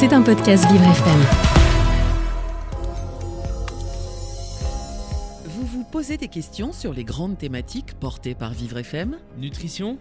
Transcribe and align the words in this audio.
C'est 0.00 0.14
un 0.14 0.22
podcast 0.22 0.64
Vivre 0.72 0.84
FM. 0.84 1.20
Vous 5.44 5.66
vous 5.66 5.84
posez 5.84 6.16
des 6.16 6.28
questions 6.28 6.72
sur 6.72 6.94
les 6.94 7.04
grandes 7.04 7.36
thématiques 7.36 7.92
portées 8.00 8.34
par 8.34 8.54
Vivre 8.54 8.78
FM 8.78 9.18
Nutrition, 9.36 9.98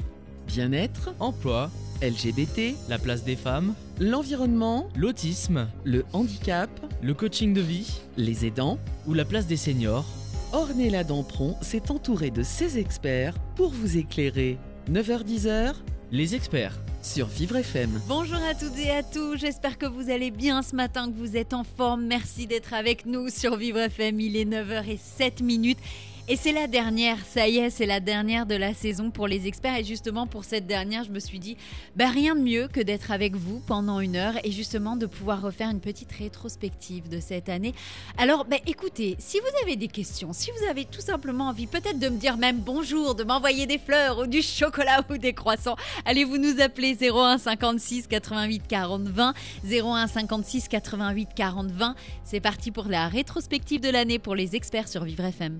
Bien-être, 0.48 1.14
emploi, 1.20 1.70
LGBT, 2.02 2.78
la 2.88 2.98
place 2.98 3.26
des 3.26 3.36
femmes, 3.36 3.74
l'environnement, 4.00 4.88
l'autisme, 4.96 5.68
le 5.84 6.05
handicap, 6.13 6.70
le 7.02 7.13
coaching 7.13 7.54
de 7.54 7.59
vie. 7.59 8.00
Les 8.16 8.45
aidants. 8.45 8.79
Ou 9.05 9.13
la 9.13 9.25
place 9.25 9.47
des 9.47 9.57
seniors. 9.57 10.05
Ornella 10.54 11.04
Dampron 11.04 11.57
s'est 11.61 11.91
entourée 11.91 12.31
de 12.31 12.43
ses 12.43 12.77
experts 12.77 13.36
pour 13.57 13.71
vous 13.71 13.97
éclairer. 13.97 14.59
9h-10h 14.89 15.73
Les 16.13 16.36
experts. 16.36 16.79
Sur 17.02 17.27
Vivre 17.27 17.57
FM. 17.57 18.02
Bonjour 18.07 18.39
à 18.50 18.54
toutes 18.54 18.77
et 18.77 18.91
à 18.91 19.04
tous, 19.04 19.38
j'espère 19.38 19.77
que 19.77 19.86
vous 19.86 20.09
allez 20.09 20.31
bien 20.31 20.61
ce 20.61 20.75
matin, 20.75 21.07
que 21.07 21.17
vous 21.17 21.38
êtes 21.38 21.53
en 21.53 21.63
forme. 21.63 22.05
Merci 22.05 22.48
d'être 22.48 22.73
avec 22.73 23.05
nous 23.05 23.30
sur 23.30 23.55
Vivre 23.55 23.80
FM, 23.80 24.20
il 24.20 24.35
est 24.35 24.45
9h07 24.45 25.43
minutes. 25.43 25.80
Et 26.32 26.36
c'est 26.36 26.52
la 26.52 26.68
dernière, 26.68 27.18
ça 27.26 27.48
y 27.48 27.58
est, 27.58 27.72
c'est 27.72 27.88
la 27.88 28.00
dernière 28.00 28.46
de 28.46 28.54
la 28.54 28.76
saison 28.76 29.10
pour 29.10 29.28
les 29.28 29.48
experts. 29.48 29.78
Et 29.78 29.84
justement, 29.84 30.28
pour 30.28 30.44
cette 30.44 30.68
dernière, 30.68 31.04
je 31.04 31.10
me 31.10 31.20
suis 31.20 31.40
dit, 31.40 31.58
bah, 31.96 32.08
rien 32.08 32.36
de 32.36 32.42
mieux 32.42 32.68
que 32.68 32.80
d'être 32.80 33.10
avec 33.10 33.36
vous 33.36 33.64
pendant 33.66 34.00
une 34.00 34.16
heure 34.16 34.36
et 34.44 34.52
justement 34.52 34.96
de 34.96 35.08
pouvoir 35.08 35.42
refaire 35.42 35.72
une 35.72 35.80
petite 35.80 36.12
rétrospective 36.12 37.10
de 37.10 37.20
cette 37.20 37.50
année. 37.50 37.74
Alors, 38.16 38.46
bah, 38.46 38.58
écoutez, 38.68 39.16
si 39.18 39.40
vous 39.40 39.64
avez 39.64 39.76
des 39.76 39.88
questions, 39.88 40.32
si 40.32 40.52
vous 40.52 40.70
avez 40.70 40.86
tout 40.86 41.02
simplement 41.02 41.48
envie 41.48 41.66
peut-être 41.66 41.98
de 41.98 42.10
me 42.10 42.18
dire 42.18 42.38
même 42.38 42.60
bonjour, 42.60 43.16
de 43.16 43.24
m'envoyer 43.24 43.66
des 43.66 43.80
fleurs 43.80 44.20
ou 44.20 44.27
du 44.27 44.44
chocolat 44.44 45.04
ou 45.10 45.18
des 45.18 45.34
croissants, 45.34 45.77
allez-vous 46.05 46.38
nous 46.38 46.62
appeler 46.62 46.96
01 46.96 47.40
56 47.40 48.05
88 48.05 48.68
40 48.68 49.02
20, 49.02 49.34
01 49.68 50.05
56 50.05 50.68
88 50.68 51.30
40 51.36 51.72
20. 51.72 51.96
C'est 52.24 52.40
parti 52.40 52.70
pour 52.70 52.86
la 52.86 53.08
rétrospective 53.08 53.82
de 53.82 53.90
l'année 53.90 54.20
pour 54.20 54.36
les 54.36 54.55
experts 54.55 54.90
sur 54.90 55.04
Vivre 55.05 55.26
FM. 55.26 55.58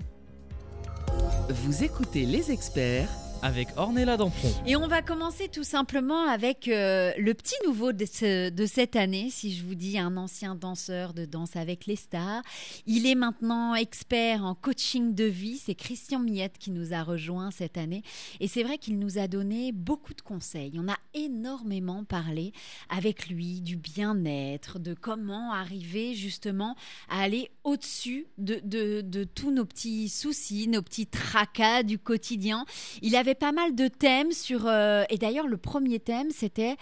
Vous 1.48 1.84
écoutez 1.84 2.26
les 2.26 2.50
experts 2.50 3.08
Avec 3.42 3.68
Ornella 3.78 4.18
Dampron. 4.18 4.50
Et 4.66 4.76
on 4.76 4.86
va 4.86 5.00
commencer 5.00 5.48
tout 5.48 5.64
simplement 5.64 6.28
avec 6.28 6.68
euh, 6.68 7.10
le 7.16 7.32
petit 7.32 7.54
nouveau 7.66 7.92
de, 7.92 8.04
ce- 8.04 8.50
de 8.50 8.66
cette 8.66 8.96
année. 8.96 9.28
Si 9.30 9.54
je 9.54 9.64
vous 9.64 9.74
dis 9.74 9.98
un 9.98 10.18
ancien 10.18 10.54
danseur 10.54 11.14
de 11.14 11.24
Danse 11.24 11.56
avec 11.56 11.86
les 11.86 11.96
stars, 11.96 12.42
il 12.86 13.06
est 13.06 13.14
maintenant 13.14 13.74
expert 13.74 14.44
en 14.44 14.54
coaching 14.54 15.14
de 15.14 15.24
vie. 15.24 15.56
C'est 15.56 15.74
Christian 15.74 16.18
Miette 16.18 16.58
qui 16.58 16.70
nous 16.70 16.92
a 16.92 17.02
rejoint 17.02 17.50
cette 17.50 17.78
année. 17.78 18.02
Et 18.40 18.46
c'est 18.46 18.62
vrai 18.62 18.76
qu'il 18.76 18.98
nous 18.98 19.16
a 19.16 19.26
donné 19.26 19.72
beaucoup 19.72 20.12
de 20.12 20.20
conseils. 20.20 20.72
On 20.78 20.88
a 20.90 20.98
énormément 21.14 22.04
parlé 22.04 22.52
avec 22.90 23.28
lui 23.30 23.62
du 23.62 23.76
bien-être, 23.76 24.78
de 24.78 24.92
comment 24.92 25.52
arriver 25.54 26.14
justement 26.14 26.76
à 27.08 27.22
aller 27.22 27.50
au-dessus 27.64 28.26
de, 28.36 28.60
de- 28.64 29.00
de 29.00 29.24
tous 29.24 29.50
nos 29.50 29.64
petits 29.64 30.10
soucis, 30.10 30.68
nos 30.68 30.82
petits 30.82 31.06
tracas 31.06 31.84
du 31.84 31.98
quotidien. 31.98 32.66
Il 33.00 33.16
avait 33.16 33.29
pas 33.34 33.52
mal 33.52 33.74
de 33.74 33.88
thèmes 33.88 34.32
sur... 34.32 34.66
euh, 34.66 35.04
et 35.10 35.18
d'ailleurs, 35.18 35.46
le 35.46 35.56
premier 35.56 35.98
thème, 36.00 36.30
c'était 36.30 36.76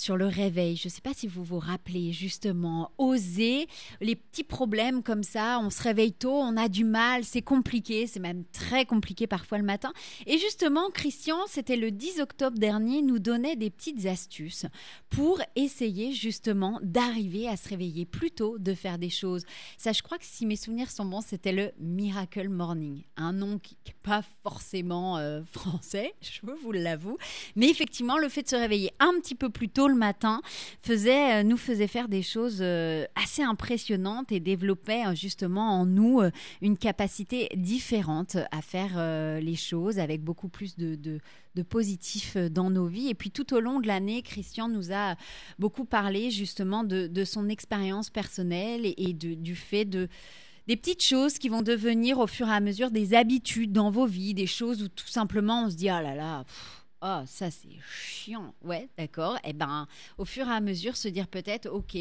sur 0.00 0.16
le 0.16 0.26
réveil. 0.26 0.76
Je 0.76 0.88
ne 0.88 0.90
sais 0.90 1.02
pas 1.02 1.12
si 1.14 1.26
vous 1.26 1.44
vous 1.44 1.58
rappelez 1.58 2.12
justement, 2.12 2.90
oser 2.96 3.68
les 4.00 4.16
petits 4.16 4.44
problèmes 4.44 5.02
comme 5.02 5.22
ça. 5.22 5.60
On 5.62 5.68
se 5.68 5.82
réveille 5.82 6.12
tôt, 6.12 6.32
on 6.32 6.56
a 6.56 6.68
du 6.68 6.84
mal, 6.84 7.24
c'est 7.24 7.42
compliqué, 7.42 8.06
c'est 8.06 8.18
même 8.18 8.44
très 8.52 8.86
compliqué 8.86 9.26
parfois 9.26 9.58
le 9.58 9.64
matin. 9.64 9.92
Et 10.26 10.38
justement, 10.38 10.88
Christian, 10.90 11.36
c'était 11.48 11.76
le 11.76 11.90
10 11.90 12.20
octobre 12.20 12.58
dernier, 12.58 13.02
nous 13.02 13.18
donnait 13.18 13.56
des 13.56 13.68
petites 13.68 14.06
astuces 14.06 14.64
pour 15.10 15.40
essayer 15.54 16.12
justement 16.12 16.80
d'arriver 16.82 17.46
à 17.46 17.56
se 17.56 17.68
réveiller 17.68 18.06
plus 18.06 18.30
tôt, 18.30 18.58
de 18.58 18.72
faire 18.72 18.98
des 18.98 19.10
choses. 19.10 19.44
Ça, 19.76 19.92
je 19.92 20.02
crois 20.02 20.16
que 20.16 20.24
si 20.24 20.46
mes 20.46 20.56
souvenirs 20.56 20.90
sont 20.90 21.04
bons, 21.04 21.20
c'était 21.20 21.52
le 21.52 21.72
Miracle 21.78 22.48
Morning. 22.48 23.02
Un 23.16 23.34
nom 23.34 23.58
qui 23.58 23.76
n'est 23.86 23.94
pas 24.02 24.22
forcément 24.42 25.18
euh, 25.18 25.42
français, 25.52 26.14
je 26.22 26.40
vous 26.62 26.72
l'avoue. 26.72 27.18
Mais 27.54 27.68
effectivement, 27.68 28.16
le 28.16 28.30
fait 28.30 28.42
de 28.42 28.48
se 28.48 28.56
réveiller 28.56 28.92
un 28.98 29.12
petit 29.20 29.34
peu 29.34 29.50
plus 29.50 29.68
tôt 29.68 29.89
le 29.90 29.96
matin 29.96 30.40
faisait, 30.82 31.40
euh, 31.40 31.42
nous 31.42 31.56
faisait 31.56 31.86
faire 31.86 32.08
des 32.08 32.22
choses 32.22 32.58
euh, 32.60 33.04
assez 33.14 33.42
impressionnantes 33.42 34.32
et 34.32 34.40
développait 34.40 35.06
euh, 35.06 35.14
justement 35.14 35.80
en 35.80 35.86
nous 35.86 36.22
une 36.62 36.76
capacité 36.76 37.48
différente 37.56 38.36
à 38.50 38.62
faire 38.62 39.40
les 39.40 39.56
choses 39.56 39.98
avec 39.98 40.22
beaucoup 40.22 40.48
plus 40.48 40.76
de, 40.76 41.20
positif 41.68 42.36
dans 42.36 42.70
nos 42.70 42.86
vies. 42.86 43.08
Et 43.08 43.14
puis 43.14 43.30
tout 43.30 43.54
au 43.54 43.60
long 43.60 43.80
de 43.80 43.86
l'année, 43.86 44.22
Christian 44.22 44.68
nous 44.68 44.92
a 44.92 45.16
beaucoup 45.58 45.84
parlé 45.84 46.30
justement 46.30 46.84
de, 46.84 47.24
son 47.24 47.48
expérience 47.48 48.10
personnelle 48.10 48.82
et, 48.96 49.12
du 49.12 49.54
fait 49.54 49.84
de 49.84 50.08
des 50.66 50.76
petites 50.76 51.02
choses 51.02 51.38
qui 51.38 51.48
vont 51.48 51.62
devenir 51.62 52.20
au 52.20 52.28
fur 52.28 52.46
et 52.46 52.52
à 52.52 52.60
mesure 52.60 52.92
des 52.92 53.14
habitudes 53.14 53.72
dans 53.72 53.90
vos 53.90 54.06
vies, 54.06 54.34
des 54.34 54.46
choses 54.46 54.82
où 54.84 54.88
tout 54.88 55.08
simplement 55.08 55.64
on 55.64 55.70
se 55.70 55.74
dit 55.74 55.88
ah 55.88 56.00
là 56.00 56.14
là, 56.14 56.44
ah 57.00 57.24
ça 57.26 57.50
c'est 57.50 57.78
chiant, 57.90 58.54
ouais 58.62 58.88
d'accord. 58.98 59.38
Et 59.44 59.52
ben 59.52 59.86
au 60.18 60.24
fur 60.24 60.46
et 60.48 60.52
à 60.52 60.60
mesure 60.60 60.96
se 60.96 61.08
dire 61.08 61.28
peut-être 61.28 61.66
ok 61.66 61.96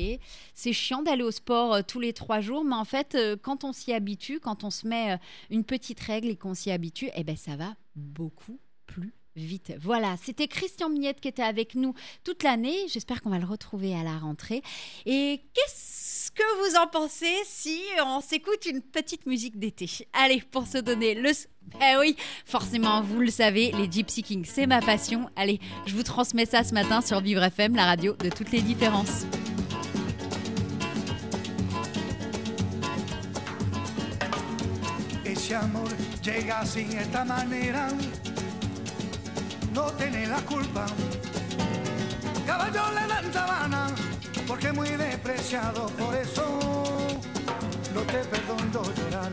c'est 0.53 0.73
chiant 0.73 1.01
d'aller 1.01 1.23
au 1.23 1.31
sport 1.31 1.73
euh, 1.73 1.81
tous 1.87 1.99
les 1.99 2.13
trois 2.13 2.41
jours, 2.41 2.63
mais 2.63 2.75
en 2.75 2.85
fait 2.85 3.15
euh, 3.15 3.37
quand 3.41 3.63
on 3.63 3.71
s'y 3.71 3.93
habitue, 3.93 4.39
quand 4.39 4.63
on 4.63 4.69
se 4.69 4.87
met 4.87 5.13
euh, 5.13 5.17
une 5.49 5.63
petite 5.63 5.99
règle 5.99 6.27
et 6.27 6.35
qu'on 6.35 6.53
s'y 6.53 6.71
habitue, 6.71 7.09
et 7.15 7.23
ben 7.23 7.37
ça 7.37 7.55
va 7.55 7.75
beaucoup 7.95 8.59
plus 8.85 9.13
vite. 9.35 9.73
Voilà, 9.79 10.17
c'était 10.21 10.47
Christian 10.47 10.89
Miette 10.89 11.21
qui 11.21 11.29
était 11.29 11.43
avec 11.43 11.75
nous 11.75 11.93
toute 12.23 12.43
l'année. 12.43 12.87
J'espère 12.89 13.21
qu'on 13.21 13.29
va 13.29 13.39
le 13.39 13.45
retrouver 13.45 13.95
à 13.95 14.03
la 14.03 14.17
rentrée. 14.17 14.61
Et 15.05 15.41
qu'est-ce 15.53 16.08
que 16.31 16.69
vous 16.69 16.75
en 16.75 16.87
pensez 16.87 17.35
si 17.45 17.81
on 18.05 18.21
s'écoute 18.21 18.65
une 18.65 18.81
petite 18.81 19.25
musique 19.25 19.57
d'été? 19.57 19.89
Allez, 20.13 20.41
pour 20.51 20.67
se 20.67 20.77
donner 20.77 21.15
le... 21.15 21.31
Eh 21.81 21.97
oui, 21.99 22.15
forcément, 22.45 23.01
vous 23.01 23.19
le 23.19 23.31
savez, 23.31 23.71
les 23.71 23.89
Gypsy 23.91 24.23
Kings, 24.23 24.45
c'est 24.45 24.65
ma 24.65 24.81
passion. 24.81 25.29
Allez, 25.35 25.59
je 25.85 25.93
vous 25.93 26.03
transmets 26.03 26.45
ça 26.45 26.63
ce 26.63 26.73
matin 26.73 27.01
sur 27.01 27.21
Vivre 27.21 27.43
FM, 27.43 27.75
la 27.75 27.85
radio 27.85 28.13
de 28.13 28.29
toutes 28.29 28.51
les 28.51 28.61
différences. 28.61 29.25
La 40.29 40.41
culpa. 40.41 40.85
Caballo 42.45 42.83
le 42.93 43.31
dan 43.31 44.08
porque 44.49 44.73
muy 44.73 44.89
despreciado, 44.89 45.85
por 45.89 46.15
eso 46.15 46.43
no 47.93 48.01
te 48.01 48.17
perdono 48.25 48.81
llorar. 48.95 49.31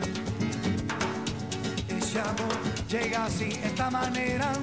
Ese 1.89 2.19
amor 2.19 2.55
llega 2.87 3.27
sin 3.27 3.51
esta 3.63 3.89
manera, 3.89 4.53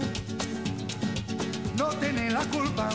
no 1.76 1.88
tiene 1.96 2.30
la 2.30 2.44
culpa. 2.44 2.88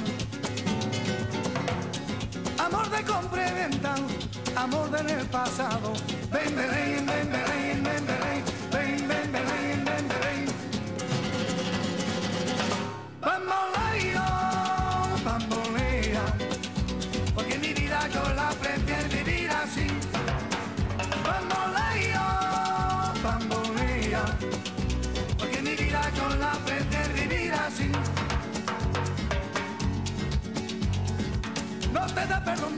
Amor 2.59 2.89
de 2.89 3.03
compra 3.03 3.49
y 3.49 3.53
venta, 3.53 3.95
amor 4.55 4.89
del 4.91 5.09
el 5.09 5.25
pasado. 5.25 5.91
Ven, 6.31 6.55
Belén, 6.55 7.05
ven, 7.05 7.29
Belén, 7.29 7.83
ven, 7.83 7.83
Belén, 7.83 8.07
ven, 8.07 8.18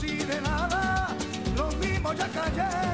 así 0.00 0.16
de 0.16 0.40
nada. 0.40 1.08
Lo 1.56 1.70
mismo 1.72 2.12
ya 2.14 2.26
callé, 2.28 2.89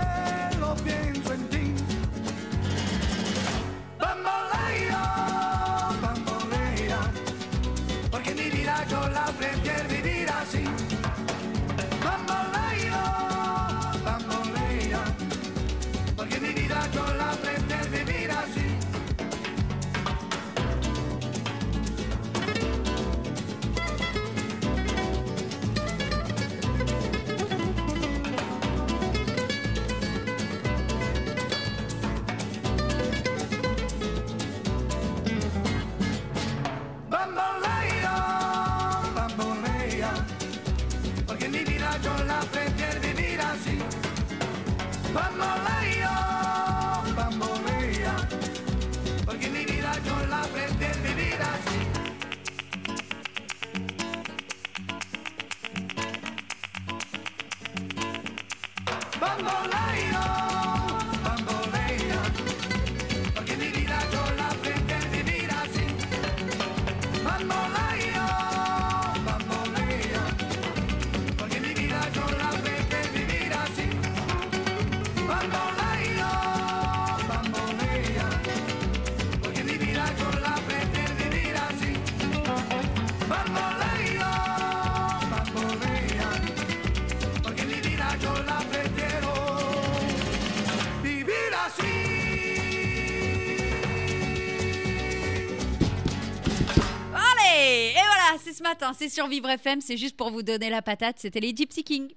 matin, 98.68 98.92
c'est 98.98 99.08
sur 99.08 99.28
Vivre 99.28 99.48
FM, 99.48 99.80
c'est 99.80 99.96
juste 99.96 100.16
pour 100.16 100.30
vous 100.30 100.42
donner 100.42 100.70
la 100.70 100.82
patate, 100.82 101.20
c'était 101.20 101.38
les 101.38 101.54
Gypsy 101.54 101.84
Kings. 101.84 102.12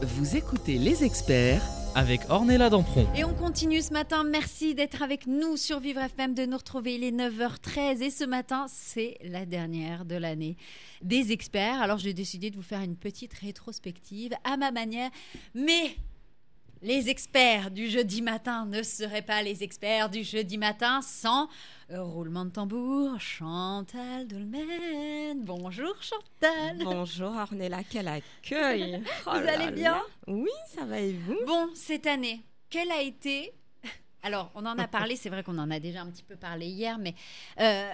Vous 0.00 0.36
écoutez 0.36 0.78
les 0.78 1.04
experts 1.04 1.62
Avec 1.94 2.22
Ornella 2.30 2.70
Dampron. 2.70 3.06
Et 3.14 3.22
on 3.22 3.34
continue 3.34 3.82
ce 3.82 3.92
matin. 3.92 4.24
Merci 4.24 4.74
d'être 4.74 5.02
avec 5.02 5.26
nous 5.26 5.58
sur 5.58 5.80
Vivre 5.80 6.00
FM, 6.00 6.32
de 6.32 6.46
nous 6.46 6.56
retrouver. 6.56 6.94
Il 6.94 7.04
est 7.04 7.10
9h13 7.10 8.02
et 8.02 8.10
ce 8.10 8.24
matin, 8.24 8.64
c'est 8.68 9.18
la 9.22 9.44
dernière 9.44 10.06
de 10.06 10.16
l'année 10.16 10.56
des 11.02 11.32
experts. 11.32 11.82
Alors 11.82 11.98
j'ai 11.98 12.14
décidé 12.14 12.50
de 12.50 12.56
vous 12.56 12.62
faire 12.62 12.80
une 12.80 12.96
petite 12.96 13.34
rétrospective 13.34 14.32
à 14.44 14.56
ma 14.56 14.70
manière. 14.70 15.10
Mais 15.54 15.94
les 16.82 17.08
experts 17.08 17.70
du 17.70 17.88
jeudi 17.88 18.22
matin 18.22 18.66
ne 18.66 18.82
seraient 18.82 19.22
pas 19.22 19.42
les 19.42 19.62
experts 19.62 20.10
du 20.10 20.24
jeudi 20.24 20.58
matin 20.58 21.00
sans 21.00 21.48
roulement 21.88 22.44
de 22.44 22.50
tambour. 22.50 23.20
Chantal 23.20 24.26
Dolmen. 24.26 25.44
Bonjour 25.44 25.94
Chantal. 26.02 26.78
Bonjour 26.82 27.36
Ornella, 27.36 27.84
quel 27.88 28.08
accueil 28.08 29.00
Oh 29.26 29.30
Vous 29.34 29.40
là 29.40 29.54
allez 29.54 29.66
là. 29.66 29.70
bien? 29.70 30.02
Oui, 30.26 30.50
ça 30.74 30.84
va 30.84 30.98
et 30.98 31.12
vous? 31.12 31.38
Bon, 31.46 31.68
cette 31.74 32.06
année, 32.06 32.42
quelle 32.68 32.90
a 32.90 33.00
été 33.00 33.52
Alors, 34.24 34.50
on 34.56 34.66
en 34.66 34.76
a 34.78 34.88
parlé, 34.88 35.14
c'est 35.14 35.30
vrai 35.30 35.44
qu'on 35.44 35.58
en 35.58 35.70
a 35.70 35.78
déjà 35.78 36.02
un 36.02 36.10
petit 36.10 36.24
peu 36.24 36.34
parlé 36.36 36.66
hier, 36.66 36.98
mais 36.98 37.14
euh, 37.60 37.92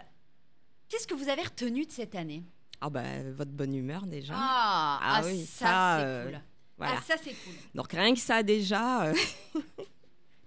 qu'est-ce 0.89 1.07
que 1.07 1.15
vous 1.15 1.29
avez 1.29 1.43
retenu 1.43 1.85
de 1.85 1.93
cette 1.93 2.15
année? 2.15 2.43
Ah 2.81 2.89
bah 2.91 3.03
votre 3.35 3.51
bonne 3.51 3.75
humeur 3.75 4.07
déjà. 4.07 4.35
Ah, 4.37 4.99
Ah 5.03 5.17
ah, 5.17 5.23
oui, 5.27 5.45
ça, 5.45 5.67
ça, 5.67 5.97
c'est 5.99 6.07
euh, 6.07 6.25
cool. 6.31 6.41
Voilà. 6.79 6.95
Ah, 6.97 7.03
ça 7.07 7.15
c'est 7.23 7.31
cool. 7.45 7.55
Donc 7.75 7.93
rien 7.93 8.15
que 8.15 8.21
ça 8.21 8.43
déjà, 8.43 9.05
euh, 9.07 9.15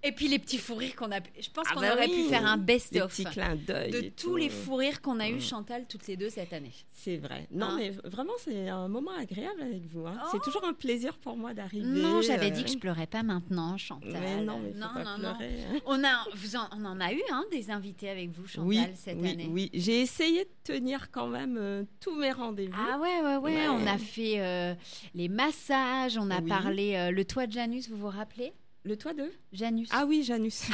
Et 0.04 0.10
puis 0.12 0.26
les 0.28 0.38
petits 0.40 0.58
fous 0.58 0.74
rires 0.74 0.96
qu'on 0.96 1.12
a. 1.12 1.20
Je 1.38 1.48
pense 1.50 1.64
Ah 1.70 1.74
qu'on 1.74 1.80
bah 1.80 1.92
aurait 1.94 2.08
oui, 2.08 2.24
pu 2.24 2.28
faire 2.28 2.44
un 2.44 2.56
best-of 2.56 3.16
de 3.20 4.08
tous 4.10 4.34
les 4.36 4.48
fous 4.48 4.74
rires 4.76 5.00
qu'on 5.00 5.20
a 5.20 5.28
eu 5.28 5.34
Mm. 5.36 5.40
Chantal 5.40 5.86
toutes 5.88 6.06
les 6.08 6.16
deux 6.16 6.28
cette 6.30 6.52
année. 6.52 6.72
C'est 6.90 7.16
vrai. 7.18 7.46
Non 7.52 7.66
Hein 7.66 7.76
mais 7.78 7.90
vraiment 7.90 8.32
c'est 8.38 8.68
un 8.68 8.88
moment 8.88 9.12
agréable 9.12 9.62
avec 9.62 9.86
vous. 9.86 10.06
hein. 10.06 10.18
Oh. 10.24 10.28
C'est 10.32 10.42
toujours 10.42 10.64
un 10.64 10.72
plaisir 10.72 11.16
pour 11.18 11.36
moi 11.36 11.54
d'arriver. 11.54 11.86
Non, 11.86 12.20
j'avais 12.20 12.46
euh, 12.46 12.50
dit 12.50 12.64
que 12.64 12.70
je 12.70 12.78
pleurais 12.78 13.06
pas 13.06 13.22
maintenant, 13.22 13.76
Chantal. 13.78 14.10
Mais 14.12 14.42
non, 14.42 14.58
mais 14.58 14.72
faut 14.72 14.78
non, 14.78 14.88
pas 14.92 15.16
non, 15.18 15.28
hein. 15.28 15.38
On 15.86 16.02
a, 16.04 16.24
vous 16.34 16.56
en, 16.56 16.68
on 16.72 16.84
en 16.84 17.00
a 17.00 17.12
eu 17.12 17.22
des 17.50 17.70
invités 17.70 18.08
avec 18.10 18.30
vous, 18.30 18.46
Chantal, 18.46 18.68
Oui, 18.68 18.80
cette 18.94 19.18
oui, 19.20 19.30
année. 19.30 19.48
oui. 19.50 19.70
J'ai 19.72 20.00
essayé 20.00 20.44
de 20.44 20.50
tenir 20.64 21.10
quand 21.10 21.28
même 21.28 21.56
euh, 21.58 21.84
tous 22.00 22.14
mes 22.14 22.32
rendez-vous. 22.32 22.74
Ah 22.76 22.98
ouais, 22.98 23.20
ouais, 23.22 23.36
ouais, 23.36 23.52
Ouais. 23.56 23.68
On 23.68 23.86
a 23.86 23.98
fait 23.98 24.40
euh, 24.40 24.74
les 25.14 25.28
massages, 25.28 26.18
on 26.18 26.30
a 26.30 26.40
Oui. 26.40 26.48
parlé 26.48 26.94
euh, 26.96 27.10
le 27.10 27.24
toit 27.24 27.46
de 27.46 27.52
Janus, 27.52 27.88
vous 27.88 27.96
vous 27.96 28.08
rappelez? 28.08 28.52
Le 28.84 28.96
toit 28.98 29.14
de 29.14 29.32
Janus. 29.52 29.88
Ah 29.92 30.04
oui, 30.06 30.22
Janus. 30.24 30.64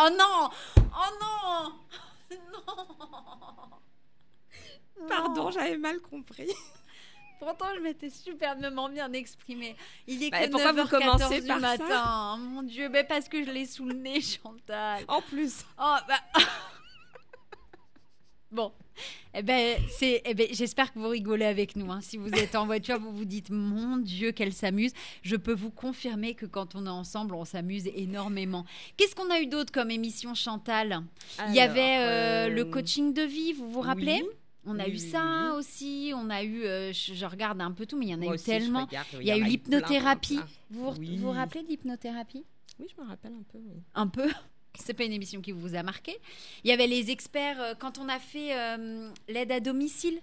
Oh 0.00 0.08
non 0.16 0.50
Oh 0.76 1.10
non 1.20 1.72
Non 5.00 5.08
Pardon, 5.08 5.44
Non. 5.44 5.50
j'avais 5.50 5.76
mal 5.76 6.00
compris. 6.00 6.50
Pourtant, 7.38 7.66
je 7.76 7.80
m'étais 7.80 8.10
superbement 8.10 8.88
bien 8.88 9.12
exprimée. 9.12 9.76
Il 10.08 10.22
est 10.24 10.30
Bah, 10.30 10.44
que 10.46 10.50
pourquoi 10.50 10.72
vous 10.72 10.80
9h14 10.82 10.90
commencez 10.90 11.40
du 11.40 11.46
par 11.46 11.60
ça 11.60 11.78
matin. 11.78 12.36
Mon 12.38 12.62
Dieu, 12.64 12.88
mais 12.88 13.04
parce 13.04 13.28
que 13.28 13.44
je 13.44 13.50
l'ai 13.50 13.64
sous 13.66 13.84
le 13.86 13.94
nez, 13.94 14.20
Chantal. 14.20 15.04
En 15.06 15.22
plus. 15.22 15.64
Oh, 15.78 15.96
bah... 16.08 16.20
Bon, 18.50 18.72
eh 19.34 19.42
ben, 19.42 19.76
c'est, 19.90 20.22
eh 20.24 20.32
ben, 20.32 20.46
j'espère 20.50 20.92
que 20.92 20.98
vous 20.98 21.08
rigolez 21.08 21.44
avec 21.44 21.76
nous. 21.76 21.92
hein. 21.92 22.00
Si 22.00 22.16
vous 22.16 22.30
êtes 22.30 22.54
en 22.54 22.64
voiture, 22.64 22.98
vous 22.98 23.12
vous 23.12 23.26
dites 23.26 23.50
mon 23.50 23.98
Dieu 23.98 24.32
qu'elle 24.32 24.54
s'amuse. 24.54 24.92
Je 25.22 25.36
peux 25.36 25.52
vous 25.52 25.70
confirmer 25.70 26.32
que 26.34 26.46
quand 26.46 26.74
on 26.74 26.86
est 26.86 26.90
ensemble, 26.90 27.34
on 27.34 27.44
s'amuse 27.44 27.86
énormément. 27.94 28.64
Qu'est-ce 28.96 29.14
qu'on 29.14 29.28
a 29.30 29.40
eu 29.40 29.46
d'autre 29.46 29.70
comme 29.70 29.90
émission, 29.90 30.34
Chantal? 30.34 31.02
Il 31.48 31.54
y 31.54 31.60
avait 31.60 31.98
euh, 31.98 32.46
euh, 32.46 32.48
le 32.48 32.64
coaching 32.64 33.12
de 33.12 33.22
vie, 33.22 33.52
vous 33.52 33.70
vous 33.70 33.80
rappelez? 33.82 34.20
oui. 34.22 34.28
On 34.70 34.78
a 34.78 34.84
Oui, 34.84 34.92
eu 34.92 34.98
ça 34.98 35.50
oui. 35.52 35.58
aussi. 35.58 36.12
On 36.14 36.28
a 36.30 36.42
eu, 36.42 36.64
euh, 36.64 36.92
je, 36.92 37.14
je 37.14 37.24
regarde 37.26 37.60
un 37.60 37.70
peu 37.72 37.86
tout, 37.86 37.96
mais 37.98 38.06
il 38.06 38.10
y 38.10 38.14
en 38.14 38.20
a 38.20 38.24
Moi 38.24 38.32
eu 38.32 38.34
aussi, 38.34 38.44
tellement. 38.46 38.84
regarde, 38.86 39.06
Il 39.20 39.26
y 39.26 39.30
a 39.30 39.36
eu 39.36 39.44
l'hypnothérapie. 39.44 40.40
Vous 40.70 40.92
vous, 40.92 41.30
rappelez 41.30 41.62
de 41.62 41.68
l'hypnothérapie? 41.68 42.44
Oui, 42.78 42.86
je 42.94 43.02
me 43.02 43.06
rappelle 43.08 43.32
un 43.32 43.44
peu. 43.50 43.58
un 43.94 44.06
peu? 44.08 44.28
C'est 44.84 44.94
pas 44.94 45.04
une 45.04 45.12
émission 45.12 45.40
qui 45.40 45.52
vous 45.52 45.74
a 45.74 45.82
marqué. 45.82 46.16
Il 46.64 46.70
y 46.70 46.72
avait 46.72 46.86
les 46.86 47.10
experts 47.10 47.60
euh, 47.60 47.74
quand 47.78 47.98
on 47.98 48.08
a 48.08 48.18
fait 48.18 48.56
euh, 48.56 49.10
l'aide 49.28 49.52
à 49.52 49.60
domicile. 49.60 50.20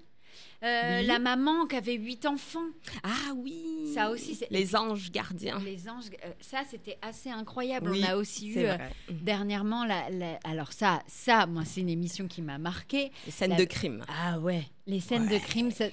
Euh, 0.64 1.00
Oui. 1.02 1.06
La 1.06 1.20
maman 1.20 1.66
qui 1.66 1.76
avait 1.76 1.94
huit 1.96 2.26
enfants. 2.26 2.66
Ah 3.04 3.34
oui. 3.36 3.92
Ça 3.94 4.10
aussi, 4.10 4.36
c'est- 4.36 4.48
Les 4.52 4.76
anges 4.76 5.12
gardiens. 5.12 5.60
Les 5.64 5.88
anges, 5.90 6.06
ça 6.42 6.62
c'était 6.70 6.98
assez 7.02 7.30
incroyable. 7.30 7.90
Oui, 7.92 8.02
on 8.06 8.10
a 8.12 8.16
aussi 8.18 8.50
eu 8.50 8.64
vrai. 8.66 8.90
dernièrement 9.10 9.86
la, 9.86 10.10
la- 10.10 10.40
alors 10.44 10.72
ça, 10.74 11.04
ça, 11.08 11.46
moi 11.46 11.64
c'est 11.66 11.82
une 11.82 11.90
émission 11.90 12.28
qui 12.28 12.42
m'a 12.42 12.58
marqué. 12.58 13.12
Les 13.26 13.32
scènes 13.32 13.52
la- 13.52 13.56
de 13.58 13.64
crime. 13.66 14.04
Ah 14.10 14.40
ouais, 14.40 14.64
les 14.88 15.00
scènes 15.00 15.28
de 15.28 15.38
crime. 15.38 15.72
ça- 15.72 15.86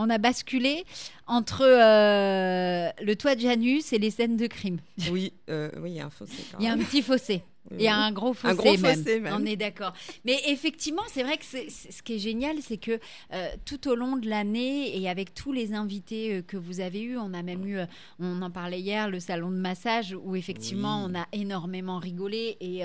on 0.00 0.08
a 0.10 0.18
basculé 0.18 0.84
entre 1.26 1.62
euh, 1.62 2.90
le 3.02 3.14
toit 3.16 3.34
de 3.34 3.40
Janus 3.40 3.92
et 3.92 3.98
les 3.98 4.10
scènes 4.10 4.36
de 4.36 4.46
crime. 4.46 4.78
Oui, 5.10 5.32
euh, 5.48 5.70
oui, 5.80 5.90
il 5.92 5.96
y 5.96 6.00
a 6.00 6.06
un 6.06 6.10
fossé 6.10 6.42
quand 6.50 6.58
Il 6.58 6.64
y 6.64 6.68
a 6.68 6.72
un 6.72 6.78
petit 6.78 7.02
fossé. 7.02 7.42
Il 7.72 7.82
y 7.82 7.88
a 7.88 7.96
un 7.96 8.10
gros 8.10 8.32
fossé, 8.32 8.52
Un 8.52 8.56
gros 8.56 8.76
même. 8.78 8.96
fossé, 8.96 9.20
même. 9.20 9.34
On 9.38 9.44
est 9.44 9.54
d'accord. 9.54 9.92
Mais 10.24 10.40
effectivement, 10.48 11.02
c'est 11.08 11.22
vrai 11.22 11.36
que 11.36 11.44
ce 11.44 12.02
qui 12.02 12.14
est 12.14 12.18
génial, 12.18 12.56
c'est 12.62 12.78
que 12.78 12.98
euh, 13.32 13.48
tout 13.66 13.86
au 13.88 13.94
long 13.94 14.16
de 14.16 14.28
l'année 14.28 14.98
et 14.98 15.08
avec 15.08 15.34
tous 15.34 15.52
les 15.52 15.74
invités 15.74 16.38
euh, 16.38 16.42
que 16.42 16.56
vous 16.56 16.80
avez 16.80 17.02
eus, 17.02 17.18
on 17.18 17.32
a 17.34 17.42
même 17.42 17.64
eu, 17.68 17.76
euh, 17.78 17.86
on 18.18 18.40
en 18.42 18.50
parlait 18.50 18.80
hier, 18.80 19.08
le 19.10 19.20
salon 19.20 19.50
de 19.50 19.56
massage 19.58 20.16
où 20.20 20.34
effectivement 20.34 21.04
Oui. 21.04 21.12
on 21.14 21.18
a 21.20 21.26
énormément 21.32 21.98
rigolé 21.98 22.56
et 22.60 22.82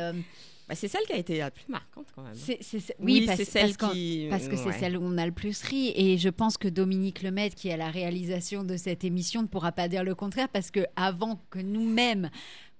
Bah, 0.67 0.73
c'est 0.75 0.87
celle 0.87 1.03
qui 1.05 1.13
a 1.13 1.17
été 1.17 1.37
la 1.37 1.51
plus 1.51 1.65
marquante 1.69 2.07
quand 2.15 2.23
même. 2.23 2.33
Oui, 2.33 2.57
oui, 2.99 3.25
parce, 3.25 3.37
c'est 3.37 3.45
celle 3.45 3.61
parce 3.63 3.77
qu'en- 3.77 3.89
qui- 3.91 4.27
parce 4.31 4.47
que 4.47 4.55
c'est 4.55 4.71
celle 4.71 4.97
où 4.97 5.01
on 5.03 5.17
a 5.17 5.25
le 5.25 5.31
plus 5.31 5.61
ri. 5.61 5.91
Et 5.95 6.17
je 6.17 6.29
pense 6.29 6.57
que 6.57 6.67
Dominique 6.67 7.21
Lemaitre, 7.21 7.55
qui 7.55 7.67
est 7.69 7.73
à 7.73 7.77
la 7.77 7.91
réalisation 7.91 8.63
de 8.63 8.75
cette 8.75 9.03
émission, 9.03 9.43
ne 9.43 9.47
pourra 9.47 9.71
pas 9.71 9.87
dire 9.87 10.03
le 10.03 10.15
contraire, 10.15 10.49
parce 10.49 10.71
que 10.71 10.85
avant 10.95 11.39
que 11.51 11.59
nous-mêmes 11.59 12.29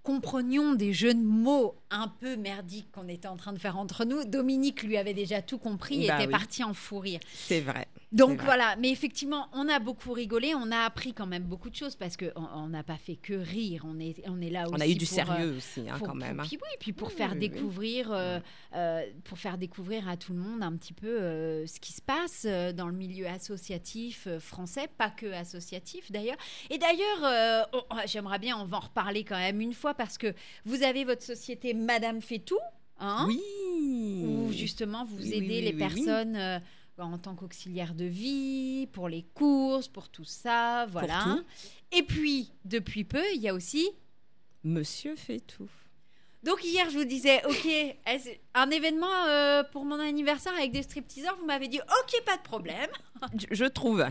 comprenions 0.02 0.76
des 0.76 0.94
jeux 0.94 1.14
de 1.16 1.20
mots 1.24 1.76
un 1.90 2.08
peu 2.20 2.36
merdiques 2.36 2.92
qu'on 2.92 3.08
était 3.08 3.28
en 3.28 3.38
train 3.38 3.54
de 3.54 3.60
faire 3.60 3.78
entre 3.78 4.06
nous, 4.06 4.24
Dominique 4.24 4.84
lui 4.84 4.98
avait 4.98 5.16
déjà 5.16 5.42
tout 5.42 5.58
compris 5.58 6.04
et 6.06 6.08
Bah 6.08 6.16
était 6.18 6.26
oui. 6.28 6.32
parti 6.32 6.64
en 6.64 6.74
fou 6.76 7.00
rire. 7.00 7.20
C'est 7.34 7.62
vrai. 7.62 7.88
Donc 8.16 8.42
voilà, 8.42 8.76
mais 8.78 8.90
effectivement, 8.92 9.48
on 9.54 9.68
a 9.68 9.78
beaucoup 9.80 10.14
rigolé, 10.14 10.54
on 10.56 10.72
a 10.72 10.80
appris 10.86 11.14
quand 11.14 11.26
même 11.28 11.44
beaucoup 11.44 11.70
de 11.70 11.76
choses 11.76 11.96
parce 11.96 12.16
qu'on 12.16 12.32
on 12.36 12.70
n'a 12.70 12.82
pas 12.82 12.96
fait 12.98 13.18
que 13.18 13.34
rire, 13.34 13.84
on 13.86 14.00
est, 14.00 14.16
on 14.28 14.40
est 14.42 14.50
là 14.50 14.64
aussi. 14.66 14.74
On 14.74 14.80
a 14.80 14.88
eu 14.88 14.96
du 14.96 15.06
pour, 15.06 15.20
euh, 15.20 15.26
sérieux 15.26 15.58
aussi, 15.58 15.82
hein, 15.90 15.98
pour- 15.98 16.08
quand 16.08 16.16
même. 16.16 16.40
hein. 16.40 16.44
puis 16.48 16.58
oui, 16.62 16.70
puis 16.80 16.94
pour 16.94 17.10
Oui, 17.10 17.14
faire 17.14 17.32
oui, 17.34 17.40
oui. 17.42 17.50
découvrir, 17.50 18.12
euh, 18.12 18.40
euh, 18.74 19.04
pour 19.26 19.38
faire 19.38 19.58
découvrir 19.58 20.08
à 20.08 20.16
tout 20.16 20.32
le 20.34 20.40
monde 20.40 20.64
un 20.64 20.74
petit 20.78 20.94
peu 20.94 21.66
ce 21.68 21.80
qui 21.80 21.92
se 21.92 22.02
passe 22.02 22.46
dans 22.74 22.88
le 22.88 22.94
milieu 22.94 23.28
associatif 23.28 24.28
français, 24.40 24.88
pas 24.98 25.10
que 25.10 25.26
associatif 25.34 26.12
d'ailleurs. 26.12 26.38
Et 26.70 26.78
d'ailleurs, 26.78 27.68
oh, 27.74 27.82
j'aimerais 28.06 28.40
bien, 28.40 28.58
on 28.58 28.66
va 28.66 28.78
en 28.78 28.82
reparler 28.82 29.24
quand 29.26 29.38
même 29.38 29.60
une 29.60 29.74
fois 29.74 29.94
parce 29.94 30.18
que 30.18 30.34
vous 30.64 30.84
avez 30.84 31.04
votre 31.04 31.24
société 31.24 31.74
Madame 31.74 32.22
fait 32.22 32.40
tout, 32.40 32.60
hein, 33.00 33.26
Oui. 33.28 33.42
où 34.26 34.52
justement 34.54 35.04
vous 35.04 35.22
aidez 35.34 35.62
les 35.62 35.74
personnes. 35.74 36.62
En 36.98 37.18
tant 37.18 37.36
qu'auxiliaire 37.36 37.94
de 37.94 38.06
vie, 38.06 38.88
pour 38.88 39.10
les 39.10 39.24
courses, 39.34 39.88
pour 39.88 40.10
tout 40.10 40.24
ça, 40.24 40.86
voilà. 40.92 41.20
tout. 41.24 41.44
Et 41.92 42.04
puis, 42.04 42.52
depuis 42.64 43.04
peu, 43.04 43.24
il 43.34 43.42
y 43.42 43.50
a 43.50 43.54
aussi 43.54 43.90
Monsieur 44.64 45.16
fait 45.16 45.40
tout. 45.40 45.70
donc 46.44 46.64
hier, 46.64 46.90
je 46.90 46.98
vous 46.98 47.06
disais, 47.06 47.42
ok, 47.46 47.98
un 48.54 48.70
événement 48.72 49.26
euh, 49.28 49.64
pour 49.64 49.86
mon 49.86 50.00
anniversaire 50.00 50.54
avec 50.54 50.72
des 50.72 50.82
stripteaseurs, 50.82 51.38
vous 51.40 51.46
m'avez 51.46 51.68
dit, 51.68 51.80
ok, 51.80 52.24
pas 52.26 52.38
de 52.38 52.42
problème. 52.42 52.90
Je 53.52 53.66
trouve. 53.66 54.06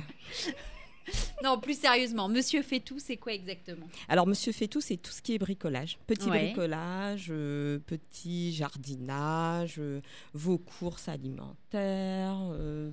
Non, 1.42 1.58
plus 1.60 1.78
sérieusement, 1.78 2.28
Monsieur 2.28 2.62
fait 2.62 2.80
tout, 2.80 2.98
c'est 2.98 3.16
quoi 3.16 3.32
exactement? 3.32 3.86
Alors, 4.08 4.26
Monsieur 4.26 4.52
fait 4.52 4.68
tout, 4.68 4.80
c'est 4.80 4.96
tout 4.96 5.10
ce 5.12 5.20
qui 5.20 5.34
est 5.34 5.38
bricolage. 5.38 5.98
Petit 6.06 6.30
Ouais. 6.30 6.46
bricolage, 6.46 7.26
euh, 7.30 7.78
petit 7.80 8.52
jardinage, 8.54 9.76
euh, 9.78 10.00
vos 10.32 10.58
courses 10.58 11.08
alimentaires. 11.08 12.38
euh, 12.54 12.90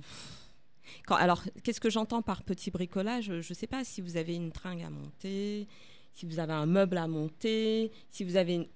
quand, 1.06 1.14
alors, 1.14 1.42
qu'est-ce 1.62 1.80
que 1.80 1.88
j'entends 1.90 2.22
par 2.22 2.42
petit 2.42 2.70
bricolage? 2.70 3.26
Je 3.40 3.48
ne 3.48 3.54
sais 3.54 3.66
pas 3.66 3.84
si 3.84 4.00
vous 4.02 4.16
avez 4.16 4.34
une 4.34 4.52
tringle 4.52 4.84
à 4.84 4.90
monter, 4.90 5.66
si 6.12 6.26
vous 6.26 6.38
avez 6.38 6.52
un 6.52 6.66
meuble 6.66 6.98
à 6.98 7.06
monter, 7.06 7.90
si 8.10 8.24
vous 8.24 8.36
avez 8.36 8.54
une... 8.56 8.66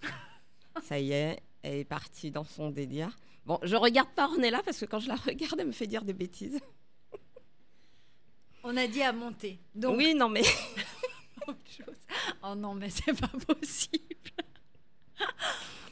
Ça 0.82 0.98
y 0.98 1.12
est, 1.12 1.40
elle 1.62 1.78
est 1.80 1.84
partie 1.84 2.30
dans 2.30 2.44
son 2.44 2.70
délire. 2.70 3.18
Bon, 3.44 3.58
je 3.62 3.76
regarde 3.76 4.08
pas 4.14 4.26
Ornella 4.26 4.62
parce 4.64 4.78
que 4.78 4.86
quand 4.86 5.00
je 5.00 5.08
la 5.08 5.16
regarde, 5.16 5.58
elle 5.58 5.66
me 5.66 5.72
fait 5.72 5.86
dire 5.86 6.04
des 6.04 6.12
bêtises. 6.14 6.58
On 8.62 8.76
a 8.76 8.86
dit 8.86 9.02
à 9.02 9.12
monter. 9.12 9.58
Donc, 9.74 9.96
Oui, 9.96 10.14
non, 10.14 10.28
mais. 10.28 10.42
Oh 12.42 12.54
non, 12.54 12.74
mais 12.74 12.90
c'est 12.90 13.18
pas 13.18 13.28
possible. 13.46 14.00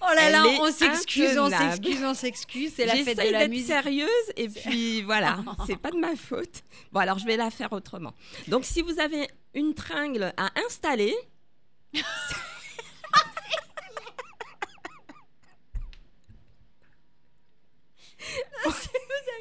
Oh 0.00 0.14
là 0.14 0.22
Elle 0.22 0.32
là, 0.32 0.44
on 0.60 0.70
s'excuse, 0.70 1.38
on 1.38 1.50
s'excuse, 1.50 2.04
on 2.04 2.14
s'excuse. 2.14 2.72
C'est 2.74 2.86
la 2.86 2.96
fête 2.96 3.18
de 3.18 3.30
la 3.30 3.48
musique. 3.48 3.66
sérieuse 3.66 4.08
et 4.36 4.48
puis 4.48 5.02
voilà, 5.04 5.38
c'est 5.66 5.76
pas 5.76 5.90
de 5.90 5.96
ma 5.98 6.16
faute. 6.16 6.62
Bon, 6.92 7.00
alors 7.00 7.18
je 7.18 7.26
vais 7.26 7.36
la 7.36 7.50
faire 7.50 7.72
autrement. 7.72 8.14
Donc, 8.48 8.64
si 8.64 8.82
vous 8.82 8.98
avez 9.00 9.28
une 9.54 9.74
tringle 9.74 10.32
à 10.36 10.50
installer, 10.66 11.14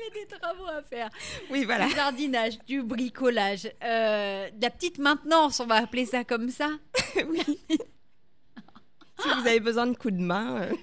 Des 0.13 0.37
travaux 0.37 0.67
à 0.67 0.81
faire. 0.83 1.09
oui, 1.49 1.65
voilà. 1.65 1.87
Du 1.87 1.95
jardinage, 1.95 2.59
du 2.65 2.81
bricolage, 2.81 3.69
euh, 3.83 4.49
de 4.49 4.61
la 4.61 4.69
petite 4.69 4.97
maintenance, 4.99 5.59
on 5.59 5.65
va 5.65 5.75
appeler 5.75 6.05
ça 6.05 6.23
comme 6.23 6.49
ça. 6.49 6.69
oui. 7.27 7.59
si 7.69 9.27
vous 9.27 9.47
avez 9.47 9.59
besoin 9.59 9.87
de 9.87 9.95
coups 9.97 10.13
de 10.13 10.21
main, 10.21 10.61
euh, 10.61 10.73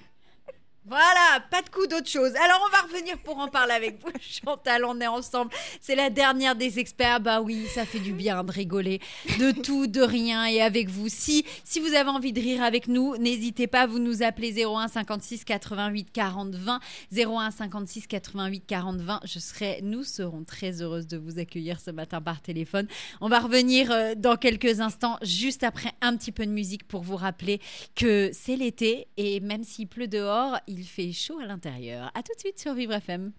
Voilà, 0.87 1.41
pas 1.51 1.63
de 1.63 1.71
coup 1.71 1.87
d'autre 1.87 2.11
chose. 2.11 2.33
Alors 2.37 2.61
on 2.67 2.71
va 2.71 2.83
revenir 2.83 3.17
pour 3.19 3.39
en 3.39 3.49
parler 3.49 3.73
avec 3.73 4.03
vous, 4.03 4.11
Chantal, 4.21 4.85
on 4.85 5.01
est 5.01 5.07
ensemble. 5.07 5.51
C'est 5.81 5.95
la 5.95 6.11
dernière 6.11 6.57
des 6.57 6.79
experts. 6.79 7.21
Bah 7.21 7.41
oui, 7.41 7.67
ça 7.69 7.87
fait 7.87 8.01
du 8.01 8.13
bien 8.13 8.45
de 8.45 8.53
rigoler 8.53 9.01
de 9.39 9.51
tout, 9.51 9.87
de 9.87 10.03
rien 10.03 10.45
et 10.45 10.61
avec 10.61 10.91
vous. 10.91 11.09
Si, 11.09 11.47
si 11.65 11.81
vous 11.81 11.95
avez 11.95 12.11
envie 12.11 12.35
de 12.35 12.41
rire 12.41 12.63
avec 12.63 12.87
nous, 12.87 13.17
n'hésitez 13.17 13.67
pas, 13.67 13.87
vous 13.87 13.99
nous 13.99 14.23
appelez 14.23 14.63
01 14.63 14.89
56 14.89 15.45
88 15.45 16.13
40 16.13 16.55
20. 16.55 16.81
01 17.17 17.51
56 17.51 18.07
88 18.07 18.65
40 18.67 19.01
20. 19.01 19.21
Je 19.25 19.39
serai, 19.39 19.81
nous 19.83 20.05
serons 20.05 20.45
très 20.45 20.83
heureuses 20.83 21.07
de 21.07 21.17
vous 21.17 21.39
accueillir 21.39 21.81
ce 21.81 21.93
matin 21.93 22.21
par 22.21 22.43
téléphone. 22.43 22.89
On 23.23 23.31
va 23.31 23.41
revenir 23.41 23.91
euh, 23.91 24.15
dans 24.17 24.37
quelques 24.37 24.81
instants, 24.81 25.17
juste 25.23 25.65
après 25.65 25.93
un 26.03 26.15
petit 26.15 26.31
peu 26.31 26.45
de 26.45 26.51
musique 26.51 26.87
pour 26.87 27.03
vous 27.03 27.17
rappeler 27.17 27.63
que 27.95 28.29
c'est 28.35 28.57
l'été 28.57 29.09
et 29.17 29.41
même 29.41 29.65
s'il 29.65 29.89
pleut 29.89 30.09
dehors, 30.09 30.59
fait 30.83 31.13
chaud 31.13 31.39
à 31.41 31.47
l'intérieur. 31.47 32.11
À 32.15 32.23
tout 32.23 32.33
de 32.35 32.41
suite 32.41 32.59
sur 32.59 32.75
Vivre 32.75 32.95
FM. 32.95 33.33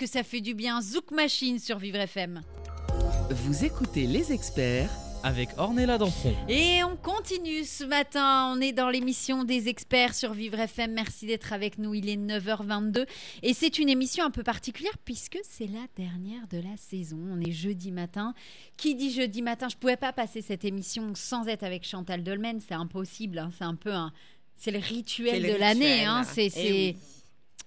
Que 0.00 0.06
ça 0.06 0.22
fait 0.22 0.40
du 0.40 0.54
bien. 0.54 0.80
Zouk 0.80 1.10
Machine 1.10 1.58
sur 1.58 1.78
Vivre 1.78 1.98
FM. 1.98 2.40
Vous 3.30 3.64
écoutez 3.66 4.06
les 4.06 4.32
experts 4.32 4.88
avec 5.22 5.50
Ornella 5.58 5.98
Dampron. 5.98 6.34
Et 6.48 6.82
on 6.84 6.96
continue 6.96 7.64
ce 7.64 7.84
matin. 7.84 8.50
On 8.56 8.62
est 8.62 8.72
dans 8.72 8.88
l'émission 8.88 9.44
des 9.44 9.68
experts 9.68 10.14
sur 10.14 10.32
Vivre 10.32 10.58
FM. 10.58 10.92
Merci 10.94 11.26
d'être 11.26 11.52
avec 11.52 11.76
nous. 11.76 11.92
Il 11.92 12.08
est 12.08 12.16
9h22 12.16 13.04
et 13.42 13.52
c'est 13.52 13.78
une 13.78 13.90
émission 13.90 14.24
un 14.24 14.30
peu 14.30 14.42
particulière 14.42 14.96
puisque 15.04 15.38
c'est 15.42 15.66
la 15.66 15.84
dernière 15.98 16.48
de 16.50 16.56
la 16.56 16.78
saison. 16.78 17.18
On 17.30 17.38
est 17.42 17.52
jeudi 17.52 17.92
matin. 17.92 18.32
Qui 18.78 18.94
dit 18.94 19.12
jeudi 19.12 19.42
matin? 19.42 19.68
Je 19.68 19.76
pouvais 19.76 19.98
pas 19.98 20.14
passer 20.14 20.40
cette 20.40 20.64
émission 20.64 21.12
sans 21.14 21.46
être 21.46 21.62
avec 21.62 21.86
Chantal 21.86 22.22
Dolmen. 22.24 22.58
C'est 22.66 22.72
impossible. 22.74 23.38
hein. 23.38 23.50
C'est 23.58 23.64
un 23.64 23.74
peu 23.74 23.92
un. 23.92 24.14
C'est 24.56 24.70
le 24.70 24.78
rituel 24.78 25.42
le 25.42 25.52
de 25.52 25.56
l'année. 25.56 26.06
hein. 26.06 26.22
C'est 26.24 26.50
Eh 26.56 26.96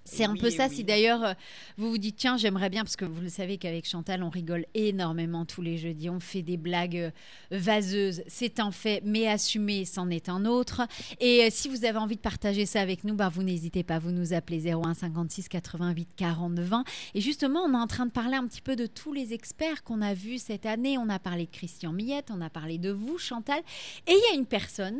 c'est- 0.03 0.25
un 0.25 0.33
Oui, 0.33 0.39
peu 0.39 0.49
ça. 0.49 0.67
oui. 0.67 0.75
Si 0.75 0.83
d'ailleurs 0.83 1.23
euh, 1.23 1.33
vous 1.77 1.89
vous 1.89 1.97
dites 1.97 2.15
tiens 2.17 2.37
j'aimerais 2.37 2.69
bien 2.69 2.83
parce 2.83 2.95
que 2.95 3.05
vous 3.05 3.21
le 3.21 3.29
savez 3.29 3.57
qu'avec 3.57 3.85
Chantal 3.87 4.23
on 4.23 4.29
rigole 4.29 4.65
énormément 4.73 5.45
tous 5.45 5.61
les 5.61 5.77
jeudis. 5.77 6.09
On 6.09 6.19
fait 6.19 6.41
des 6.41 6.57
blagues 6.57 6.97
euh, 6.97 7.11
vaseuses. 7.51 8.23
C'est 8.27 8.59
un 8.59 8.71
fait, 8.71 9.01
mais 9.05 9.27
assumer 9.27 9.85
c'en 9.85 10.09
est 10.09 10.29
un 10.29 10.45
autre. 10.45 10.81
Et 11.19 11.43
euh, 11.43 11.47
si 11.51 11.69
vous 11.69 11.85
avez 11.85 11.97
envie 11.97 12.15
de 12.15 12.21
partager 12.21 12.65
ça 12.65 12.81
avec 12.81 13.03
nous, 13.03 13.13
bah, 13.15 13.29
vous 13.29 13.43
n'hésitez 13.43 13.83
pas. 13.83 13.99
Vous 13.99 14.11
nous 14.11 14.33
appelez 14.33 14.67
01 14.71 14.93
56 14.93 15.47
88 15.49 16.07
40 16.15 16.59
20. 16.59 16.83
Et 17.15 17.21
justement 17.21 17.61
on 17.61 17.73
est 17.73 17.77
en 17.77 17.87
train 17.87 18.05
de 18.05 18.11
parler 18.11 18.35
un 18.35 18.47
petit 18.47 18.61
peu 18.61 18.75
de 18.75 18.85
tous 18.85 19.13
les 19.13 19.33
experts 19.33 19.83
qu'on 19.83 20.01
a 20.01 20.13
vus 20.13 20.39
cette 20.39 20.65
année. 20.65 20.97
On 20.97 21.09
a 21.09 21.19
parlé 21.19 21.45
de 21.45 21.51
Christian 21.51 21.93
Millette, 21.93 22.29
on 22.31 22.41
a 22.41 22.49
parlé 22.49 22.77
de 22.77 22.91
vous 22.91 23.17
Chantal. 23.17 23.59
Et 24.07 24.11
il 24.11 24.21
y 24.31 24.35
a 24.35 24.39
une 24.39 24.45
personne 24.45 24.99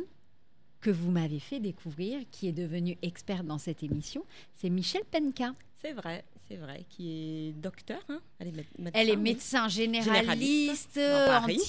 que 0.83 0.91
vous 0.91 1.11
m'avez 1.11 1.39
fait 1.39 1.59
découvrir, 1.61 2.19
qui 2.29 2.47
est 2.47 2.51
devenue 2.51 2.97
experte 3.01 3.45
dans 3.45 3.57
cette 3.57 3.83
émission, 3.83 4.23
c'est 4.53 4.69
Michel 4.69 5.03
Penka. 5.09 5.55
C'est 5.81 5.93
vrai, 5.93 6.25
c'est 6.47 6.57
vrai, 6.57 6.85
qui 6.89 7.09
est 7.09 7.51
docteur. 7.53 7.99
hein. 8.09 8.19
Elle 8.39 8.49
est 8.49 8.51
mé- 8.51 8.65
médecin. 8.77 8.91
Elle 8.99 9.09
est 9.09 9.15
oui. 9.15 9.21
médecin 9.21 9.67
généraliste, 9.69 10.93
Généraliste, 10.95 10.99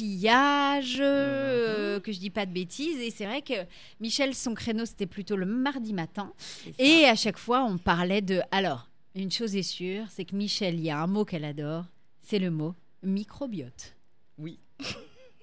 anti-âge, 0.00 0.96
euh, 1.00 1.94
Mhm. 1.96 2.00
que 2.03 2.12
je 2.12 2.18
dis 2.18 2.31
pas 2.31 2.44
de 2.46 2.53
bêtises. 2.53 2.98
Et 3.00 3.11
c'est 3.11 3.27
vrai 3.27 3.42
que 3.42 3.55
Michel, 4.00 4.35
son 4.35 4.55
créneau, 4.55 4.85
c'était 4.85 5.07
plutôt 5.07 5.37
le 5.37 5.46
mardi 5.46 5.92
matin. 5.92 6.33
Et 6.79 7.05
à 7.07 7.14
chaque 7.14 7.38
fois, 7.38 7.64
on 7.64 7.79
parlait 7.79 8.22
de... 8.22 8.40
Alors, 8.50 8.88
une 9.14 9.31
chose 9.31 9.55
est 9.57 9.62
sûre, 9.62 10.07
c'est 10.11 10.24
que 10.24 10.35
Michel, 10.35 10.74
il 10.74 10.83
y 10.85 10.90
a 10.90 11.00
un 11.00 11.07
mot 11.07 11.24
qu'elle 11.24 11.44
adore, 11.44 11.85
c'est 12.22 12.38
le 12.40 12.50
mot 12.50 12.74
microbiote. 13.03 13.94
Oui. 14.38 14.59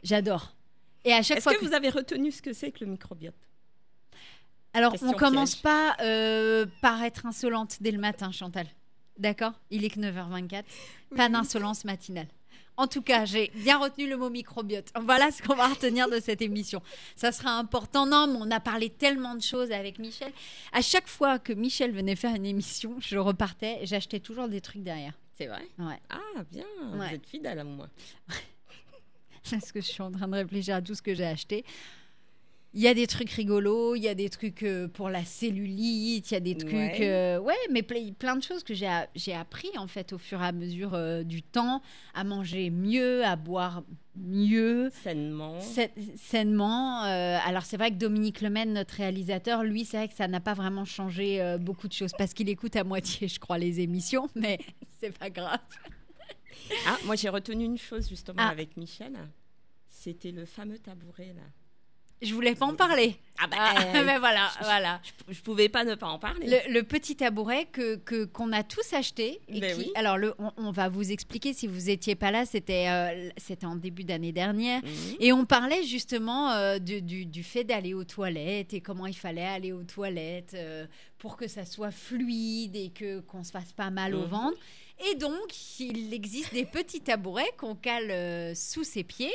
J'adore. 0.03 0.55
Et 1.05 1.13
à 1.13 1.21
chaque 1.23 1.38
Est-ce 1.38 1.49
que 1.57 1.65
vous 1.65 1.73
avez 1.73 1.89
retenu 1.89 2.31
ce 2.31 2.41
que 2.41 2.53
c'est 2.53 2.71
que 2.71 2.84
le 2.84 2.91
microbiote? 2.91 3.34
Alors, 4.73 4.93
Question 4.93 5.10
on 5.10 5.13
commence 5.13 5.55
piège. 5.55 5.63
pas 5.63 5.97
euh, 6.01 6.65
par 6.81 7.03
être 7.03 7.25
insolente 7.25 7.77
dès 7.81 7.91
le 7.91 7.99
matin, 7.99 8.31
Chantal. 8.31 8.67
D'accord? 9.17 9.53
Il 9.69 9.84
est 9.84 9.89
que 9.89 9.99
9h24. 9.99 10.63
Pas 11.15 11.29
d'insolence 11.29 11.84
matinale. 11.86 12.27
En 12.77 12.88
tout 12.88 13.01
cas, 13.01 13.25
j'ai 13.25 13.51
bien 13.53 13.77
retenu 13.77 14.10
le 14.10 14.17
mot 14.17 14.29
microbiote. 14.29 14.91
Voilà 15.03 15.29
ce 15.31 15.43
qu'on 15.43 15.55
va 15.55 15.67
retenir 15.67 16.10
de 16.10 16.19
cette 16.19 16.41
émission. 16.41 16.81
Ça 17.15 17.31
sera 17.31 17.51
important. 17.57 18.05
Non, 18.05 18.27
mais 18.27 18.38
on 18.39 18.49
a 18.49 18.60
parlé 18.60 18.89
tellement 18.89 19.36
de 19.36 19.41
choses 19.41 19.71
avec 19.71 19.99
Michel. 19.99 20.31
À 20.71 20.81
chaque 20.81 21.07
fois 21.07 21.38
que 21.38 21.53
Michel 21.53 21.91
venait 21.91 22.15
faire 22.15 22.34
une 22.34 22.45
émission, 22.45 22.95
je 22.99 23.17
repartais, 23.17 23.79
j'achetais 23.84 24.19
toujours 24.19 24.47
des 24.47 24.62
trucs 24.62 24.84
derrière. 24.84 25.13
C'est 25.38 25.47
vrai? 25.47 25.67
Ouais. 25.79 25.99
Ah, 26.10 26.43
bien. 26.49 26.65
Ouais. 26.93 27.10
Vous 27.10 27.15
êtes 27.15 27.25
fidèle 27.27 27.60
à 27.60 27.63
moi. 27.63 27.88
Parce 29.51 29.71
que 29.71 29.81
je 29.81 29.88
suis 29.88 30.01
en 30.01 30.12
train 30.12 30.27
de 30.27 30.36
réfléchir 30.36 30.75
à 30.75 30.81
tout 30.81 30.95
ce 30.95 31.01
que 31.01 31.13
j'ai 31.13 31.25
acheté. 31.25 31.65
Il 32.73 32.79
y 32.79 32.88
a 32.88 32.93
des 32.93 33.05
trucs 33.05 33.29
rigolos, 33.31 33.95
il 33.95 34.03
y 34.03 34.07
a 34.07 34.15
des 34.15 34.29
trucs 34.29 34.63
euh, 34.63 34.88
pour 34.88 35.10
la 35.10 35.25
cellulite, 35.25 36.31
il 36.31 36.34
y 36.34 36.38
a 36.38 36.39
des 36.39 36.55
trucs. 36.55 36.71
Ouais. 36.71 36.97
euh, 37.01 37.38
ouais, 37.39 37.53
mais 37.69 37.81
ple- 37.81 38.13
plein 38.13 38.38
de 38.38 38.41
choses 38.43 38.63
que 38.63 38.73
j'ai 38.73 39.34
appris 39.34 39.69
en 39.77 39.88
fait 39.88 40.13
au 40.13 40.17
fur 40.17 40.41
et 40.41 40.45
à 40.45 40.53
mesure 40.53 40.93
euh, 40.93 41.23
du 41.23 41.41
temps, 41.43 41.81
à 42.13 42.23
manger 42.23 42.69
mieux, 42.69 43.25
à 43.25 43.36
boire 43.36 43.84
mieux. 44.15 44.89
Sainement. 45.03 45.60
sa- 45.60 45.89
Sainement. 46.15 47.03
euh, 47.03 47.38
alors 47.45 47.63
c'est 47.63 47.75
vrai 47.75 47.91
que 47.91 47.97
Dominique 47.97 48.39
Lemaine, 48.39 48.71
notre 48.71 48.93
réalisateur, 48.93 49.63
lui, 49.63 49.84
c'est 49.84 49.97
vrai 49.97 50.07
que 50.07 50.15
ça 50.15 50.29
n'a 50.29 50.39
pas 50.39 50.53
vraiment 50.53 50.86
changé 50.86 51.57
beaucoup 51.60 51.89
de 51.89 51.93
choses 51.93 52.12
parce 52.17 52.34
qu'il 52.34 52.47
écoute 52.47 52.77
à 52.77 52.86
moitié, 52.86 53.27
je 53.27 53.39
crois, 53.39 53.57
les 53.57 53.81
émissions, 53.81 54.29
mais 54.36 54.60
c'est 55.01 55.12
pas 55.17 55.29
grave. 55.29 55.60
Ah, 56.88 56.97
moi 57.03 57.17
j'ai 57.17 57.27
retenu 57.27 57.65
une 57.65 57.77
chose 57.77 58.07
justement 58.07 58.39
Ah. 58.41 58.47
avec 58.49 58.77
Michel. 58.77 59.12
C'était 59.89 60.31
le 60.31 60.45
fameux 60.45 60.79
tabouret 60.79 61.34
là. 61.36 61.41
Je 62.21 62.34
voulais 62.36 62.53
pas 62.55 62.65
en 62.67 62.75
parler. 62.75 63.15
Ah 63.39 63.47
bah, 63.47 63.57
Ah, 63.60 63.84
euh, 63.95 64.03
mais 64.05 64.19
voilà, 64.19 64.51
voilà. 64.62 65.01
je, 65.27 65.34
je 65.34 65.41
pouvais 65.41 65.69
pas 65.69 65.84
ne 65.84 65.95
pas 65.95 66.07
en 66.07 66.19
parler. 66.19 66.45
Le, 66.47 66.71
le 66.73 66.84
petit 66.84 67.15
tabouret 67.15 67.65
que 67.71 67.95
que- 67.95 68.25
qu'on 68.25 68.51
a 68.51 68.62
tous 68.63 68.93
acheté 68.93 69.39
et 69.47 69.60
Ben 69.60 69.73
qui 69.75 69.79
oui. 69.86 69.91
alors 69.95 70.17
le, 70.19 70.36
on, 70.38 70.51
on 70.57 70.71
va 70.71 70.89
vous 70.89 71.12
expliquer 71.12 71.51
si 71.53 71.65
vous 71.65 71.89
étiez 71.89 72.13
pas 72.13 72.29
là 72.29 72.45
c'était 72.45 72.88
euh, 72.89 73.29
c'était 73.38 73.65
en 73.65 73.75
début 73.75 74.03
d'année 74.03 74.31
dernière 74.31 74.81
Mhm. 74.84 75.15
et 75.19 75.34
on 75.34 75.45
parlait 75.45 75.84
justement 75.84 76.51
euh, 76.51 76.77
du, 76.77 77.01
du- 77.01 77.25
du 77.25 77.43
fait 77.43 77.63
d'aller 77.63 77.95
aux 77.95 78.03
toilettes 78.03 78.73
et 78.75 78.81
comment 78.81 79.07
il 79.07 79.15
fallait 79.17 79.41
aller 79.45 79.71
aux 79.71 79.84
toilettes 79.84 80.53
euh, 80.53 80.86
pour 81.17 81.38
que 81.38 81.47
ça 81.47 81.65
soit 81.65 81.91
fluide 81.91 82.75
et 82.75 82.89
que 82.89 83.21
qu'on 83.21 83.43
se 83.43 83.49
fasse 83.51 83.71
pas 83.73 83.89
mal 83.89 84.13
au 84.13 84.21
Mhm. 84.21 84.27
ventre 84.27 84.57
et 85.12 85.15
donc 85.15 85.79
il 85.79 86.13
existe 86.13 86.53
des 86.53 86.65
petits 86.65 87.01
tabourets 87.01 87.51
qu'on 87.57 87.73
cale 87.73 88.12
euh, 88.12 88.53
sous 88.53 88.84
ses 88.84 89.03
pieds 89.03 89.34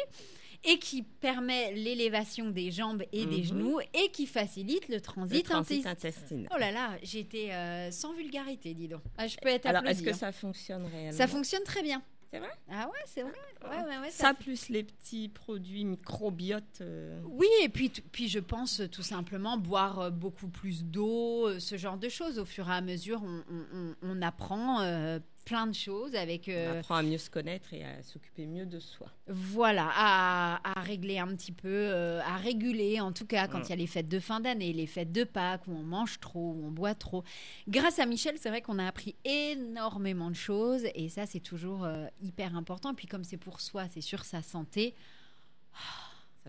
et 0.67 0.79
qui 0.79 1.03
permet 1.03 1.73
l'élévation 1.73 2.51
des 2.51 2.71
jambes 2.71 3.03
et 3.13 3.25
des 3.27 3.39
Mhm. 3.39 3.45
genoux 3.45 3.81
et 3.95 4.09
qui 4.11 4.27
facilite 4.27 4.89
le 4.89 5.01
transit, 5.01 5.37
Le 5.37 5.43
transit 5.43 5.87
intestinal. 5.87 6.49
Oh 6.55 6.59
là 6.59 6.73
là, 6.73 6.91
j'étais 7.03 7.53
euh, 7.53 7.91
sans 7.91 8.13
vulgarité, 8.15 8.75
dis 8.75 8.89
donc. 8.89 9.03
Ah, 9.17 9.27
je 9.27 9.37
peux 9.41 9.49
être 9.49 9.67
Alors 9.67 9.85
est-ce 9.87 10.03
que 10.03 10.11
hein. 10.11 10.15
ça 10.15 10.33
fonctionne 10.33 10.85
réellement? 10.87 11.17
Ça 11.17 11.27
fonctionne 11.27 11.63
très 11.63 11.83
bien. 11.83 12.03
C'est 12.33 12.41
vrai? 12.41 12.51
Ah 12.69 12.87
ouais, 12.89 12.99
c'est 13.07 13.23
vrai. 13.23 13.33
Ouais, 13.71 13.85
ouais, 13.89 13.99
ouais, 14.01 14.11
Ça 14.11 14.35
plus 14.35 14.69
les 14.69 14.83
petits 14.83 15.29
produits 15.29 15.85
microbiotes. 15.85 16.81
euh, 16.81 17.21
Oui, 17.25 17.47
et 17.63 17.69
puis, 17.69 17.89
puis 17.89 18.29
je 18.29 18.41
pense 18.41 18.81
euh, 18.81 18.89
tout 18.89 19.03
simplement 19.05 19.57
boire 19.57 20.11
beaucoup 20.11 20.49
plus 20.49 20.85
d'eau, 20.85 21.59
ce 21.61 21.77
genre 21.77 21.97
de 21.97 22.09
choses. 22.09 22.41
Au 22.41 22.45
fur 22.45 22.69
et 22.69 22.73
à 22.75 22.81
mesure, 22.81 23.23
on, 23.23 23.45
on- 23.49 23.67
on- 23.73 23.95
on 24.03 24.23
apprend 24.23 24.81
euh, 24.83 25.21
plein 25.47 25.67
de 25.67 25.75
choses 25.75 26.15
avec... 26.15 26.49
euh, 26.51 26.75
On 26.75 26.79
apprend 26.81 26.97
à 26.97 27.03
mieux 27.03 27.17
se 27.17 27.31
connaître 27.31 27.73
et 27.73 27.83
à 27.85 28.03
s'occuper 28.03 28.45
mieux 28.47 28.67
de 28.67 28.79
soi. 28.81 29.07
Voilà, 29.29 29.89
à, 29.95 30.61
à 30.79 30.83
régler 30.83 31.19
un 31.19 31.29
petit 31.29 31.53
peu, 31.53 31.69
euh, 31.69 32.21
à 32.23 32.37
réguler 32.37 33.01
en 33.01 33.13
tout 33.13 33.25
cas 33.27 33.49
quand 33.49 33.61
Mm. 33.61 33.63
il 33.65 33.71
y 33.71 33.73
a 33.73 33.77
les 33.77 33.87
fêtes 33.87 34.09
de 34.09 34.19
fin 34.21 34.41
d'année, 34.41 34.73
les 34.75 34.87
fêtes 34.87 35.13
de 35.13 35.25
Pâques 35.25 35.67
où 35.69 35.73
on 35.73 35.83
mange 35.85 36.21
trop, 36.21 36.53
où 36.53 36.67
on 36.67 36.71
boit 36.71 36.95
trop. 36.95 37.25
Grâce 37.69 37.99
à 37.99 38.07
Michel, 38.07 38.37
c'est 38.39 38.49
vrai 38.51 38.61
qu'on 38.61 38.79
a 38.79 38.87
appris 38.87 39.15
énormément 39.25 40.31
de 40.31 40.37
choses 40.37 40.83
et 40.95 41.09
ça 41.09 41.25
c'est 41.27 41.41
toujours 41.41 41.85
euh, 41.85 42.07
hyper 42.21 42.55
important. 42.57 42.91
Et 42.93 42.95
puis 42.95 43.07
comme 43.07 43.25
c'est 43.25 43.37
pour 43.39 43.61
soi, 43.61 43.85
c'est 43.89 44.01
sur 44.03 44.25
sa 44.25 44.43
santé, 44.43 44.95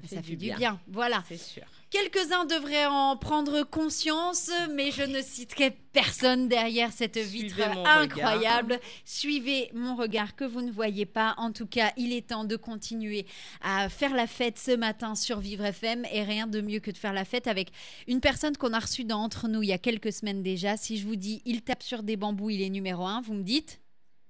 ça 0.06 0.22
fait, 0.22 0.36
du, 0.36 0.36
bien. 0.36 0.80
Voilà. 0.88 1.24
C'est 1.28 1.38
sûr. 1.38 1.64
Quelques-uns 1.90 2.46
devraient 2.46 2.86
en 2.86 3.16
prendre 3.16 3.64
conscience, 3.64 4.52
mais 4.74 4.92
je 4.92 5.04
ne 5.04 5.22
citerai 5.22 5.72
personne 5.94 6.50
derrière 6.50 6.92
cette 6.92 7.18
vitre 7.18 7.56
Suivez 7.56 7.84
incroyable. 7.86 8.80
Suivez 9.06 9.70
mon 9.74 9.96
regard 9.96 10.36
que 10.36 10.44
vous 10.44 10.62
ne 10.62 10.72
voyez 10.72 11.06
pas. 11.06 11.34
En 11.38 11.54
tout 11.54 11.66
cas, 11.66 11.94
il 11.96 12.12
est 12.12 12.28
temps 12.28 12.44
de 12.44 12.58
continuer 12.58 13.26
à 13.62 13.88
faire 13.88 14.14
la 14.14 14.28
fête 14.28 14.60
ce 14.60 14.76
matin 14.76 15.16
sur 15.16 15.40
Vivre 15.40 15.64
FM 15.64 16.06
et 16.12 16.24
rien 16.24 16.46
de 16.46 16.60
mieux 16.60 16.80
que 16.80 16.92
de 16.92 16.98
faire 16.98 17.14
la 17.14 17.24
fête 17.24 17.48
avec 17.48 17.70
une 18.08 18.20
personne 18.20 18.58
qu'on 18.58 18.74
a 18.74 18.80
reçue 18.80 19.06
dans 19.06 19.24
Entre 19.24 19.48
nous 19.48 19.64
il 19.64 19.70
y 19.70 19.74
a 19.74 19.78
quelques 19.78 20.12
semaines 20.12 20.44
déjà. 20.44 20.78
Si 20.78 20.98
je 20.98 21.08
vous 21.08 21.16
dis 21.16 21.42
il 21.46 21.62
tape 21.62 21.84
sur 21.84 22.04
des 22.04 22.18
bambous, 22.18 22.50
il 22.50 22.62
est 22.62 22.70
numéro 22.70 23.06
un, 23.06 23.22
vous 23.22 23.34
me 23.34 23.44
dites 23.44 23.80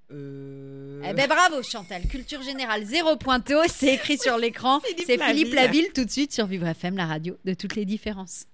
Euh, 0.10 1.02
eh 1.04 1.13
ben 1.13 1.28
bravo 1.28 1.62
Chantal, 1.62 2.04
culture 2.08 2.41
générale 2.41 2.86
zéro 2.86 3.17
pointo, 3.17 3.56
c'est 3.67 3.96
écrit 3.96 4.17
sur 4.17 4.38
l'écran. 4.38 4.80
Philippe 4.86 5.04
C'est 5.06 5.17
Philippe 5.22 5.54
Laville. 5.54 5.56
Laville 5.56 5.93
tout 5.93 6.06
de 6.06 6.10
suite 6.10 6.34
sur 6.34 6.46
Vivre 6.48 6.67
FM, 6.67 6.96
la 6.96 7.06
radio 7.06 7.38
de 7.43 7.54
toutes 7.54 7.76
les 7.76 7.84
différences. 7.84 8.46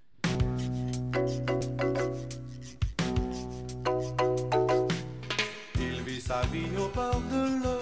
Il 5.75 6.01
vit 6.05 6.21
sa 6.21 6.41
vie 6.51 6.65
au 6.77 6.87
bord 6.89 7.21
de 7.31 7.63
l'eau, 7.63 7.79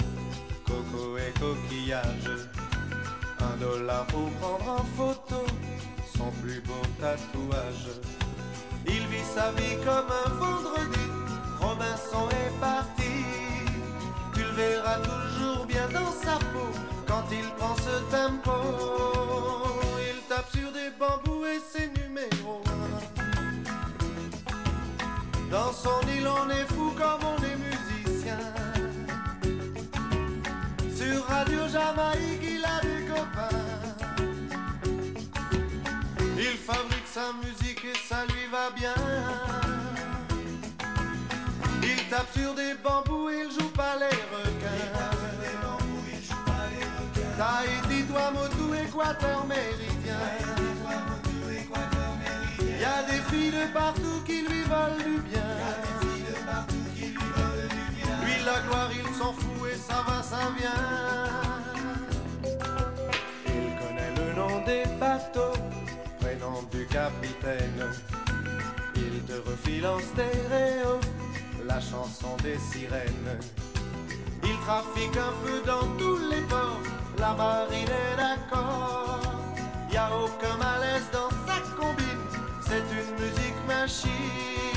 coco 0.65 1.17
et 1.17 1.39
coquillage. 1.39 2.49
Un 3.39 3.57
dollar 3.57 4.05
pour 4.07 4.29
prendre 4.31 4.81
en 4.81 4.85
photo 4.97 5.45
son 6.17 6.29
plus 6.43 6.59
beau 6.61 6.81
tatouage. 6.99 7.87
Il 8.85 9.07
vit 9.07 9.25
sa 9.33 9.51
vie 9.53 9.77
comme 9.85 10.11
un 10.25 10.29
vendredi, 10.29 10.99
Robinson 11.59 12.29
est 12.29 12.59
parti. 12.59 13.40
Verras 14.61 14.99
toujours 14.99 15.65
bien 15.65 15.87
dans 15.87 16.11
sa 16.25 16.35
peau 16.51 16.69
quand 17.07 17.25
il 17.31 17.47
prend 17.57 17.75
ce 17.87 17.95
tempo. 18.15 18.57
Il 20.07 20.17
tape 20.29 20.49
sur 20.55 20.71
des 20.71 20.91
bambous 20.99 21.45
et 21.45 21.59
ses 21.71 21.87
numéros. 21.99 22.63
Dans 25.49 25.73
son 25.73 25.99
île, 26.15 26.27
on 26.27 26.49
est 26.49 26.67
fou 26.73 26.93
comme 27.01 27.23
on 27.33 27.37
est 27.49 27.57
musicien. 27.67 28.41
Sur 30.95 31.25
Radio 31.25 31.61
Jamaïque, 31.67 32.45
il 32.55 32.63
a 32.63 32.77
des 32.87 33.01
copains. 33.11 33.63
Il 36.37 36.57
fabrique 36.69 37.09
sa 37.17 37.27
musique 37.43 37.83
et 37.83 37.97
ça 38.07 38.25
lui 38.25 38.45
va 38.51 38.69
bien. 38.75 39.60
Il 42.11 42.17
tape 42.17 42.33
sur 42.37 42.53
des 42.55 42.73
bambous, 42.83 43.29
il 43.29 43.49
joue 43.57 43.69
pas 43.69 43.95
les 43.97 44.17
requins. 44.35 44.91
Tahiti, 47.37 48.03
Tuamotu, 48.03 48.85
Équateur, 48.85 49.45
Méridien. 49.45 50.19
Y 52.59 52.83
a 52.83 53.03
des 53.03 53.21
filles 53.29 53.51
de 53.51 53.73
partout 53.73 54.21
qui 54.25 54.41
lui 54.41 54.63
veulent 54.63 55.05
du 55.05 55.21
bien. 55.21 55.41
Lui, 58.25 58.43
la 58.45 58.59
gloire, 58.67 58.89
il 58.91 59.15
s'en 59.15 59.31
fout 59.31 59.69
et 59.71 59.77
ça 59.77 60.03
va, 60.05 60.21
ça 60.21 60.51
vient. 60.57 60.83
Il 63.47 63.73
connaît 63.79 64.13
le 64.17 64.33
nom 64.33 64.65
des 64.65 64.83
bateaux, 64.99 65.57
prénom 66.19 66.61
du 66.73 66.85
capitaine. 66.87 67.89
Il 68.97 69.23
te 69.23 69.49
refile 69.49 69.87
en 69.87 69.99
stéréo 69.99 70.99
la 71.67 71.79
chanson 71.79 72.35
des 72.43 72.57
sirènes. 72.57 73.39
Il 74.43 74.57
trafique 74.59 75.17
un 75.17 75.33
peu 75.43 75.61
dans 75.65 75.87
tous 75.97 76.17
les 76.29 76.41
ports, 76.41 76.79
la 77.17 77.33
marine 77.33 77.87
est 77.87 78.17
d'accord. 78.17 79.21
Y 79.91 79.97
a 79.97 80.09
aucun 80.15 80.57
malaise 80.57 81.07
dans 81.11 81.29
sa 81.47 81.59
combine, 81.79 82.25
c'est 82.61 82.85
une 82.99 83.11
musique 83.23 83.67
machine. 83.67 84.70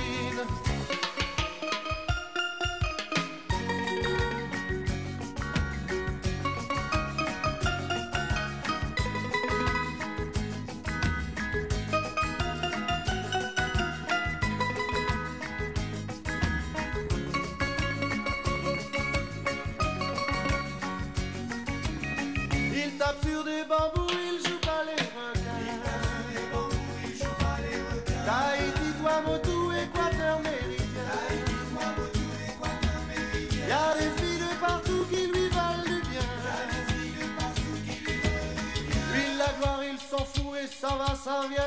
Et 41.27 41.64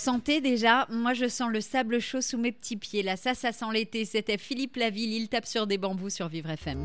sentez 0.00 0.40
déjà 0.40 0.86
Moi, 0.90 1.12
je 1.12 1.28
sens 1.28 1.50
le 1.52 1.60
sable 1.60 2.00
chaud 2.00 2.22
sous 2.22 2.38
mes 2.38 2.52
petits 2.52 2.76
pieds. 2.76 3.02
Là, 3.02 3.16
ça, 3.16 3.34
ça 3.34 3.52
sent 3.52 3.66
l'été. 3.72 4.04
C'était 4.04 4.38
Philippe 4.38 4.76
Laville. 4.76 5.12
Il 5.12 5.28
tape 5.28 5.46
sur 5.46 5.66
des 5.66 5.76
bambous 5.76 6.10
sur 6.10 6.28
Vivre 6.28 6.50
FM. 6.50 6.84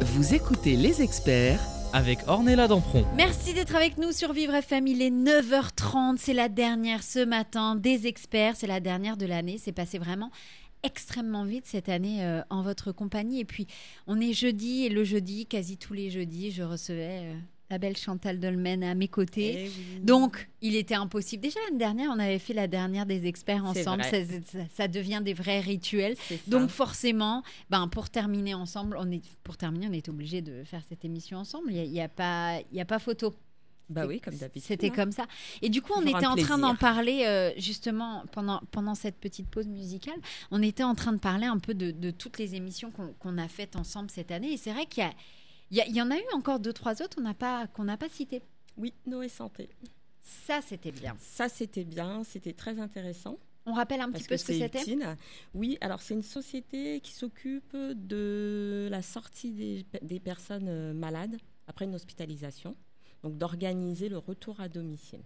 Vous 0.00 0.34
écoutez 0.34 0.74
les 0.74 1.00
experts 1.00 1.60
Avec 1.92 2.18
Ornella 2.26 2.66
Dampron. 2.66 3.06
Merci 3.14 3.54
d'être 3.54 3.76
avec 3.76 3.98
nous 3.98 4.10
sur 4.10 4.32
Vivre 4.32 4.54
FM. 4.54 4.88
Il 4.88 5.00
est 5.00 5.10
9h30. 5.10 6.16
C'est 6.18 6.34
la 6.34 6.48
dernière 6.48 7.04
ce 7.04 7.24
matin 7.24 7.76
des 7.76 8.08
experts. 8.08 8.56
C'est 8.56 8.66
la 8.66 8.80
dernière 8.80 9.16
de 9.16 9.26
l'année. 9.26 9.56
C'est 9.58 9.72
passé 9.72 9.98
vraiment 9.98 10.32
extrêmement 10.82 11.44
vite 11.44 11.66
cette 11.66 11.88
année 11.88 12.24
euh, 12.24 12.42
en 12.50 12.62
votre 12.62 12.90
compagnie. 12.90 13.40
Et 13.40 13.44
puis, 13.44 13.68
on 14.08 14.20
est 14.20 14.32
jeudi 14.32 14.86
et 14.86 14.88
le 14.88 15.04
jeudi, 15.04 15.46
quasi 15.46 15.76
tous 15.76 15.92
les 15.92 16.10
jeudis, 16.10 16.50
je 16.50 16.64
recevais 16.64 17.20
euh, 17.22 17.34
la 17.70 17.78
belle 17.78 17.96
Chantal 17.96 18.40
Dolmen 18.40 18.82
à 18.82 18.94
mes 18.94 19.08
côtés. 19.08 19.54
Eh 19.56 19.68
oui. 19.68 20.00
Donc, 20.02 20.48
il 20.60 20.74
était 20.74 20.94
impossible. 20.96 21.42
Déjà 21.42 21.60
l'année 21.66 21.78
dernière, 21.78 22.10
on 22.12 22.18
avait 22.18 22.38
fait 22.40 22.52
la 22.54 22.66
dernière 22.66 23.06
des 23.06 23.26
experts 23.26 23.64
ensemble. 23.64 24.02
Ça, 24.04 24.20
vrai. 24.22 24.42
ça- 24.46 24.58
ça 24.74 24.88
devient 24.88 25.20
des 25.24 25.34
vrais 25.34 25.60
rituels. 25.60 26.16
Donc 26.48 26.68
forcément, 26.70 27.42
ben, 27.70 27.86
pour 27.88 28.10
terminer 28.10 28.54
ensemble, 28.54 28.96
on 28.98 29.10
est 29.10 29.22
pour 29.44 29.56
terminer, 29.56 29.86
on 29.88 29.92
est 29.92 30.08
obligé 30.08 30.42
de 30.42 30.64
faire 30.64 30.82
cette 30.88 31.04
émission 31.04 31.38
ensemble. 31.38 31.72
Il 31.72 31.90
n'y 31.90 32.00
a, 32.00 32.08
pas, 32.08 32.58
il 32.72 32.76
y 32.76 32.80
a 32.80 32.84
pas 32.84 32.98
photo. 32.98 33.34
bah 33.88 34.06
oui, 34.06 34.20
comme 34.20 34.34
d'habitude. 34.36 34.62
C'était 34.66 34.88
hein. 34.88 34.92
comme 34.94 35.12
ça. 35.12 35.26
Et 35.62 35.68
du 35.68 35.80
coup, 35.82 35.92
on 35.96 36.02
était 36.06 36.26
en 36.26 36.36
train 36.36 36.58
d'en 36.58 36.74
parler 36.74 37.24
euh, 37.26 37.50
justement 37.56 38.24
pendant, 38.32 38.60
pendant 38.72 38.94
cette 38.96 39.16
petite 39.16 39.48
pause 39.48 39.66
musicale. 39.68 40.14
On 40.50 40.60
était 40.62 40.82
en 40.84 40.94
train 40.94 41.12
de 41.12 41.18
parler 41.18 41.46
un 41.46 41.58
peu 41.58 41.74
de, 41.74 41.90
de 41.92 42.10
toutes 42.10 42.38
les 42.38 42.54
émissions 42.56 42.90
qu'on 42.90 43.12
qu'on 43.18 43.38
a 43.38 43.46
faites 43.48 43.76
ensemble 43.76 44.10
cette 44.10 44.30
année. 44.32 44.52
Et 44.52 44.56
c'est 44.56 44.72
vrai 44.72 44.86
qu'il 44.86 45.02
y, 45.04 45.06
a- 45.06 45.12
il 45.70 45.96
y, 45.96 46.02
en 46.02 46.10
a 46.10 46.16
eu 46.16 46.24
encore 46.34 46.58
deux, 46.60 46.72
trois 46.72 47.00
autres 47.02 47.16
qu'on 47.16 47.22
n'a 47.22 47.34
pas, 47.34 47.66
qu'on 47.68 47.84
n'a 47.84 47.96
pas 47.96 48.08
citées. 48.08 48.42
Oui, 48.76 48.92
Noé 49.06 49.28
Santé. 49.28 49.68
Ça, 50.22 50.60
c'était 50.62 50.92
bien. 50.92 51.16
Ça, 51.20 51.48
c'était 51.48 51.84
bien, 51.84 52.24
c'était 52.24 52.52
très 52.52 52.78
intéressant. 52.78 53.38
On 53.66 53.72
rappelle 53.74 54.00
un 54.00 54.10
petit 54.10 54.24
peu 54.24 54.36
ce 54.36 54.44
que 54.44 54.52
c'était. 54.52 54.82
Oui, 55.54 55.78
alors 55.80 56.00
c'est 56.00 56.14
une 56.14 56.22
société 56.22 57.00
qui 57.00 57.12
s'occupe 57.12 57.76
de 57.76 58.88
la 58.90 59.02
sortie 59.02 59.52
des, 59.52 59.86
des 60.02 60.18
personnes 60.18 60.68
euh, 60.68 60.92
malades 60.92 61.36
après 61.66 61.84
une 61.84 61.94
hospitalisation, 61.94 62.74
donc 63.22 63.38
d'organiser 63.38 64.08
le 64.08 64.18
retour 64.18 64.60
à 64.60 64.68
domicile. 64.68 65.20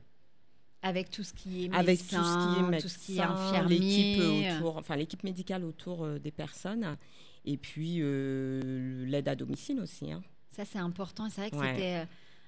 Avec 0.83 1.11
tout 1.11 1.22
ce 1.22 1.33
qui 1.33 1.64
est 1.64 1.74
Avec 1.74 2.00
médecin, 2.00 2.18
tout 2.18 2.24
ce 2.24 2.54
qui 2.54 2.59
est 2.59 2.68
médecin, 2.70 2.88
ce 2.88 2.98
qui 3.07 3.16
est 3.16 3.22
infirmier. 3.22 3.78
l'équipe 3.78 4.57
autour, 4.59 4.76
enfin 4.76 4.96
l'équipe 4.96 5.24
médicale 5.24 5.64
autour 5.64 6.04
euh, 6.04 6.18
des 6.18 6.30
personnes, 6.33 6.98
et 7.46 7.57
puis 7.57 7.98
euh, 8.00 9.07
l'aide 9.07 9.28
à 9.28 9.37
domicile 9.37 9.80
aussi. 9.80 10.12
hein. 10.12 10.22
Ça, 10.55 10.64
c'est 10.64 10.79
important. 10.79 11.29
C'est 11.31 11.40
vrai 11.40 11.51
que 11.51 11.57
Ouais. 11.57 11.73
c'était 11.75 11.95
euh, 11.97 12.05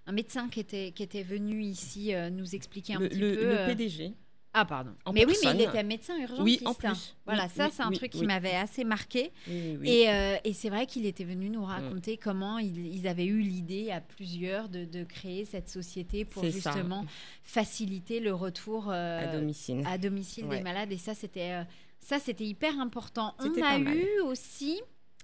un 0.06 0.12
médecin 0.12 0.48
qui 0.48 0.60
était, 0.60 0.92
qui 0.92 1.02
était 1.02 1.22
venu 1.22 1.62
ici 1.62 2.14
euh, 2.14 2.30
nous 2.30 2.54
expliquer 2.54 2.94
un 2.94 3.00
Le, 3.00 3.08
petit 3.08 3.18
le- 3.18 3.34
peu. 3.34 3.42
le 3.44 3.58
euh, 3.58 3.66
PDG. 3.66 4.12
Ah, 4.58 4.64
pardon. 4.64 4.92
en 5.04 5.12
mais 5.12 5.26
oui, 5.26 5.34
mais 5.44 5.50
il 5.54 5.60
était 5.60 5.82
médecin 5.82 6.16
urgentiste. 6.18 6.62
Oui, 6.62 6.66
en 6.66 6.70
hein. 6.70 6.74
plus. 6.78 7.14
Voilà, 7.26 7.44
Oui, 7.44 7.50
ça, 7.54 7.66
oui, 7.66 7.70
c'est 7.74 7.82
un 7.82 7.88
oui, 7.90 7.96
truc 7.98 8.10
qui 8.12 8.24
m'avait 8.24 8.54
assez 8.56 8.84
marqué. 8.84 9.30
Et, 9.46 10.08
euh, 10.08 10.36
et 10.44 10.54
c'est 10.54 10.70
vrai 10.70 10.86
qu'il 10.86 11.04
était 11.04 11.24
venu 11.24 11.50
nous 11.50 11.62
raconter 11.62 12.16
comment 12.16 12.56
ils, 12.58 12.86
ils 12.86 13.06
avaient 13.06 13.26
eu 13.26 13.40
l'idée 13.40 13.90
à 13.90 14.00
plusieurs 14.00 14.70
de, 14.70 14.86
de 14.86 15.04
créer 15.04 15.44
cette 15.44 15.68
société 15.68 16.24
pour 16.24 16.42
ça. 16.42 16.48
justement 16.50 17.04
faciliter 17.42 18.18
le 18.20 18.32
retour 18.32 18.88
euh, 18.90 19.24
à 19.30 19.36
domicile. 19.38 19.82
à 19.86 19.98
domicile 19.98 20.48
des 20.48 20.60
malades. 20.62 20.90
Et 20.90 20.96
ça, 20.98 21.14
c'était 21.14 21.62
ça, 21.98 22.18
c'était 22.18 22.44
hyper 22.46 22.80
important. 22.80 23.34
On 23.40 23.62
a 23.62 23.78
eu 23.78 24.20
aussi. 24.24 24.80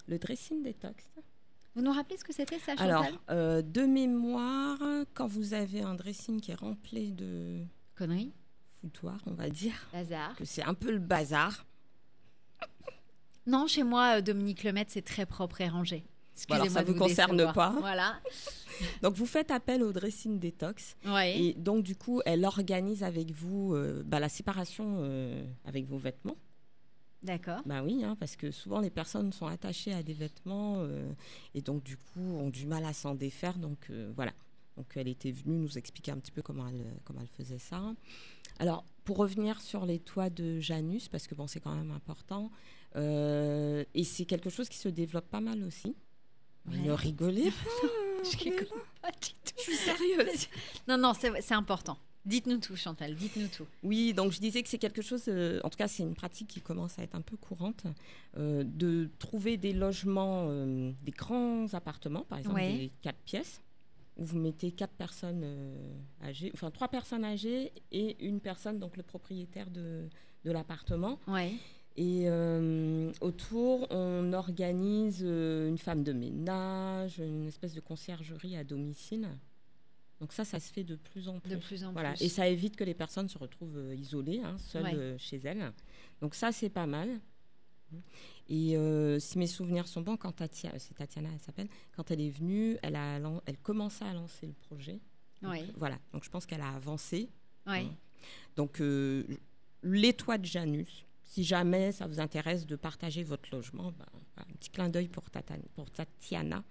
Le 0.08 0.18
dressing 0.18 0.62
détox. 0.62 1.04
Vous 1.74 1.82
nous 1.82 1.92
rappelez 1.92 2.18
ce 2.18 2.24
que 2.24 2.32
c'était 2.32 2.58
ça, 2.58 2.72
Chantal? 2.76 2.90
Alors, 2.90 3.06
euh, 3.30 3.62
de 3.62 3.82
mémoire, 3.82 4.78
quand 5.14 5.26
vous 5.26 5.54
avez 5.54 5.80
un 5.82 5.94
dressing 5.94 6.40
qui 6.40 6.50
est 6.50 6.54
rempli 6.56 7.12
de 7.12 7.64
Connerie, 7.96 8.34
foutoir, 8.80 9.18
on 9.26 9.32
va 9.34 9.48
dire, 9.48 9.74
hasard. 9.94 10.36
que 10.36 10.44
c'est 10.44 10.62
un 10.62 10.74
peu 10.74 10.90
le 10.90 10.98
bazar. 10.98 11.64
Non, 13.46 13.66
chez 13.66 13.82
moi, 13.82 14.18
euh, 14.18 14.20
Dominique 14.20 14.62
Lemaitre, 14.64 14.90
c'est 14.92 15.02
très 15.02 15.26
propre 15.26 15.60
et 15.60 15.68
rangé. 15.68 16.04
Excusez-moi 16.34 16.68
ça 16.70 16.82
de 16.82 16.92
vous 16.92 16.98
concerne 16.98 17.36
décevoir. 17.36 17.54
pas. 17.74 17.80
Voilà. 17.80 18.20
Donc, 19.02 19.14
vous 19.14 19.26
faites 19.26 19.50
appel 19.50 19.82
au 19.82 19.92
dressing 19.92 20.38
détox. 20.38 20.96
Ouais. 21.04 21.38
Et 21.38 21.54
donc, 21.54 21.84
du 21.84 21.94
coup, 21.94 22.22
elle 22.24 22.44
organise 22.44 23.02
avec 23.02 23.30
vous 23.32 23.74
euh, 23.74 24.02
bah, 24.04 24.18
la 24.18 24.28
séparation 24.30 25.00
euh, 25.02 25.44
avec 25.66 25.86
vos 25.86 25.98
vêtements. 25.98 26.36
D'accord. 27.22 27.60
Bah 27.66 27.82
oui, 27.82 28.02
hein, 28.02 28.16
parce 28.18 28.34
que 28.36 28.50
souvent 28.50 28.80
les 28.80 28.90
personnes 28.90 29.32
sont 29.32 29.46
attachées 29.46 29.92
à 29.92 30.02
des 30.02 30.12
vêtements 30.12 30.76
euh, 30.78 31.12
et 31.54 31.62
donc 31.62 31.82
du 31.84 31.96
coup 31.96 32.20
ont 32.20 32.50
du 32.50 32.66
mal 32.66 32.84
à 32.84 32.92
s'en 32.92 33.14
défaire. 33.14 33.58
Donc 33.58 33.78
euh, 33.90 34.12
voilà. 34.14 34.32
Donc 34.76 34.86
elle 34.96 35.08
était 35.08 35.30
venue 35.30 35.56
nous 35.56 35.78
expliquer 35.78 36.12
un 36.12 36.18
petit 36.18 36.32
peu 36.32 36.42
comment 36.42 36.66
elle, 36.66 36.84
comment 37.04 37.20
elle 37.20 37.44
faisait 37.44 37.58
ça. 37.58 37.94
Alors 38.58 38.84
pour 39.04 39.18
revenir 39.18 39.60
sur 39.60 39.86
les 39.86 39.98
toits 39.98 40.30
de 40.30 40.58
Janus, 40.60 41.08
parce 41.08 41.26
que 41.26 41.34
bon 41.34 41.46
c'est 41.46 41.60
quand 41.60 41.74
même 41.74 41.92
important, 41.92 42.50
euh, 42.96 43.84
et 43.94 44.04
c'est 44.04 44.24
quelque 44.24 44.50
chose 44.50 44.68
qui 44.68 44.78
se 44.78 44.88
développe 44.88 45.28
pas 45.28 45.40
mal 45.40 45.62
aussi. 45.62 45.94
Ouais. 46.66 46.78
Ne 46.78 46.92
rigolez 46.92 47.50
pas. 47.50 47.88
Je 48.24 48.36
rigole 48.38 48.68
pas 49.00 49.10
du 49.10 49.30
tout. 49.44 49.54
Je 49.58 49.62
suis 49.62 49.76
sérieuse. 49.76 50.48
Non, 50.88 50.96
non, 50.98 51.12
c'est 51.14 51.54
important. 51.54 51.98
Dites-nous 52.24 52.58
tout, 52.58 52.76
Chantal, 52.76 53.14
dites-nous 53.16 53.48
tout. 53.48 53.66
Oui, 53.82 54.14
donc 54.14 54.30
je 54.32 54.38
disais 54.40 54.62
que 54.62 54.68
c'est 54.68 54.78
quelque 54.78 55.02
chose, 55.02 55.24
euh, 55.26 55.60
en 55.64 55.70
tout 55.70 55.76
cas 55.76 55.88
c'est 55.88 56.04
une 56.04 56.14
pratique 56.14 56.46
qui 56.48 56.60
commence 56.60 56.98
à 56.98 57.02
être 57.02 57.16
un 57.16 57.20
peu 57.20 57.36
courante, 57.36 57.82
euh, 58.36 58.62
de 58.64 59.10
trouver 59.18 59.56
des 59.56 59.72
logements, 59.72 60.46
euh, 60.48 60.92
des 61.02 61.10
grands 61.10 61.66
appartements, 61.74 62.22
par 62.22 62.38
exemple 62.38 62.56
Ouais. 62.56 62.72
des 62.78 62.92
quatre 63.02 63.18
pièces, 63.24 63.60
où 64.16 64.24
vous 64.24 64.38
mettez 64.38 64.70
quatre 64.70 64.92
personnes 64.94 65.44
âgées, 66.22 66.50
enfin 66.54 66.70
trois 66.70 66.86
personnes 66.88 67.24
âgées 67.24 67.72
et 67.90 68.24
une 68.24 68.38
personne, 68.40 68.78
donc 68.78 68.96
le 68.96 69.02
propriétaire 69.02 69.68
de, 69.70 70.04
de 70.44 70.50
l'appartement. 70.52 71.18
Ouais. 71.26 71.54
Et 71.96 72.22
euh, 72.26 73.10
autour, 73.20 73.86
on 73.90 74.32
organise 74.32 75.22
euh, 75.22 75.68
une 75.68 75.76
femme 75.76 76.02
de 76.04 76.12
ménage, 76.12 77.18
une 77.18 77.48
espèce 77.48 77.74
de 77.74 77.80
conciergerie 77.80 78.56
à 78.56 78.64
domicile. 78.64 79.28
Donc 80.22 80.32
ça, 80.32 80.44
ça 80.44 80.60
se 80.60 80.72
fait 80.72 80.84
de 80.84 80.94
plus 80.94 81.28
en 81.28 81.40
plus. 81.40 81.50
De 81.50 81.56
plus 81.56 81.82
en 81.84 81.90
Voilà. 81.92 82.12
plus. 82.12 82.22
Et 82.24 82.28
ça 82.28 82.46
évite 82.46 82.76
que 82.76 82.84
les 82.84 82.94
personnes 82.94 83.28
se 83.28 83.36
retrouvent 83.36 83.76
euh, 83.76 83.92
isolées, 83.96 84.40
hein, 84.44 84.56
seules 84.58 84.84
Ouais. 84.84 84.94
euh, 84.94 85.18
chez 85.18 85.38
elles. 85.42 85.72
Donc 86.20 86.36
ça, 86.36 86.52
c'est 86.52 86.70
pas 86.70 86.86
mal. 86.86 87.20
Et 88.48 88.76
euh, 88.76 89.18
si 89.18 89.36
mes 89.36 89.48
souvenirs 89.48 89.88
sont 89.88 90.00
bons, 90.00 90.16
quand 90.16 90.30
Tatia- 90.30 90.78
c'est 90.78 90.94
Tatiana, 90.94 91.28
elle 91.32 91.40
s'appelle, 91.40 91.68
quand 91.96 92.08
elle 92.12 92.20
est 92.20 92.30
venue, 92.30 92.78
elle, 92.82 92.94
a, 92.94 93.18
elle 93.46 93.58
commençait 93.58 94.04
à 94.04 94.14
lancer 94.14 94.46
le 94.46 94.52
projet. 94.52 95.00
Donc, 95.42 95.52
Ouais. 95.52 95.66
Voilà. 95.76 95.98
Donc 96.12 96.22
je 96.22 96.30
pense 96.30 96.46
qu'elle 96.46 96.60
a 96.60 96.70
avancé. 96.72 97.28
Ouais. 97.66 97.88
Donc, 98.54 98.80
euh, 98.80 99.24
les 99.82 100.12
toits 100.12 100.38
de 100.38 100.44
Janus, 100.46 101.04
si 101.24 101.42
jamais 101.42 101.90
ça 101.90 102.06
vous 102.06 102.20
intéresse 102.20 102.64
de 102.64 102.76
partager 102.76 103.24
votre 103.24 103.48
logement, 103.52 103.90
ben, 103.98 104.06
un 104.36 104.44
petit 104.54 104.70
clin 104.70 104.88
d'œil 104.88 105.08
pour, 105.08 105.28
Tata- 105.30 105.58
pour 105.74 105.90
Tatiana. 105.90 106.62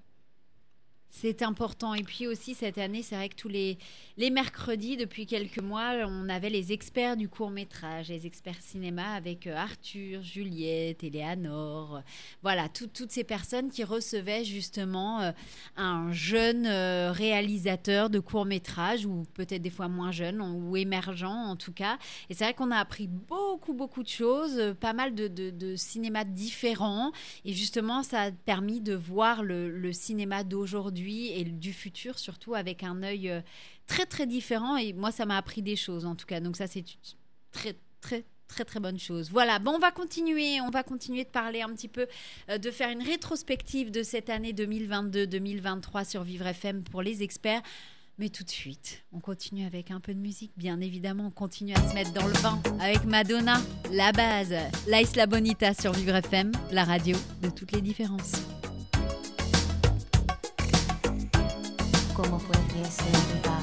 C'est 1.13 1.41
important. 1.41 1.93
Et 1.93 2.03
puis 2.03 2.25
aussi, 2.25 2.55
cette 2.55 2.77
année, 2.77 3.03
c'est 3.03 3.15
vrai 3.15 3.27
que 3.27 3.35
tous 3.35 3.49
les, 3.49 3.77
mercredis, 4.17 4.95
depuis 4.95 5.25
quelques 5.25 5.59
mois, 5.61 5.91
on 6.07 6.29
avait 6.29 6.49
les 6.49 6.71
experts 6.71 7.17
du 7.17 7.27
court 7.27 7.51
métrage, 7.51 8.07
les 8.07 8.25
experts 8.25 8.61
cinéma 8.61 9.11
avec 9.15 9.45
euh, 9.45 9.53
Arthur, 9.55 10.23
Juliette, 10.23 11.03
Eleanor. 11.03 11.97
euh, 11.97 12.01
Voilà, 12.43 12.69
tout- 12.69 12.87
toutes 12.87 13.11
ces 13.11 13.25
personnes 13.25 13.69
qui 13.69 13.83
recevaient 13.83 14.45
justement 14.45 15.19
euh, 15.19 15.31
un 15.75 16.13
jeune 16.13 16.65
réalisateur 16.65 18.09
de 18.09 18.19
court 18.19 18.45
métrage, 18.45 19.05
ou 19.05 19.25
peut-être 19.33 19.61
des 19.61 19.69
fois 19.69 19.89
moins 19.89 20.11
jeune, 20.13 20.39
ou 20.41 20.77
émergent 20.77 21.23
en 21.25 21.57
tout 21.57 21.73
cas. 21.73 21.97
Et 22.29 22.33
c'est 22.33 22.45
vrai 22.45 22.53
qu'on 22.53 22.71
a 22.71 22.77
appris 22.77 23.07
beaucoup, 23.07 23.73
beaucoup 23.73 24.01
de 24.01 24.07
choses, 24.07 24.73
pas 24.79 24.93
mal 24.93 25.13
de, 25.13 25.27
de, 25.27 25.49
de 25.49 25.75
cinémas 25.75 26.23
différents. 26.23 27.11
Et 27.43 27.51
justement, 27.51 28.01
ça 28.01 28.21
a 28.21 28.31
permis 28.31 28.79
de 28.79 28.95
voir 28.95 29.43
le 29.43 29.91
cinéma 29.91 30.45
d'aujourd'hui 30.45 31.00
et 31.09 31.43
du 31.43 31.73
futur, 31.73 32.19
surtout 32.19 32.55
avec 32.55 32.83
un 32.83 33.03
œil 33.03 33.29
euh, 33.29 33.41
très, 33.87 34.05
très 34.05 34.27
différent. 34.27 34.77
Et 34.77 34.93
moi, 34.93 35.11
ça 35.11 35.25
m'a 35.25 35.37
appris 35.37 35.61
des 35.61 35.75
choses, 35.75 36.05
en 36.05 36.15
tout 36.15 36.25
cas. 36.25 36.39
Donc 36.39 36.57
ça, 36.57 36.67
c'est 36.67 36.79
une 36.79 36.85
très, 37.51 37.75
très, 38.01 38.23
très, 38.47 38.65
très 38.65 38.79
bonne 38.79 38.99
chose. 38.99 39.29
Voilà, 39.31 39.59
bon, 39.59 39.71
on 39.71 39.79
va 39.79 39.91
continuer. 39.91 40.61
On 40.61 40.69
va 40.69 40.83
continuer 40.83 41.23
de 41.23 41.29
parler 41.29 41.61
un 41.61 41.69
petit 41.69 41.87
peu, 41.87 42.07
euh, 42.49 42.57
de 42.57 42.71
faire 42.71 42.89
une 42.89 43.03
rétrospective 43.03 43.91
de 43.91 44.03
cette 44.03 44.29
année 44.29 44.53
2022-2023 44.53 46.09
sur 46.09 46.23
Vivre 46.23 46.47
FM 46.47 46.83
pour 46.83 47.01
les 47.01 47.23
experts. 47.23 47.61
Mais 48.17 48.29
tout 48.29 48.43
de 48.43 48.49
suite, 48.49 49.03
on 49.13 49.19
continue 49.19 49.65
avec 49.65 49.89
un 49.89 49.99
peu 49.99 50.13
de 50.13 50.19
musique. 50.19 50.51
Bien 50.55 50.79
évidemment, 50.79 51.27
on 51.27 51.31
continue 51.31 51.73
à 51.73 51.89
se 51.89 51.95
mettre 51.95 52.13
dans 52.13 52.27
le 52.27 52.33
vent 52.33 52.61
avec 52.79 53.03
Madonna, 53.05 53.59
la 53.91 54.11
base, 54.11 54.53
La 54.87 55.01
Isla 55.01 55.25
Bonita 55.25 55.73
sur 55.73 55.91
Vivre 55.93 56.15
FM, 56.15 56.51
la 56.71 56.83
radio 56.83 57.17
de 57.41 57.49
toutes 57.49 57.71
les 57.71 57.81
différences. 57.81 58.33
¿Cómo 62.13 62.39
fue 62.39 62.55
que 62.67 62.85
se? 62.85 63.60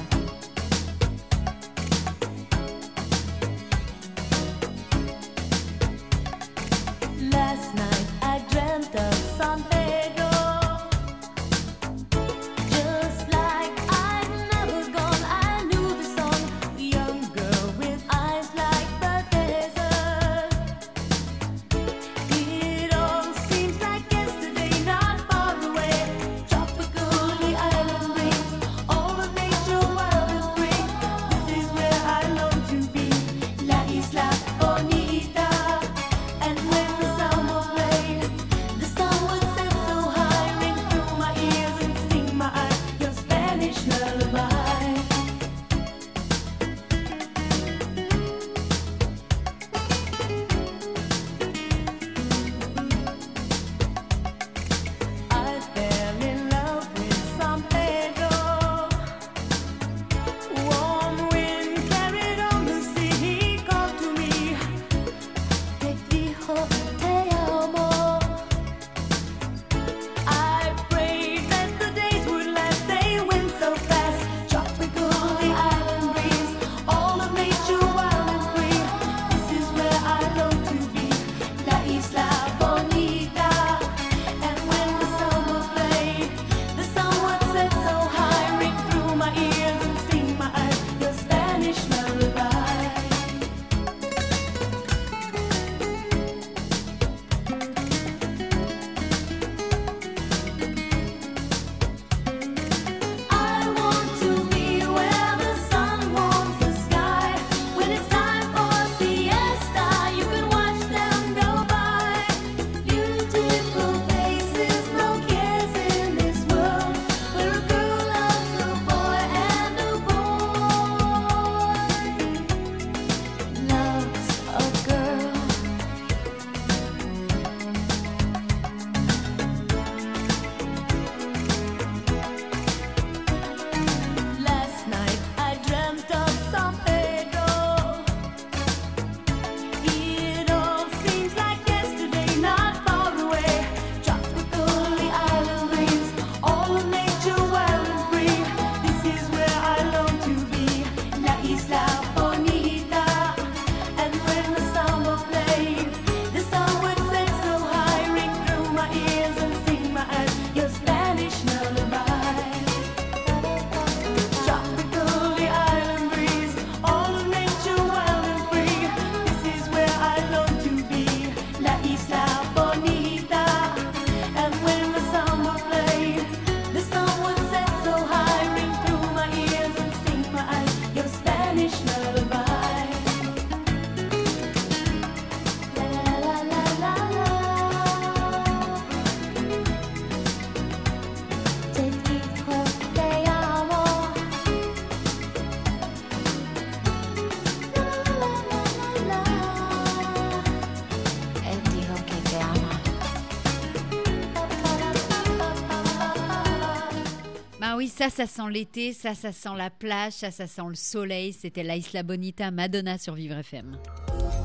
Ça, 207.99 208.09
ça 208.09 208.27
sent 208.27 208.49
l'été, 208.49 208.93
ça, 208.93 209.13
ça 209.13 209.33
sent 209.33 209.57
la 209.57 209.69
plage, 209.69 210.13
ça, 210.13 210.31
ça 210.31 210.47
sent 210.47 210.61
le 210.69 210.75
soleil. 210.75 211.33
C'était 211.33 211.63
la 211.63 211.75
Isla 211.75 212.01
Bonita 212.01 212.49
Madonna 212.49 212.97
sur 212.97 213.13
Vivre 213.13 213.35
FM. 213.35 213.77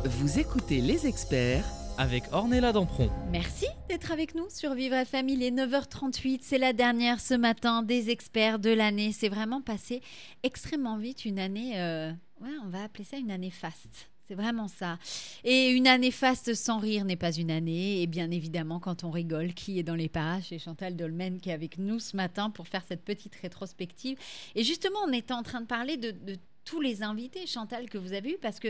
Vous 0.05 0.41
écoutez 0.41 0.81
les 0.81 1.07
experts 1.07 1.65
Avec 1.97 2.25
Ornella 2.33 2.73
Dampron. 2.73 3.09
Merci 3.31 3.67
d'être 3.89 4.11
avec 4.11 4.35
nous 4.35 4.51
sur 4.51 4.75
Vivre 4.75 4.97
FM. 4.97 5.29
Il 5.29 5.45
est 5.45 5.53
9h38. 5.53 6.41
C'est 6.43 6.59
la 6.59 6.73
dernière 6.73 7.21
ce 7.21 7.35
matin 7.35 7.85
des 7.85 8.11
experts 8.11 8.59
de 8.59 8.71
l'année. 8.71 9.13
C'est 9.13 9.29
vraiment 9.29 9.63
passé 9.63 10.03
extrêmement 10.43 10.99
vite. 10.99 11.25
Une 11.25 11.39
année, 11.39 11.75
euh, 11.77 12.11
ouais, 12.41 12.51
on 12.65 12.71
va 12.71 12.83
appeler 12.83 13.05
ça 13.05 13.19
une 13.19 13.31
année 13.31 13.53
faste. 13.53 14.11
C'est 14.27 14.35
vraiment 14.35 14.69
ça. 14.69 14.99
Et 15.45 15.69
une 15.69 15.87
année 15.87 16.11
faste 16.11 16.55
sans 16.55 16.79
rire 16.79 17.05
n'est 17.05 17.17
pas 17.17 17.33
une 17.33 17.51
année. 17.51 18.01
Et 18.01 18.07
bien 18.07 18.31
évidemment, 18.31 18.81
quand 18.81 19.05
on 19.05 19.11
rigole, 19.11 19.53
qui 19.53 19.79
est 19.79 19.83
dans 19.83 19.95
les 19.95 20.09
parages 20.09 20.45
C'est 20.49 20.59
Chantal 20.59 20.97
Dolmen 20.97 21.41
qui 21.41 21.51
est 21.51 21.53
avec 21.53 21.79
nous 21.79 22.01
ce 22.01 22.17
matin 22.17 22.51
pour 22.51 22.67
faire 22.67 22.85
cette 22.89 23.05
petite 23.05 23.35
rétrospective. 23.37 24.19
Et 24.55 24.65
justement, 24.65 24.99
on 25.07 25.13
était 25.13 25.35
en 25.35 25.43
train 25.43 25.61
de 25.61 25.67
parler 25.67 25.97
de, 25.97 26.11
de 26.11 26.39
tous 26.65 26.81
les 26.81 27.03
invités, 27.03 27.47
Chantal, 27.47 27.91
que 27.91 27.99
vous 27.99 28.15
avez 28.15 28.33
eus, 28.33 28.39
parce 28.41 28.59
que 28.59 28.69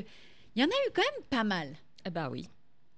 il 0.57 0.63
y 0.63 0.65
en 0.65 0.69
a 0.69 0.71
eu 0.71 0.91
quand 0.95 1.03
même 1.03 1.25
pas 1.31 1.45
mal. 1.45 1.75
Eh 2.07 2.11
ben 2.11 2.29
oui, 2.31 2.49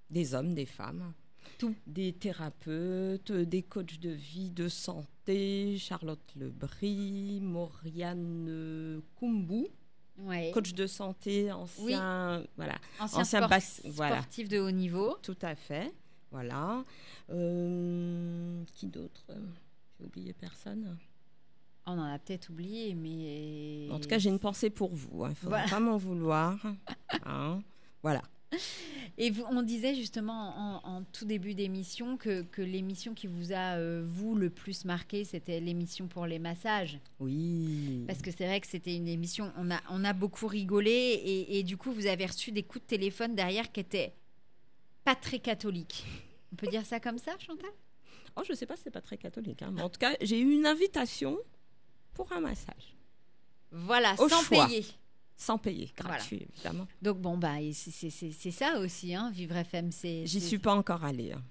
des 0.09 0.33
hommes, 0.33 0.53
des 0.53 0.65
femmes. 0.65 1.13
Tout. 1.57 1.73
Des 1.87 2.13
thérapeutes, 2.13 3.31
des 3.31 3.63
coachs 3.63 3.99
de 3.99 4.11
vie, 4.11 4.51
de 4.51 4.67
santé, 4.67 5.77
Charlotte 5.79 6.33
Lebris, 6.35 7.39
Mauriane 7.41 9.01
Kumbu, 9.19 9.65
Ouais. 10.19 10.51
coach 10.51 10.73
de 10.73 10.87
santé, 10.87 11.51
ancien, 11.51 12.43
voilà, 12.55 12.75
Ancien, 12.99 13.19
ancien 13.21 13.39
sport- 13.39 13.49
bas- 13.49 13.89
voilà. 13.91 14.15
sportif 14.17 14.49
de 14.49 14.59
haut 14.59 14.71
niveau. 14.71 15.15
tout 15.21 15.37
à 15.41 15.53
fait, 15.55 15.93
voilà. 16.31 16.83
Euh, 17.29 18.63
qui 18.73 18.87
d'autre? 18.87 19.25
J'ai 19.99 20.05
oublié 20.05 20.33
personne. 20.33 20.97
On 21.85 21.93
en 21.99 22.03
a 22.03 22.19
peut-être 22.19 22.49
oublié, 22.49 22.93
mais. 22.95 23.87
En 23.93 23.99
tout 23.99 24.09
cas, 24.09 24.17
j'ai 24.17 24.29
une 24.29 24.39
pensée 24.39 24.69
pour 24.69 24.93
vous. 24.93 25.23
Il 25.25 25.29
ne 25.29 25.33
faudra 25.35 25.57
Voilà. 25.59 25.69
pas 25.69 25.79
m'en 25.79 25.97
vouloir. 25.97 26.59
hein. 27.25 27.61
Voilà. 28.03 28.21
Et 29.17 29.29
vous- 29.31 29.43
on 29.49 29.61
disait 29.61 29.93
justement 29.95 30.53
en, 30.85 30.97
en 30.97 31.03
tout 31.03 31.25
début 31.25 31.53
d'émission 31.53 32.17
que, 32.17 32.43
que 32.43 32.61
l'émission 32.61 33.13
qui 33.13 33.27
vous 33.27 33.51
a, 33.51 33.75
euh, 33.77 34.05
vous, 34.07 34.35
le 34.35 34.49
plus 34.49 34.85
marqué, 34.85 35.23
c'était 35.25 35.59
l'émission 35.59 36.07
pour 36.07 36.25
les 36.27 36.39
massages. 36.39 36.99
Oui. 37.19 38.03
Parce 38.07 38.21
que 38.21 38.31
c'est 38.31 38.45
vrai 38.45 38.61
que 38.61 38.67
c'était 38.67 38.95
une 38.95 39.07
émission, 39.07 39.51
on 39.57 39.71
a, 39.71 39.81
on 39.89 40.03
a 40.05 40.13
beaucoup 40.13 40.47
rigolé 40.47 40.91
et, 40.91 41.57
et 41.59 41.63
du 41.63 41.77
coup, 41.77 41.91
vous 41.91 42.05
avez 42.05 42.25
reçu 42.25 42.51
des 42.51 42.63
coups 42.63 42.83
de 42.83 42.87
téléphone 42.87 43.35
derrière 43.35 43.71
qui 43.71 43.79
étaient 43.81 44.13
pas 45.03 45.15
très 45.15 45.39
catholiques. 45.39 46.05
On 46.53 46.55
peut 46.55 46.67
dire 46.67 46.85
ça 46.85 46.99
comme 46.99 47.17
ça, 47.17 47.35
Chantal? 47.39 47.69
Oh, 48.37 48.41
je 48.47 48.53
sais 48.53 48.65
pas, 48.67 48.75
c'est 48.77 48.91
pas 48.91 49.01
très 49.01 49.17
catholique. 49.17 49.61
hein, 49.63 49.71
mais 49.73 49.81
en 49.81 49.89
tout 49.89 49.99
cas, 49.99 50.15
j'ai 50.21 50.39
eu 50.39 50.51
une 50.53 50.65
invitation 50.67 51.37
pour 52.13 52.31
un 52.31 52.39
massage. 52.39 52.95
Voilà, 53.71 54.13
Au 54.19 54.29
sans 54.29 54.41
choix. 54.43 54.67
payer. 54.67 54.85
Sans 55.39 55.59
payer, 55.59 55.93
Voilà. 55.99 56.17
gratuit, 56.17 56.47
évidemment. 56.51 56.87
Donc 57.01 57.19
bon, 57.19 57.37
bah, 57.37 57.53
c'est- 57.71 58.51
ça 58.51 58.79
aussi, 58.79 59.13
hein, 59.13 59.29
Vivre 59.31 59.55
FM. 59.55 59.91
c'est- 59.91 60.25
J'y 60.25 60.41
suis 60.41 60.57
pas 60.57 60.73
encore 60.73 61.03
allée. 61.05 61.31
hein. 61.31 61.43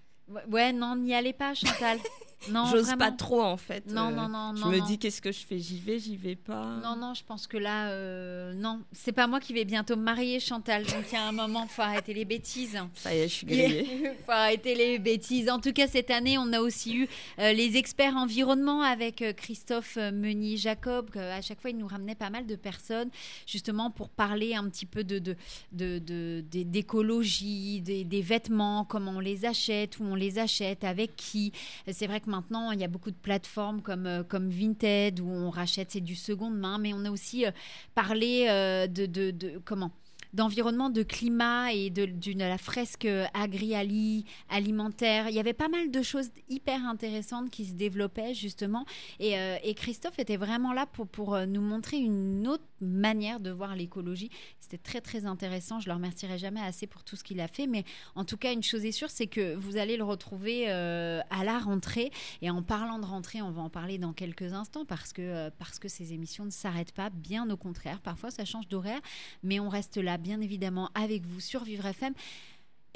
Ouais, 0.51 0.73
non, 0.73 0.97
n'y 0.97 1.15
allez 1.15 1.33
pas, 1.33 1.55
Chantal. 1.55 1.99
Non, 2.51 2.67
J'ose 2.67 2.87
vraiment. 2.87 3.05
pas 3.07 3.13
trop, 3.13 3.43
en 3.43 3.57
fait. 3.57 3.87
Non, 3.91 4.09
euh, 4.09 4.11
non, 4.15 4.29
non, 4.29 4.53
Je 4.57 4.61
non, 4.63 4.69
me 4.71 4.79
non. 4.79 4.87
dis, 4.87 4.99
qu'est-ce 4.99 5.21
que 5.23 5.33
je 5.33 5.39
fais? 5.47 5.59
J'y 5.59 5.79
vais, 5.81 5.99
j'y 5.99 6.17
vais 6.17 6.37
pas. 6.37 6.77
Non, 6.83 6.97
non, 6.97 7.15
je 7.15 7.23
pense 7.25 7.47
que 7.47 7.57
là, 7.57 7.89
euh, 7.91 8.53
non, 8.55 8.81
c'est 8.93 9.13
pas 9.13 9.27
moi 9.27 9.41
qui 9.41 9.53
vais 9.53 9.65
bientôt 9.65 9.97
me 9.97 10.03
marier, 10.03 10.41
Chantal. 10.41 10.85
Donc 10.85 11.05
il 11.11 11.15
y 11.15 11.19
a 11.19 11.25
un 11.27 11.33
moment, 11.33 11.67
faut 11.67 11.83
arrêter 11.83 12.15
les 12.15 12.25
bêtises. 12.25 12.79
Ça 12.95 13.15
y 13.15 13.19
est, 13.19 13.29
je 13.29 13.35
suis 13.35 13.47
grillée. 13.47 14.13
faut 14.27 14.33
arrêter 14.33 14.75
les 14.75 14.99
bêtises. 14.99 15.49
En 15.49 15.59
tout 15.61 15.73
cas, 15.73 15.87
cette 15.87 16.11
année, 16.11 16.39
on 16.39 16.53
a 16.53 16.61
aussi 16.61 16.95
eu 16.97 17.09
euh, 17.39 17.53
les 17.53 17.77
experts 17.77 18.17
environnement 18.17 18.83
avec 18.83 19.23
euh, 19.23 19.33
Christophe 19.33 19.97
Meunier-Jacob. 19.97 21.11
que 21.11 21.19
À 21.19 21.41
chaque 21.43 21.61
fois, 21.61 21.71
il 21.71 21.77
nous 21.79 21.87
ramenait 21.87 22.15
pas 22.15 22.31
mal 22.31 22.47
de 22.47 22.57
personnes, 22.57 23.11
justement, 23.47 23.91
pour 23.91 24.09
parler 24.09 24.55
un 24.55 24.69
petit 24.69 24.87
peu 24.87 25.05
de, 25.05 25.19
de, 25.19 25.37
de- 25.73 25.99
de- 25.99 26.45
des- 26.51 26.65
d'écologie, 26.65 27.81
des, 27.81 28.05
des 28.05 28.21
vêtements, 28.23 28.85
comment 28.85 29.13
on 29.13 29.21
les 29.21 29.45
achète, 29.45 29.99
où 29.99 30.05
on 30.05 30.15
les 30.15 30.39
achète, 30.39 30.85
avec 30.85 31.17
qui. 31.17 31.53
C'est 31.91 32.07
vrai 32.07 32.21
que 32.21 32.31
maintenant, 32.37 32.71
il 32.71 32.81
y 32.81 32.85
a 32.85 32.89
beaucoup 32.89 33.11
de 33.11 33.17
plateformes 33.17 33.81
comme, 33.81 34.07
euh, 34.07 34.23
comme 34.23 34.49
Vinted, 34.49 35.21
où 35.21 35.29
on 35.29 35.51
rachète, 35.51 35.91
c'est 35.93 36.01
du 36.01 36.15
seconde 36.15 36.57
main, 36.57 36.79
mais 36.79 36.93
on 36.93 37.05
a 37.05 37.11
aussi 37.11 37.47
euh, 37.47 37.51
parlé 37.95 38.47
euh, 38.49 38.87
de, 38.87 39.07
de, 39.07 39.61
comment 39.65 39.91
d'environnement, 40.35 40.91
de 40.91 41.03
climat 41.03 41.73
et 41.73 41.89
de, 41.89 42.05
de 42.05 42.39
la 42.39 42.59
fresque 42.59 43.09
agri-ali, 43.33 44.27
alimentaire. 44.51 45.31
Il 45.31 45.35
y 45.35 45.41
avait 45.41 45.55
pas 45.55 45.69
mal 45.69 45.91
de 45.91 46.03
choses 46.03 46.29
hyper 46.51 46.85
intéressantes 46.85 47.49
qui 47.49 47.65
se 47.65 47.73
développaient 47.73 48.35
justement. 48.35 48.85
Et, 49.19 49.35
et 49.63 49.73
Christophe 49.73 50.19
était 50.19 50.37
vraiment 50.37 50.75
là 50.75 50.85
pour, 50.85 51.07
pour 51.07 51.39
nous 51.47 51.63
montrer 51.63 51.97
une 51.97 52.47
autre 52.49 52.65
manière 52.81 53.41
de 53.41 53.51
voir 53.51 53.75
l'écologie. 53.75 54.31
C'était 54.61 54.79
très 54.79 55.01
très 55.01 55.27
intéressant. 55.27 55.81
Je 55.81 55.89
le 55.89 55.95
remercierai 55.95 56.39
jamais 56.39 56.61
assez 56.61 56.87
pour 56.87 57.05
tout 57.05 57.17
ce 57.17 57.25
qu'il 57.25 57.41
a 57.41 57.49
fait. 57.49 57.67
Mais 57.67 57.85
en 58.15 58.25
tout 58.25 58.37
cas, 58.37 58.53
une 58.53 58.63
chose 58.63 58.85
est 58.85 58.93
sûre, 58.93 59.11
c'est 59.11 59.27
que 59.27 59.55
vous 59.55 59.77
allez 59.77 59.97
le 59.97 60.05
retrouver 60.05 60.71
euh, 60.71 61.21
à 61.31 61.45
la 61.45 61.59
rentrée. 61.59 62.11
Et 62.43 62.51
en 62.51 62.63
parlant 62.63 62.99
de 62.99 63.07
rentrée, 63.07 63.43
on 63.43 63.51
va 63.51 63.63
en 63.63 63.71
parler 63.71 63.99
dans 63.99 64.13
quelques 64.13 64.53
instants 64.53 64.85
parce 64.85 65.13
que, 65.13 65.23
euh, 65.23 65.51
parce 65.59 65.79
que 65.79 65.89
ces 65.89 66.13
émissions 66.13 66.45
ne 66.45 66.51
s'arrêtent 66.51 66.93
pas. 66.93 67.11
Bien 67.11 67.49
au 67.51 67.57
contraire, 67.57 68.01
parfois 68.01 68.31
ça 68.31 68.45
change 68.45 68.69
d'horaire, 68.69 69.01
mais 69.43 69.61
on 69.61 69.69
reste 69.69 69.97
là 69.97 70.19
bien 70.19 70.41
évidemment 70.41 70.91
avec 70.95 71.25
vous 71.27 71.41
sur 71.41 71.65
Vivre 71.65 71.87
FM. 71.87 72.15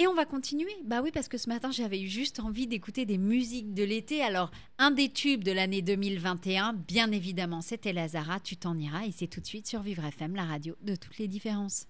Et 0.00 0.06
on 0.06 0.14
va 0.14 0.24
continuer. 0.24 0.74
Bah 0.86 1.02
oui, 1.02 1.10
parce 1.12 1.28
que 1.28 1.36
ce 1.36 1.50
matin, 1.50 1.70
j'avais 1.70 2.00
eu 2.00 2.08
juste 2.08 2.40
envie 2.40 2.66
d'écouter 2.66 3.04
des 3.04 3.18
musiques 3.18 3.74
de 3.74 3.84
l'été. 3.84 4.22
Alors, 4.22 4.50
un 4.78 4.90
des 4.90 5.10
tubes 5.10 5.44
de 5.44 5.52
l'année 5.52 5.82
2021, 5.82 6.72
bien 6.72 7.12
évidemment, 7.12 7.60
c'était 7.60 7.92
Lazara, 7.92 8.40
Tu 8.40 8.56
t'en 8.56 8.78
iras. 8.78 9.04
Et 9.04 9.12
c'est 9.12 9.26
tout 9.26 9.42
de 9.42 9.46
suite 9.46 9.66
sur 9.66 9.82
Vivre 9.82 10.02
FM, 10.02 10.36
la 10.36 10.44
radio 10.44 10.74
de 10.80 10.96
toutes 10.96 11.18
les 11.18 11.28
différences. 11.28 11.86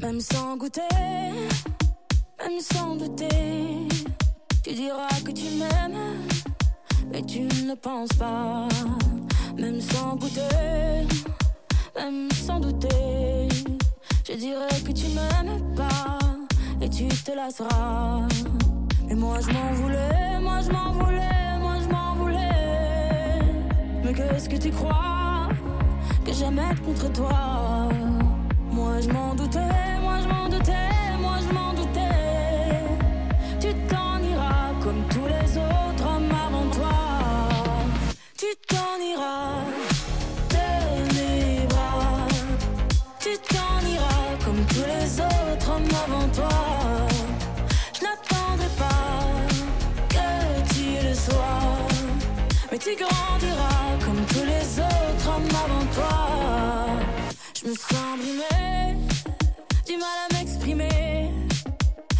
Même 0.00 0.20
sans 0.20 0.56
goûter, 0.56 0.80
même 2.38 2.60
sans 2.60 2.96
douter, 2.96 3.28
tu 4.64 4.72
diras 4.72 5.20
que 5.22 5.32
tu 5.32 5.44
m'aimes, 5.58 6.26
mais 7.10 7.22
tu 7.22 7.42
ne 7.42 7.74
penses 7.74 8.12
pas. 8.18 8.68
Même 9.58 9.80
sans 9.80 10.16
goûter, 10.16 11.06
même 11.96 12.30
sans 12.30 12.60
douter, 12.60 13.48
je 14.26 14.32
dirais 14.34 14.80
que 14.86 14.92
tu 14.92 15.06
m'aimes 15.08 15.74
pas 15.74 16.18
et 16.80 16.88
tu 16.88 17.08
te 17.08 17.32
lasseras. 17.32 18.26
Mais 19.06 19.14
moi 19.14 19.38
je 19.40 19.52
m'en 19.52 19.72
voulais, 19.74 20.40
moi 20.40 20.60
je 20.62 20.70
m'en 20.70 20.92
voulais, 20.92 21.58
moi 21.60 21.74
je 21.82 21.88
m'en 21.92 22.14
voulais. 22.14 23.40
Mais 24.04 24.14
qu'est-ce 24.14 24.48
que 24.48 24.56
tu 24.56 24.70
crois 24.70 25.48
que 26.24 26.32
j'aimais 26.32 26.74
contre 26.84 27.12
toi? 27.12 27.88
Moi 28.72 29.00
je 29.00 29.10
m'en 29.10 29.34
doutais, 29.34 29.79
tu 52.90 53.04
grandiras 53.04 53.98
comme 54.04 54.24
tous 54.26 54.44
les 54.44 54.80
autres 54.80 55.28
hommes 55.28 55.48
avant 55.64 55.86
toi. 55.94 56.86
Je 57.60 57.68
me 57.68 57.74
sens 57.74 58.18
brimée, 58.18 58.96
du 59.86 59.96
mal 59.96 60.18
à 60.28 60.34
m'exprimer. 60.34 61.30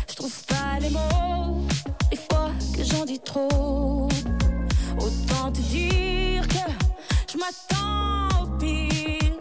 Je 0.08 0.14
trouve 0.14 0.44
pas 0.46 0.78
les 0.80 0.90
mots, 0.90 1.62
des 2.10 2.16
fois 2.16 2.50
que 2.76 2.84
j'en 2.84 3.04
dis 3.04 3.20
trop. 3.20 4.08
Autant 4.98 5.50
te 5.52 5.60
dire 5.60 6.46
que 6.46 6.70
je 7.32 7.38
m'attends 7.38 8.42
au 8.42 8.58
pire. 8.58 9.32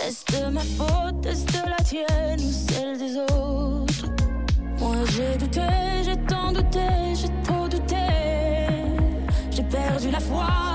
Est-ce 0.00 0.24
de 0.40 0.50
ma 0.50 0.60
faute, 0.60 1.26
est-ce 1.26 1.44
de 1.46 1.68
la 1.68 1.82
tienne 1.84 2.40
ou 2.40 2.52
celle 2.52 2.98
des 2.98 3.16
autres? 3.16 4.06
Moi 4.78 4.96
j'ai 5.12 5.36
douté, 5.36 5.68
j'ai 6.04 6.16
tant 6.26 6.52
douté, 6.52 7.14
j'ai 7.14 7.42
trop 7.42 7.68
douté. 7.68 7.96
J'ai 9.50 9.64
perdu 9.64 10.10
la 10.10 10.20
foi 10.20 10.67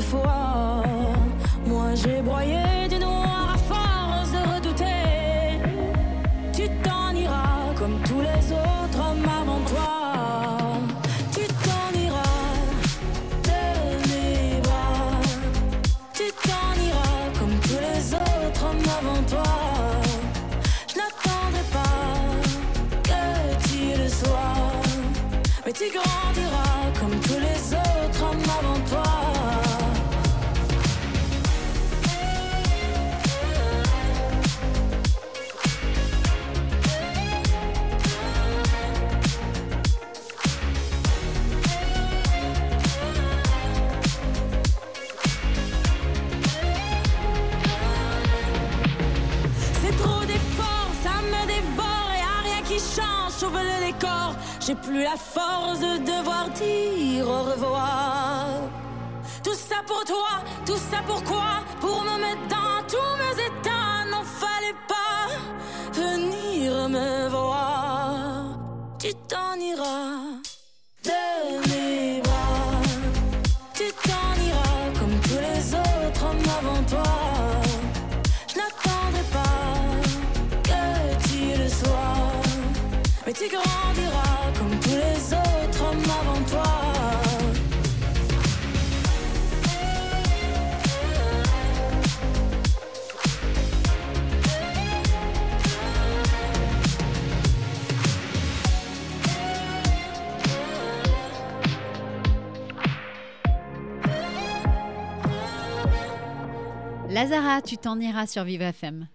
Fois, 0.00 0.82
moi 1.66 1.94
j'ai 1.94 2.20
broyé 2.20 2.88
du 2.90 2.98
noir 2.98 3.54
à 3.54 3.58
force 3.58 4.32
de 4.32 4.54
redouter. 4.54 5.60
Tu 6.52 6.68
t'en 6.82 7.14
iras 7.14 7.72
comme 7.78 8.00
tous 8.02 8.20
les 8.20 8.52
autres 8.52 8.98
hommes 8.98 9.24
avant 9.24 9.60
toi. 9.70 10.80
Tu 11.32 11.42
t'en 11.46 11.96
iras 11.96 12.56
de 13.44 14.08
mes 14.08 14.60
bras. 14.62 15.20
Tu 16.12 16.24
t'en 16.42 16.74
iras 16.84 17.38
comme 17.38 17.56
tous 17.60 17.78
les 17.80 18.14
autres 18.14 18.64
hommes 18.64 18.88
avant 18.98 19.22
toi. 19.28 19.52
Je 20.88 20.94
n'attendais 20.98 21.68
pas 21.72 22.00
que 23.04 23.68
tu 23.68 23.96
le 23.96 24.08
sois, 24.08 24.82
mais 25.64 25.72
tu 25.72 25.84
grands. 25.92 26.23
T'en 107.84 108.00
iras 108.00 108.26
sur 108.26 108.44
Vivre 108.44 108.64
FM. 108.64 109.08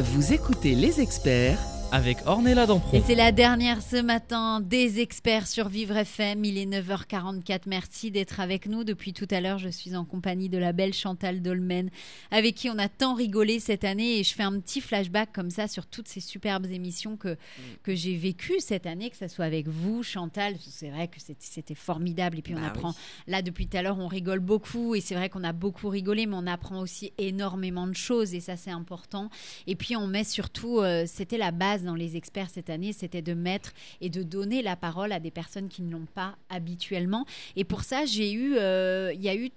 Vous 0.00 0.32
écoutez 0.32 0.74
les 0.74 1.00
experts 1.00 1.60
avec 1.92 2.18
Ornella 2.24 2.64
Et 2.64 2.66
Dampron. 2.68 3.02
c'est 3.04 3.16
la 3.16 3.32
dernière 3.32 3.82
ce 3.82 4.00
matin 4.00 4.60
des 4.60 5.00
experts 5.00 5.48
sur 5.48 5.68
Vivre 5.68 5.96
FM. 5.96 6.44
Il 6.44 6.56
est 6.56 6.66
9h44. 6.66 7.62
Merci 7.66 8.12
d'être 8.12 8.38
avec 8.38 8.66
nous. 8.66 8.84
Depuis 8.84 9.12
tout 9.12 9.26
à 9.30 9.40
l'heure, 9.40 9.58
je 9.58 9.68
suis 9.68 9.96
en 9.96 10.04
compagnie 10.04 10.48
de 10.48 10.56
la 10.56 10.72
belle 10.72 10.94
Chantal 10.94 11.42
Dolmen, 11.42 11.90
avec 12.30 12.54
qui 12.54 12.70
on 12.70 12.78
a 12.78 12.88
tant 12.88 13.14
rigolé 13.14 13.58
cette 13.58 13.82
année. 13.82 14.18
Et 14.20 14.22
je 14.24 14.32
fais 14.34 14.44
un 14.44 14.60
petit 14.60 14.80
flashback 14.80 15.32
comme 15.32 15.50
ça 15.50 15.66
sur 15.66 15.86
toutes 15.86 16.06
ces 16.06 16.20
superbes 16.20 16.66
émissions 16.66 17.16
que, 17.16 17.36
que 17.82 17.92
j'ai 17.94 18.16
vécues 18.16 18.60
cette 18.60 18.86
année, 18.86 19.10
que 19.10 19.16
ce 19.16 19.26
soit 19.26 19.44
avec 19.46 19.66
vous, 19.66 20.04
Chantal. 20.04 20.54
C'est 20.60 20.90
vrai 20.90 21.08
que 21.08 21.18
c'était- 21.20 21.38
c'était 21.40 21.74
formidable. 21.74 22.38
Et 22.38 22.42
puis 22.42 22.54
on 22.54 22.60
Bah 22.60 22.68
apprend 22.68 22.90
oui. 22.90 22.94
Là, 23.26 23.42
depuis 23.42 23.66
tout 23.66 23.76
à 23.76 23.82
l'heure, 23.82 23.98
on 23.98 24.06
rigole 24.06 24.40
beaucoup 24.40 24.94
et 24.94 25.00
c'est 25.00 25.16
vrai 25.16 25.28
qu'on 25.28 25.42
a 25.44 25.52
beaucoup 25.52 25.88
rigolé, 25.88 26.26
mais 26.26 26.36
on 26.36 26.46
apprend 26.46 26.80
aussi 26.80 27.12
énormément 27.18 27.88
de 27.88 27.96
choses 27.96 28.32
et 28.32 28.40
ça, 28.40 28.56
c'est 28.56 28.70
important. 28.70 29.28
Et 29.66 29.74
puis, 29.74 29.96
on 29.96 30.06
met 30.06 30.22
surtout, 30.24 30.78
euh, 30.78 31.04
c'était 31.06 31.36
la 31.38 31.50
base 31.50 31.79
dans 31.84 31.94
les 31.94 32.16
experts 32.16 32.50
cette 32.50 32.70
année, 32.70 32.92
c'était 32.92 33.22
de 33.22 33.34
mettre 33.34 33.72
et 34.00 34.10
de 34.10 34.22
donner 34.22 34.62
la 34.62 34.76
parole 34.76 35.12
à 35.12 35.20
des 35.20 35.30
personnes 35.30 35.68
qui 35.68 35.82
ne 35.82 35.90
l'ont 35.90 36.06
pas 36.14 36.36
habituellement. 36.48 37.24
Et 37.56 37.64
pour 37.64 37.82
ça, 37.82 38.04
j'ai 38.04 38.32
eu, 38.32 38.56
euh, 38.56 39.12
il 39.14 39.22
y 39.22 39.28
a 39.28 39.36
eu 39.36 39.50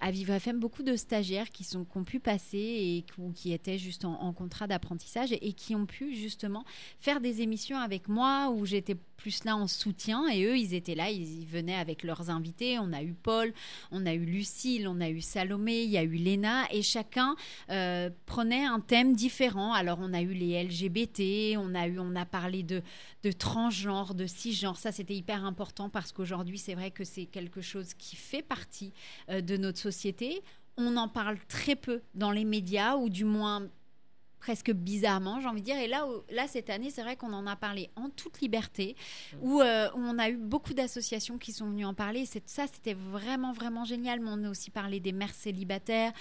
à 0.00 0.10
Vivre 0.10 0.34
FM 0.34 0.58
beaucoup 0.58 0.82
de 0.82 0.94
stagiaires 0.94 1.50
qui, 1.50 1.64
sont, 1.64 1.86
ont 1.94 2.04
pu 2.04 2.20
passer 2.20 2.58
et 2.58 3.04
qui, 3.34 3.52
étaient 3.52 3.78
juste 3.78 4.04
en, 4.04 4.20
en 4.20 4.32
contrat 4.32 4.66
d'apprentissage 4.66 5.32
et, 5.32 5.48
et 5.48 5.52
qui 5.52 5.74
ont 5.74 5.86
pu 5.86 6.14
justement 6.14 6.64
faire 6.98 7.20
des 7.20 7.40
émissions 7.40 7.78
avec 7.78 8.08
moi 8.08 8.50
où 8.50 8.66
j'étais 8.66 8.96
plus 9.16 9.44
là 9.44 9.56
en 9.56 9.66
soutien 9.66 10.28
et 10.28 10.44
eux 10.44 10.56
ils 10.56 10.74
étaient 10.74 10.94
là, 10.94 11.10
ils, 11.10 11.46
venaient 11.46 11.76
avec 11.76 12.02
leurs 12.02 12.30
invités. 12.30 12.78
On 12.78 12.92
a 12.92 13.02
eu 13.02 13.14
Paul, 13.14 13.52
on 13.90 14.06
a 14.06 14.14
eu 14.14 14.24
Lucille, 14.24 14.88
on 14.88 15.00
a 15.00 15.08
eu 15.08 15.20
Salomé, 15.20 15.82
il 15.82 15.90
y 15.90 15.98
a 15.98 16.02
eu 16.02 16.14
Léna 16.14 16.64
et 16.70 16.82
chacun 16.82 17.36
euh, 17.70 18.10
prenait 18.26 18.64
un 18.64 18.80
thème 18.80 19.14
différent. 19.14 19.72
Alors 19.72 19.98
on 20.00 20.12
a 20.12 20.20
eu 20.20 20.32
les 20.32 20.62
LGBT, 20.62 21.56
on 21.58 21.74
a 21.74 21.86
eu, 21.86 21.98
on 21.98 22.14
a 22.16 22.26
parlé 22.26 22.62
de, 22.62 22.82
de 23.22 23.32
transgenre, 23.32 24.14
de 24.14 24.26
cisgenre. 24.26 24.76
Ça 24.76 24.92
c'était 24.92 25.14
hyper 25.14 25.44
important 25.44 25.88
parce 25.88 26.12
qu'aujourd'hui 26.12 26.58
c'est 26.58 26.74
vrai 26.74 26.90
que 26.90 27.04
c'est 27.04 27.26
quelque 27.26 27.60
chose 27.60 27.94
qui 27.94 28.16
fait 28.16 28.42
partie 28.42 28.92
euh, 29.30 29.40
de 29.40 29.56
notre 29.56 29.78
société. 29.78 30.42
On 30.76 30.96
en 30.96 31.08
parle 31.08 31.38
très 31.48 31.74
peu 31.74 32.02
dans 32.14 32.30
les 32.30 32.44
médias 32.44 32.96
ou 32.96 33.08
du 33.08 33.24
moins 33.24 33.66
presque 34.38 34.70
bizarrement, 34.72 35.40
j'ai 35.40 35.48
envie 35.48 35.60
de 35.60 35.66
dire. 35.66 35.78
Et 35.78 35.88
là, 35.88 36.06
là 36.30 36.46
cette 36.46 36.70
année, 36.70 36.90
c'est 36.90 37.02
vrai 37.02 37.16
qu'on 37.16 37.32
en 37.32 37.46
a 37.46 37.56
parlé 37.56 37.90
en 37.96 38.10
toute 38.10 38.40
liberté, 38.40 38.96
où, 39.40 39.60
euh, 39.60 39.88
où 39.94 39.98
on 39.98 40.18
a 40.18 40.28
eu 40.28 40.36
beaucoup 40.36 40.74
d'associations 40.74 41.38
qui 41.38 41.52
sont 41.52 41.66
venues 41.66 41.84
en 41.84 41.94
parler. 41.94 42.26
C'est, 42.26 42.48
ça, 42.48 42.66
c'était 42.72 42.94
vraiment, 42.94 43.52
vraiment 43.52 43.84
génial. 43.84 44.20
Mais 44.20 44.30
on 44.30 44.44
a 44.44 44.50
aussi 44.50 44.70
parlé 44.70 45.00
des 45.00 45.12
mères 45.12 45.34
célibataires. 45.34 46.12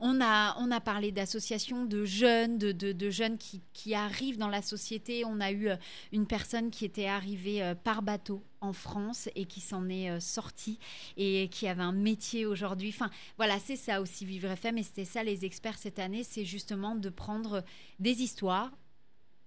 On 0.00 0.20
a, 0.20 0.56
on 0.58 0.70
a 0.70 0.80
parlé 0.80 1.12
d'associations 1.12 1.84
de 1.84 2.04
jeunes, 2.04 2.58
de, 2.58 2.72
de- 2.72 2.92
de 2.92 3.10
jeunes 3.10 3.38
qui, 3.38 3.62
qui 3.72 3.94
arrivent 3.94 4.38
dans 4.38 4.48
la 4.48 4.62
société. 4.62 5.24
On 5.24 5.40
a 5.40 5.50
eu 5.50 5.68
euh, 5.68 5.76
une 6.12 6.26
personne 6.26 6.70
qui 6.70 6.84
était 6.84 7.06
arrivée 7.06 7.62
euh, 7.62 7.74
par 7.74 8.02
bateau 8.02 8.42
en 8.60 8.72
France 8.72 9.28
et 9.34 9.46
qui 9.46 9.60
s'en 9.60 9.88
est 9.88 10.10
euh, 10.10 10.20
sortie 10.20 10.78
et 11.16 11.48
qui 11.48 11.66
avait 11.66 11.82
un 11.82 11.92
métier 11.92 12.46
aujourd'hui. 12.46 12.90
Enfin, 12.90 13.10
voilà, 13.36 13.58
c'est 13.58 13.76
ça 13.76 14.00
aussi 14.00 14.24
Vivre 14.24 14.50
FM 14.50 14.78
et 14.78 14.82
c'était 14.82 15.04
ça 15.04 15.22
les 15.22 15.44
experts 15.44 15.78
cette 15.78 15.98
année, 15.98 16.24
c'est 16.24 16.44
justement 16.44 16.94
de 16.94 17.08
prendre 17.08 17.64
des 17.98 18.22
histoires 18.22 18.70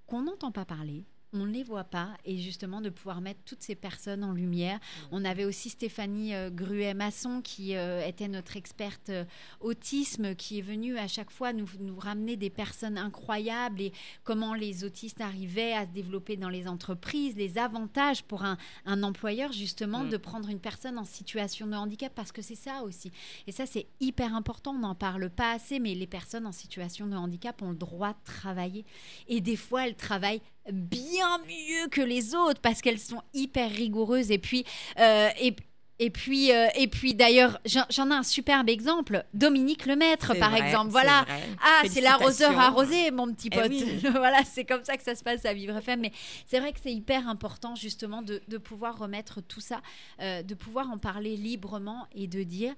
qu'on 0.07 0.23
n'entend 0.23 0.51
pas 0.51 0.65
parler. 0.65 1.05
On 1.33 1.45
ne 1.45 1.51
les 1.51 1.63
voit 1.63 1.83
pas 1.83 2.09
et 2.25 2.37
justement 2.37 2.81
de 2.81 2.89
pouvoir 2.89 3.21
mettre 3.21 3.41
toutes 3.45 3.61
ces 3.63 3.75
personnes 3.75 4.23
en 4.23 4.33
lumière. 4.33 4.79
On 5.11 5.25
avait 5.25 5.45
aussi 5.45 5.69
Stéphanie 5.69 6.35
euh, 6.35 6.49
Gruet-Masson 6.49 7.41
qui 7.41 7.75
euh, 7.75 8.05
était 8.05 8.27
notre 8.27 8.57
experte 8.57 9.09
euh, 9.09 9.25
autisme 9.59 10.35
qui 10.35 10.59
est 10.59 10.61
venue 10.61 10.97
à 10.97 11.07
chaque 11.07 11.31
fois 11.31 11.53
nous, 11.53 11.67
nous 11.79 11.97
ramener 11.97 12.37
des 12.37 12.49
personnes 12.49 12.97
incroyables 12.97 13.81
et 13.81 13.93
comment 14.23 14.53
les 14.53 14.83
autistes 14.83 15.21
arrivaient 15.21 15.73
à 15.73 15.85
se 15.85 15.91
développer 15.91 16.37
dans 16.37 16.49
les 16.49 16.67
entreprises, 16.67 17.35
les 17.35 17.57
avantages 17.57 18.23
pour 18.23 18.43
un, 18.43 18.57
un 18.85 19.03
employeur 19.03 19.51
justement 19.51 20.03
Mm. 20.03 20.09
de 20.09 20.17
prendre 20.17 20.49
une 20.49 20.59
personne 20.59 20.97
en 20.97 21.05
situation 21.05 21.67
de 21.67 21.75
handicap 21.75 22.11
parce 22.13 22.31
que 22.31 22.41
c'est 22.41 22.55
ça 22.55 22.83
aussi. 22.83 23.11
Et 23.47 23.51
ça 23.51 23.65
c'est 23.65 23.87
hyper 23.99 24.35
important, 24.35 24.71
on 24.71 24.79
n'en 24.79 24.95
parle 24.95 25.29
pas 25.29 25.51
assez, 25.51 25.79
mais 25.79 25.93
les 25.93 26.07
personnes 26.07 26.45
en 26.45 26.51
situation 26.51 27.07
de 27.07 27.15
handicap 27.15 27.61
ont 27.61 27.71
le 27.71 27.75
droit 27.75 28.13
de 28.13 28.23
travailler. 28.25 28.85
Et 29.27 29.41
des 29.41 29.55
fois 29.55 29.87
elles 29.87 29.95
travaillent 29.95 30.41
bien 30.71 31.37
mieux 31.39 31.87
que 31.89 32.01
les 32.01 32.35
autres 32.35 32.61
parce 32.61 32.81
qu'elles 32.81 32.99
sont 32.99 33.21
hyper 33.33 33.69
rigoureuses. 33.69 34.31
Et 34.31 34.37
puis, 34.37 34.65
euh, 34.99 35.29
et, 35.39 35.55
et 35.99 36.09
puis, 36.09 36.51
euh, 36.51 36.67
et 36.75 36.87
puis 36.87 37.13
d'ailleurs, 37.13 37.59
j'en 37.65 38.09
ai 38.09 38.13
un 38.13 38.23
superbe 38.23 38.69
exemple, 38.69 39.25
Dominique 39.33 39.85
Lemaître, 39.85 40.37
par 40.39 40.51
vrai, 40.51 40.61
exemple. 40.61 40.89
Voilà. 40.89 41.25
Ah, 41.61 41.83
c'est 41.87 42.01
l'arroseur 42.01 42.57
arrosé, 42.57 43.11
mon 43.11 43.31
petit 43.33 43.49
Eh 43.51 43.55
pote. 43.59 43.69
oui. 43.69 43.99
voilà, 44.11 44.43
c'est 44.43 44.65
comme 44.65 44.83
ça 44.83 44.97
que 44.97 45.03
ça 45.03 45.15
se 45.15 45.23
passe 45.23 45.45
à 45.45 45.53
Vivre 45.53 45.77
FM. 45.77 45.99
Mais 46.01 46.11
c'est 46.47 46.59
vrai 46.59 46.73
que 46.73 46.79
c'est 46.81 46.93
hyper 46.93 47.27
important, 47.27 47.75
justement, 47.75 48.21
de, 48.21 48.41
de 48.47 48.57
pouvoir 48.57 48.97
remettre 48.97 49.41
tout 49.41 49.61
ça, 49.61 49.81
euh, 50.21 50.41
de 50.43 50.55
pouvoir 50.55 50.89
en 50.89 50.97
parler 50.97 51.35
librement 51.37 52.07
et 52.15 52.27
de 52.27 52.43
dire. 52.43 52.73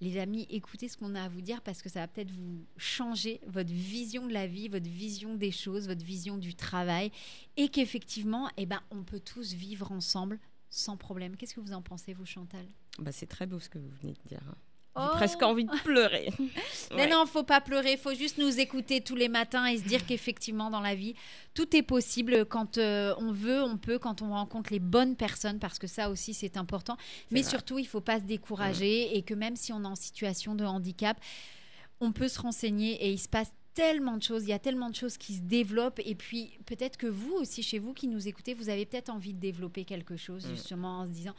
Les 0.00 0.18
amis, 0.18 0.46
écoutez 0.48 0.88
ce 0.88 0.96
qu'on 0.96 1.14
a 1.14 1.24
à 1.24 1.28
vous 1.28 1.42
dire 1.42 1.60
parce 1.60 1.82
que 1.82 1.90
ça 1.90 2.00
va 2.00 2.08
peut-être 2.08 2.30
vous 2.30 2.64
changer 2.78 3.38
votre 3.46 3.70
vision 3.70 4.26
de 4.26 4.32
la 4.32 4.46
vie, 4.46 4.68
votre 4.68 4.88
vision 4.88 5.34
des 5.34 5.50
choses, 5.50 5.88
votre 5.88 6.04
vision 6.04 6.38
du 6.38 6.54
travail 6.54 7.12
et 7.58 7.68
qu'effectivement, 7.68 8.48
eh 8.56 8.64
ben, 8.64 8.80
on 8.90 9.02
peut 9.02 9.20
tous 9.20 9.52
vivre 9.52 9.92
ensemble 9.92 10.38
sans 10.70 10.96
problème. 10.96 11.36
Qu'est-ce 11.36 11.54
que 11.54 11.60
vous 11.60 11.74
en 11.74 11.82
pensez, 11.82 12.14
vous, 12.14 12.24
Chantal? 12.24 12.64
Bah, 12.98 13.12
c'est 13.12 13.26
très 13.26 13.46
beau 13.46 13.60
ce 13.60 13.68
que 13.68 13.78
vous 13.78 13.90
venez 14.00 14.14
de 14.14 14.28
dire. 14.28 14.54
Oh. 14.96 15.00
J'ai 15.04 15.16
presque 15.18 15.42
envie 15.42 15.64
de 15.64 15.82
pleurer. 15.84 16.30
Mais 16.96 17.06
non, 17.06 17.24
faut 17.24 17.44
pas 17.44 17.60
pleurer, 17.60 17.96
faut 17.96 18.14
juste 18.14 18.38
nous 18.38 18.58
écouter 18.58 19.00
tous 19.00 19.14
les 19.14 19.28
matins 19.28 19.66
et 19.66 19.78
se 19.78 19.84
dire 19.84 20.04
qu'effectivement 20.04 20.68
dans 20.68 20.80
la 20.80 20.96
vie, 20.96 21.14
tout 21.54 21.76
est 21.76 21.82
possible 21.82 22.44
quand 22.46 22.76
euh, 22.78 23.14
on 23.18 23.30
veut, 23.30 23.62
on 23.62 23.76
peut, 23.76 23.98
quand 23.98 24.20
on 24.20 24.30
rencontre 24.30 24.72
les 24.72 24.80
bonnes 24.80 25.14
personnes, 25.14 25.60
parce 25.60 25.78
que 25.78 25.86
ça 25.86 26.10
aussi 26.10 26.34
c'est 26.34 26.56
important. 26.56 26.96
Mais 27.30 27.42
vrai. 27.42 27.50
surtout, 27.50 27.78
il 27.78 27.86
faut 27.86 28.00
pas 28.00 28.18
se 28.18 28.24
décourager 28.24 29.16
et 29.16 29.22
que 29.22 29.34
même 29.34 29.54
si 29.54 29.72
on 29.72 29.84
est 29.84 29.86
en 29.86 29.94
situation 29.94 30.56
de 30.56 30.64
handicap, 30.64 31.16
on 32.00 32.10
peut 32.12 32.28
se 32.28 32.40
renseigner 32.40 32.94
et 33.04 33.12
il 33.12 33.18
se 33.18 33.28
passe 33.28 33.52
tellement 33.74 34.16
de 34.16 34.22
choses, 34.22 34.42
il 34.42 34.48
y 34.48 34.52
a 34.52 34.58
tellement 34.58 34.90
de 34.90 34.96
choses 34.96 35.16
qui 35.16 35.34
se 35.34 35.42
développent 35.42 36.00
et 36.04 36.16
puis 36.16 36.58
peut-être 36.66 36.96
que 36.96 37.06
vous 37.06 37.34
aussi 37.34 37.62
chez 37.62 37.78
vous 37.78 37.94
qui 37.94 38.08
nous 38.08 38.26
écoutez, 38.26 38.52
vous 38.54 38.68
avez 38.68 38.84
peut-être 38.84 39.10
envie 39.10 39.32
de 39.32 39.38
développer 39.38 39.84
quelque 39.84 40.16
chose 40.16 40.44
Mm. 40.46 40.50
justement 40.50 40.98
en 41.00 41.06
se 41.06 41.10
disant 41.10 41.34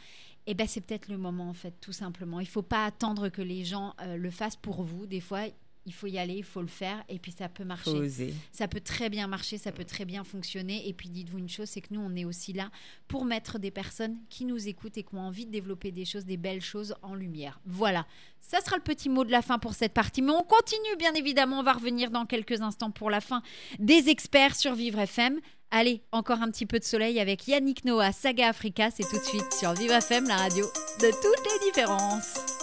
eh 0.47 0.53
ben 0.53 0.67
c'est 0.67 0.81
peut-être 0.81 1.07
le 1.07 1.17
moment 1.17 1.49
en 1.49 1.53
fait 1.53 1.73
tout 1.81 1.93
simplement. 1.93 2.39
Il 2.39 2.47
faut 2.47 2.61
pas 2.61 2.85
attendre 2.85 3.29
que 3.29 3.41
les 3.41 3.63
gens 3.63 3.93
euh, 4.01 4.17
le 4.17 4.31
fassent 4.31 4.55
pour 4.55 4.83
vous. 4.83 5.05
Des 5.05 5.21
fois, 5.21 5.41
il 5.85 5.93
faut 5.93 6.07
y 6.07 6.17
aller, 6.17 6.35
il 6.35 6.43
faut 6.43 6.61
le 6.61 6.67
faire 6.67 7.03
et 7.09 7.19
puis 7.19 7.31
ça 7.31 7.49
peut 7.49 7.63
marcher. 7.63 7.91
Oser. 7.91 8.33
Ça 8.51 8.67
peut 8.67 8.81
très 8.81 9.09
bien 9.09 9.27
marcher, 9.27 9.57
ça 9.57 9.71
peut 9.71 9.85
très 9.85 10.05
bien 10.05 10.23
fonctionner. 10.23 10.87
Et 10.87 10.93
puis 10.93 11.09
dites-vous 11.09 11.39
une 11.39 11.49
chose, 11.49 11.69
c'est 11.69 11.81
que 11.81 11.93
nous, 11.93 12.01
on 12.01 12.15
est 12.15 12.25
aussi 12.25 12.53
là 12.53 12.69
pour 13.07 13.25
mettre 13.25 13.59
des 13.59 13.71
personnes 13.71 14.17
qui 14.29 14.45
nous 14.45 14.67
écoutent 14.67 14.97
et 14.97 15.03
qui 15.03 15.15
ont 15.15 15.21
envie 15.21 15.45
de 15.45 15.51
développer 15.51 15.91
des 15.91 16.05
choses, 16.05 16.25
des 16.25 16.37
belles 16.37 16.61
choses 16.61 16.95
en 17.01 17.15
lumière. 17.15 17.59
Voilà, 17.65 18.05
ça 18.39 18.61
sera 18.61 18.75
le 18.75 18.83
petit 18.83 19.09
mot 19.09 19.23
de 19.23 19.31
la 19.31 19.41
fin 19.41 19.57
pour 19.59 19.73
cette 19.73 19.93
partie. 19.93 20.21
Mais 20.21 20.31
on 20.31 20.43
continue, 20.43 20.95
bien 20.97 21.13
évidemment, 21.13 21.59
on 21.59 21.63
va 21.63 21.73
revenir 21.73 22.11
dans 22.11 22.25
quelques 22.25 22.61
instants 22.61 22.91
pour 22.91 23.09
la 23.09 23.21
fin 23.21 23.41
des 23.79 24.09
experts 24.09 24.55
sur 24.55 24.75
Vivre 24.75 24.99
FM. 24.99 25.39
Allez, 25.71 26.03
encore 26.11 26.41
un 26.41 26.51
petit 26.51 26.65
peu 26.65 26.79
de 26.79 26.83
soleil 26.83 27.19
avec 27.19 27.47
Yannick 27.47 27.85
Noah, 27.85 28.11
Saga 28.11 28.49
Africa, 28.49 28.91
c'est 28.91 29.07
tout 29.07 29.17
de 29.17 29.23
suite 29.23 29.53
sur 29.53 29.73
Vivre 29.73 29.93
FM, 29.93 30.27
la 30.27 30.35
radio 30.35 30.65
de 30.99 31.07
toutes 31.07 31.45
les 31.45 31.71
différences. 31.71 32.60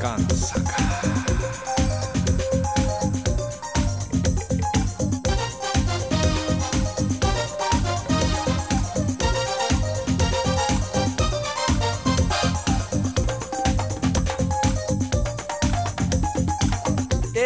Et 0.00 0.06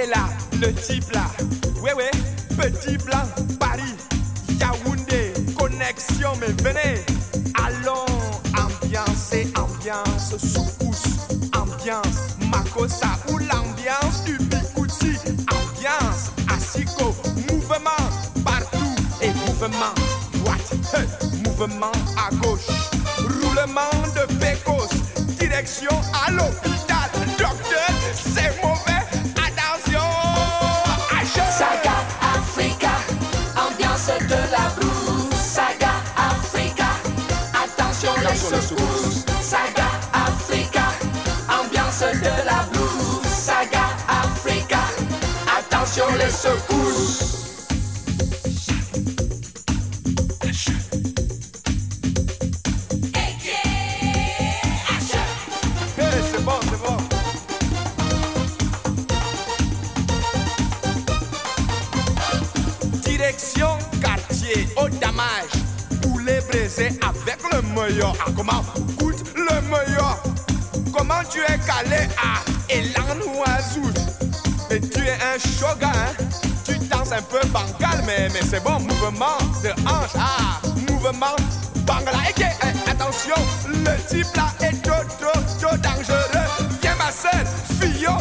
là, 0.06 0.28
le 0.60 0.72
type 0.74 1.10
là, 1.12 1.24
ouais 1.82 1.92
ouais, 1.94 2.10
petit 2.56 2.96
blanc, 2.98 3.16
Paris, 3.58 3.82
Yaoundé, 4.60 5.32
connexion, 5.58 6.30
mais 6.40 6.52
venez. 6.62 7.13
Mouvement 21.66 21.92
à 22.18 22.34
gauche, 22.36 22.66
roulement 23.18 23.90
de 24.14 24.34
pécos, 24.34 24.88
direction 25.38 25.90
à 26.26 26.30
l'hôpital, 26.30 26.83
Direction 63.34 63.78
quartier 64.00 64.68
au 64.76 64.88
damage. 64.88 65.50
Poulet 66.02 66.40
braisé 66.48 66.86
avec 67.02 67.38
le 67.52 67.62
meilleur. 67.62 68.14
Ah, 68.20 68.30
comment 68.36 68.62
Goûte 68.96 69.24
le 69.34 69.60
meilleur? 69.62 70.22
Comment 70.96 71.20
tu 71.28 71.40
es 71.40 71.58
calé? 71.66 72.06
À 72.16 72.44
Elan 72.68 73.18
Oiseau 73.34 73.90
Mais 74.70 74.78
tu 74.80 75.00
es 75.00 75.14
un 75.14 75.38
shogun, 75.38 75.88
hein? 75.88 76.24
Tu 76.64 76.78
danses 76.86 77.10
un 77.10 77.22
peu 77.22 77.40
bancal, 77.48 78.04
mais, 78.06 78.28
mais 78.32 78.42
c'est 78.48 78.62
bon. 78.62 78.78
Mouvement 78.78 79.38
de 79.64 79.70
hanche. 79.88 80.14
Ah, 80.16 80.60
mouvement 80.88 81.34
bangala. 81.84 82.18
Que, 82.36 82.42
eh, 82.42 82.90
attention, 82.90 83.34
le 83.68 84.08
type 84.08 84.32
là 84.36 84.52
est 84.60 84.80
trop, 84.80 85.02
trop, 85.18 85.40
trop 85.60 85.76
dangereux. 85.78 86.68
Viens 86.82 86.94
ma 86.96 87.10
soeur, 87.10 87.44
Fillon, 87.80 88.18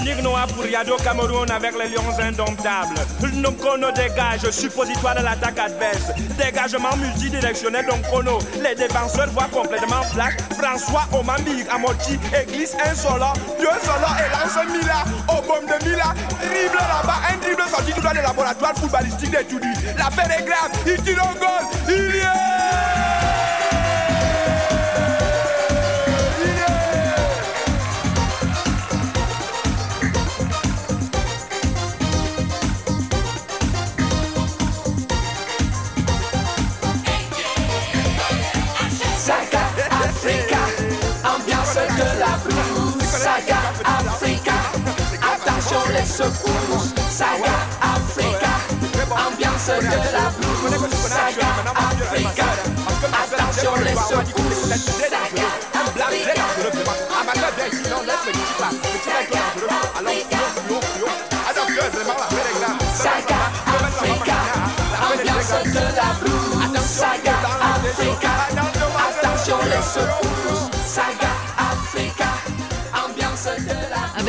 Yannick 0.00 0.22
Noah 0.22 0.46
pour 0.54 0.66
Yado 0.66 0.96
Cameroun 0.96 1.50
avec 1.50 1.72
les 1.78 1.88
lions 1.88 2.18
indomptables. 2.22 2.94
Nonkono 3.34 3.90
dégage, 3.92 4.50
suppositoire 4.50 5.14
de 5.14 5.22
l'attaque 5.22 5.58
adverse. 5.58 6.12
Dégagement 6.38 6.96
multidirectionnel 6.96 7.86
d'Onkono. 7.86 8.38
Les 8.62 8.74
défenseurs 8.74 9.28
voient 9.30 9.48
complètement 9.52 10.02
flash. 10.12 10.34
François 10.58 11.04
Omambi 11.12 11.64
Amoti 11.70 12.18
église 12.40 12.74
un 12.84 12.94
solo, 12.94 13.26
deux 13.58 13.64
solos 13.64 14.16
et 14.18 14.30
lance 14.32 14.66
Mila 14.72 15.04
au 15.28 15.42
bombe 15.42 15.66
de 15.68 15.84
Mila. 15.88 16.14
Dribble 16.40 16.76
là-bas, 16.76 17.20
un 17.32 17.36
dribble 17.38 17.62
sorti 17.70 17.92
du 17.92 18.00
doigt 18.00 18.12
de 18.14 18.20
laboratoire 18.20 18.72
footballistique 18.76 19.30
d'études. 19.30 19.64
L'affaire 19.98 20.38
est 20.38 20.44
grave, 20.44 20.70
il 20.86 21.02
tire 21.02 21.22
au 21.22 21.38
goal, 21.38 21.66
il 21.88 22.16
y 22.16 22.18
est 22.18 22.49
de 42.00 42.18
la 42.18 42.36
blues. 42.44 42.94
Saga 43.04 43.58
Africa, 43.84 44.56
attention 45.32 45.82
les 45.92 46.06
secousses. 46.06 46.94
Saga 47.10 47.56
Africa, 47.80 48.52
ambiance 49.26 49.72
de 49.72 50.00
la 50.16 50.26
blues. 50.36 50.82
Saga 51.08 51.48
Africa, 51.90 52.46
attention 53.22 53.74
les 53.84 53.98
secousses. 54.10 54.84
Saga 55.12 55.48
Africa, 55.74 56.44
Saga 63.04 63.38
Africa, 63.76 64.38
ambiance 65.12 65.58
de 65.64 65.84
la 65.96 66.08
blues. 66.20 66.40
Saga 67.00 67.36
Africa, 67.74 68.32
attention 69.08 69.58
les 69.68 69.82
secousses. 69.82 70.29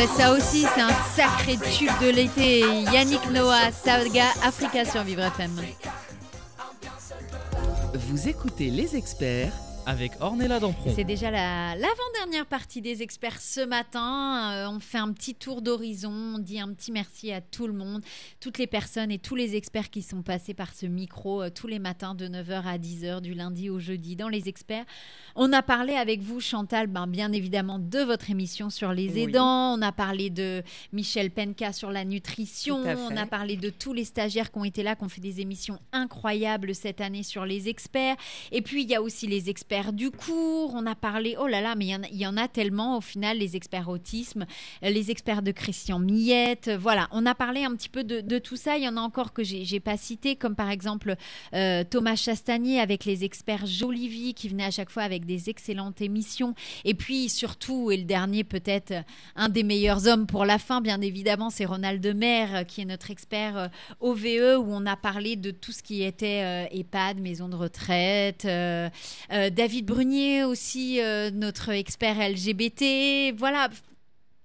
Ça 0.07 0.31
aussi, 0.33 0.65
c'est 0.73 0.81
un 0.81 0.93
sacré 1.15 1.57
tube 1.77 1.91
de 2.01 2.09
l'été. 2.09 2.59
Yannick 2.91 3.29
Noah, 3.31 3.71
Saga 3.71 4.25
Africa 4.43 4.85
sur 4.85 5.03
Vivre 5.03 5.23
FM. 5.23 5.51
Vous 7.93 8.27
écoutez 8.27 8.69
les 8.69 8.95
experts 8.95 9.53
avec 9.87 10.11
Ornella 10.21 10.59
Dampron. 10.59 10.93
C'est 10.95 11.03
déjà 11.03 11.31
la- 11.31 11.75
l'avant-dernière 11.75 12.45
partie 12.45 12.81
des 12.81 13.01
experts 13.01 13.41
ce 13.41 13.61
matin. 13.65 14.51
Euh, 14.53 14.69
on 14.69 14.79
fait 14.79 14.99
un 14.99 15.11
petit 15.11 15.33
tour 15.33 15.61
d'horizon, 15.61 16.11
on 16.35 16.37
dit 16.39 16.59
un 16.59 16.71
petit 16.73 16.91
merci 16.91 17.31
à 17.31 17.41
tout 17.41 17.65
le 17.67 17.73
monde, 17.73 18.03
toutes 18.39 18.57
les 18.59 18.67
personnes 18.67 19.11
et 19.11 19.17
tous 19.17 19.35
les 19.35 19.55
experts 19.55 19.89
qui 19.89 20.01
sont 20.03 20.21
passés 20.21 20.53
par 20.53 20.73
ce 20.75 20.85
micro 20.85 21.41
euh, 21.41 21.49
tous 21.49 21.67
les 21.67 21.79
matins 21.79 22.13
de 22.13 22.27
9h 22.27 22.63
à 22.65 22.77
10h, 22.77 23.21
du 23.21 23.33
lundi 23.33 23.69
au 23.69 23.79
jeudi, 23.79 24.15
dans 24.15 24.29
les 24.29 24.47
experts. 24.47 24.85
On 25.35 25.51
a 25.51 25.61
parlé 25.63 25.93
avec 25.93 26.21
vous, 26.21 26.39
Chantal, 26.39 26.87
ben, 26.87 27.07
bien 27.07 27.31
évidemment, 27.31 27.79
de 27.79 27.99
votre 27.99 28.29
émission 28.29 28.69
sur 28.69 28.93
les 28.93 29.09
Oui. 29.13 29.21
aidants. 29.23 29.73
On 29.77 29.81
a 29.81 29.91
parlé 29.91 30.29
de 30.29 30.61
Michel 30.93 31.31
Penka 31.31 31.73
sur 31.73 31.89
la 31.91 32.05
nutrition. 32.05 32.83
On 33.09 33.17
a 33.17 33.25
parlé 33.25 33.55
de 33.57 33.69
tous 33.69 33.93
les 33.93 34.05
stagiaires 34.05 34.51
qui 34.51 34.59
ont 34.59 34.63
été 34.65 34.83
là, 34.83 34.95
qui 34.95 35.03
ont 35.03 35.09
fait 35.09 35.21
des 35.21 35.41
émissions 35.41 35.79
incroyables 35.91 36.75
cette 36.75 37.01
année 37.01 37.23
sur 37.23 37.45
les 37.45 37.67
experts. 37.67 38.15
Et 38.51 38.61
puis, 38.61 38.83
il 38.83 38.89
y 38.89 38.95
a 38.95 39.01
aussi 39.01 39.25
les 39.27 39.49
experts 39.49 39.70
du 39.93 40.11
cours. 40.11 40.73
On 40.75 40.85
a 40.85 40.95
parlé, 40.95 41.37
oh 41.39 41.47
là 41.47 41.61
là, 41.61 41.75
mais 41.75 41.85
il 42.11 42.17
y 42.17 42.27
en 42.27 42.35
a- 42.37 42.47
tellement 42.49 42.97
au 42.97 43.01
final, 43.01 43.37
les 43.37 43.55
experts 43.55 43.87
autisme, 43.87 44.45
euh, 44.83 44.89
les 44.89 45.11
experts 45.11 45.41
de 45.41 45.51
Christian 45.51 45.97
Millette. 45.99 46.67
Euh, 46.67 46.77
Voilà, 46.77 47.07
on 47.11 47.25
a 47.25 47.33
parlé 47.35 47.63
un 47.63 47.73
petit 47.75 47.87
peu 47.87 48.03
de, 48.03 48.39
tout 48.39 48.57
ça. 48.57 48.77
Il 48.77 48.83
y 48.83 48.87
en 48.87 48.97
a 48.97 48.99
encore 48.99 49.31
que 49.31 49.43
j'ai 49.43 49.79
pas 49.79 49.95
cité, 49.95 50.35
comme 50.35 50.55
par 50.55 50.69
exemple 50.69 51.15
euh, 51.53 51.83
Thomas 51.89 52.15
Chastanier 52.15 52.79
avec 52.81 53.05
les 53.05 53.23
experts 53.23 53.65
Jolivie 53.65 54.33
qui 54.33 54.49
venaient 54.49 54.65
à 54.65 54.71
chaque 54.71 54.89
fois 54.89 55.03
avec 55.03 55.25
des 55.25 55.49
excellentes 55.49 56.01
émissions. 56.01 56.53
Et 56.83 56.93
puis 56.93 57.29
surtout, 57.29 57.91
et 57.91 57.97
le 57.97 58.03
dernier 58.03 58.43
peut-être 58.43 58.93
un 59.35 59.47
des 59.47 59.63
meilleurs 59.63 60.07
hommes 60.07 60.25
pour 60.27 60.43
la 60.43 60.57
fin, 60.57 60.81
bien 60.81 60.99
évidemment, 61.01 61.49
c'est 61.49 61.65
Ronald 61.65 62.01
Demer 62.01 62.63
qui 62.67 62.81
est 62.81 62.85
notre 62.85 63.09
expert 63.11 63.69
OVE 64.01 64.57
où 64.59 64.65
on 64.69 64.85
a 64.85 64.97
parlé 64.97 65.35
de 65.37 65.51
tout 65.51 65.71
ce 65.71 65.81
qui 65.83 66.03
était 66.03 66.67
EHPAD, 66.73 67.19
maison 67.19 67.47
de 67.47 67.55
retraite. 67.55 68.45
David 69.61 69.85
Brunier 69.85 70.43
aussi, 70.43 70.99
euh, 70.99 71.29
notre 71.29 71.69
expert 71.69 72.17
LGBT. 72.17 73.31
Voilà. 73.37 73.69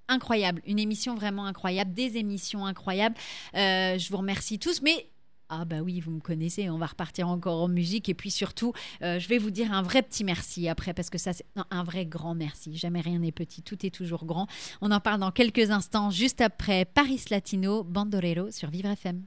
Incroyable, 0.09 0.61
une 0.67 0.79
émission 0.79 1.15
vraiment 1.15 1.47
incroyable, 1.47 1.95
des 1.95 2.19
émissions 2.19 2.67
incroyables. 2.67 3.15
Euh, 3.55 3.97
je 3.97 4.11
vous 4.11 4.19
remercie 4.19 4.59
tous, 4.59 4.83
mais 4.83 5.07
ah 5.49 5.65
bah 5.65 5.81
oui, 5.83 6.01
vous 6.01 6.11
me 6.11 6.21
connaissez, 6.21 6.69
on 6.69 6.77
va 6.77 6.85
repartir 6.85 7.29
encore 7.29 7.63
en 7.63 7.69
musique 7.69 8.11
et 8.11 8.15
puis 8.15 8.31
surtout, 8.31 8.75
euh, 9.01 9.19
je 9.19 9.27
vais 9.29 9.39
vous 9.39 9.51
dire 9.51 9.73
un 9.73 9.81
vrai 9.81 10.03
petit 10.03 10.23
merci 10.23 10.69
après 10.69 10.93
parce 10.93 11.09
que 11.09 11.17
ça 11.17 11.33
c'est 11.33 11.47
un 11.71 11.83
vrai 11.83 12.05
grand 12.05 12.35
merci. 12.35 12.77
Jamais 12.77 13.01
rien 13.01 13.19
n'est 13.19 13.33
petit, 13.33 13.63
tout 13.63 13.87
est 13.87 13.91
toujours 13.91 14.27
grand. 14.27 14.47
On 14.83 14.91
en 14.91 15.01
parle 15.01 15.21
dans 15.21 15.33
quelques 15.33 15.71
instants, 15.71 16.11
juste 16.11 16.43
après 16.43 16.85
Paris 16.85 17.25
Latino, 17.31 17.85
Bandolero 17.85 18.51
sur 18.51 18.69
Vivre 18.69 18.91
FM. 18.91 19.25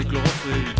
Avec 0.00 0.12
le 0.12 0.79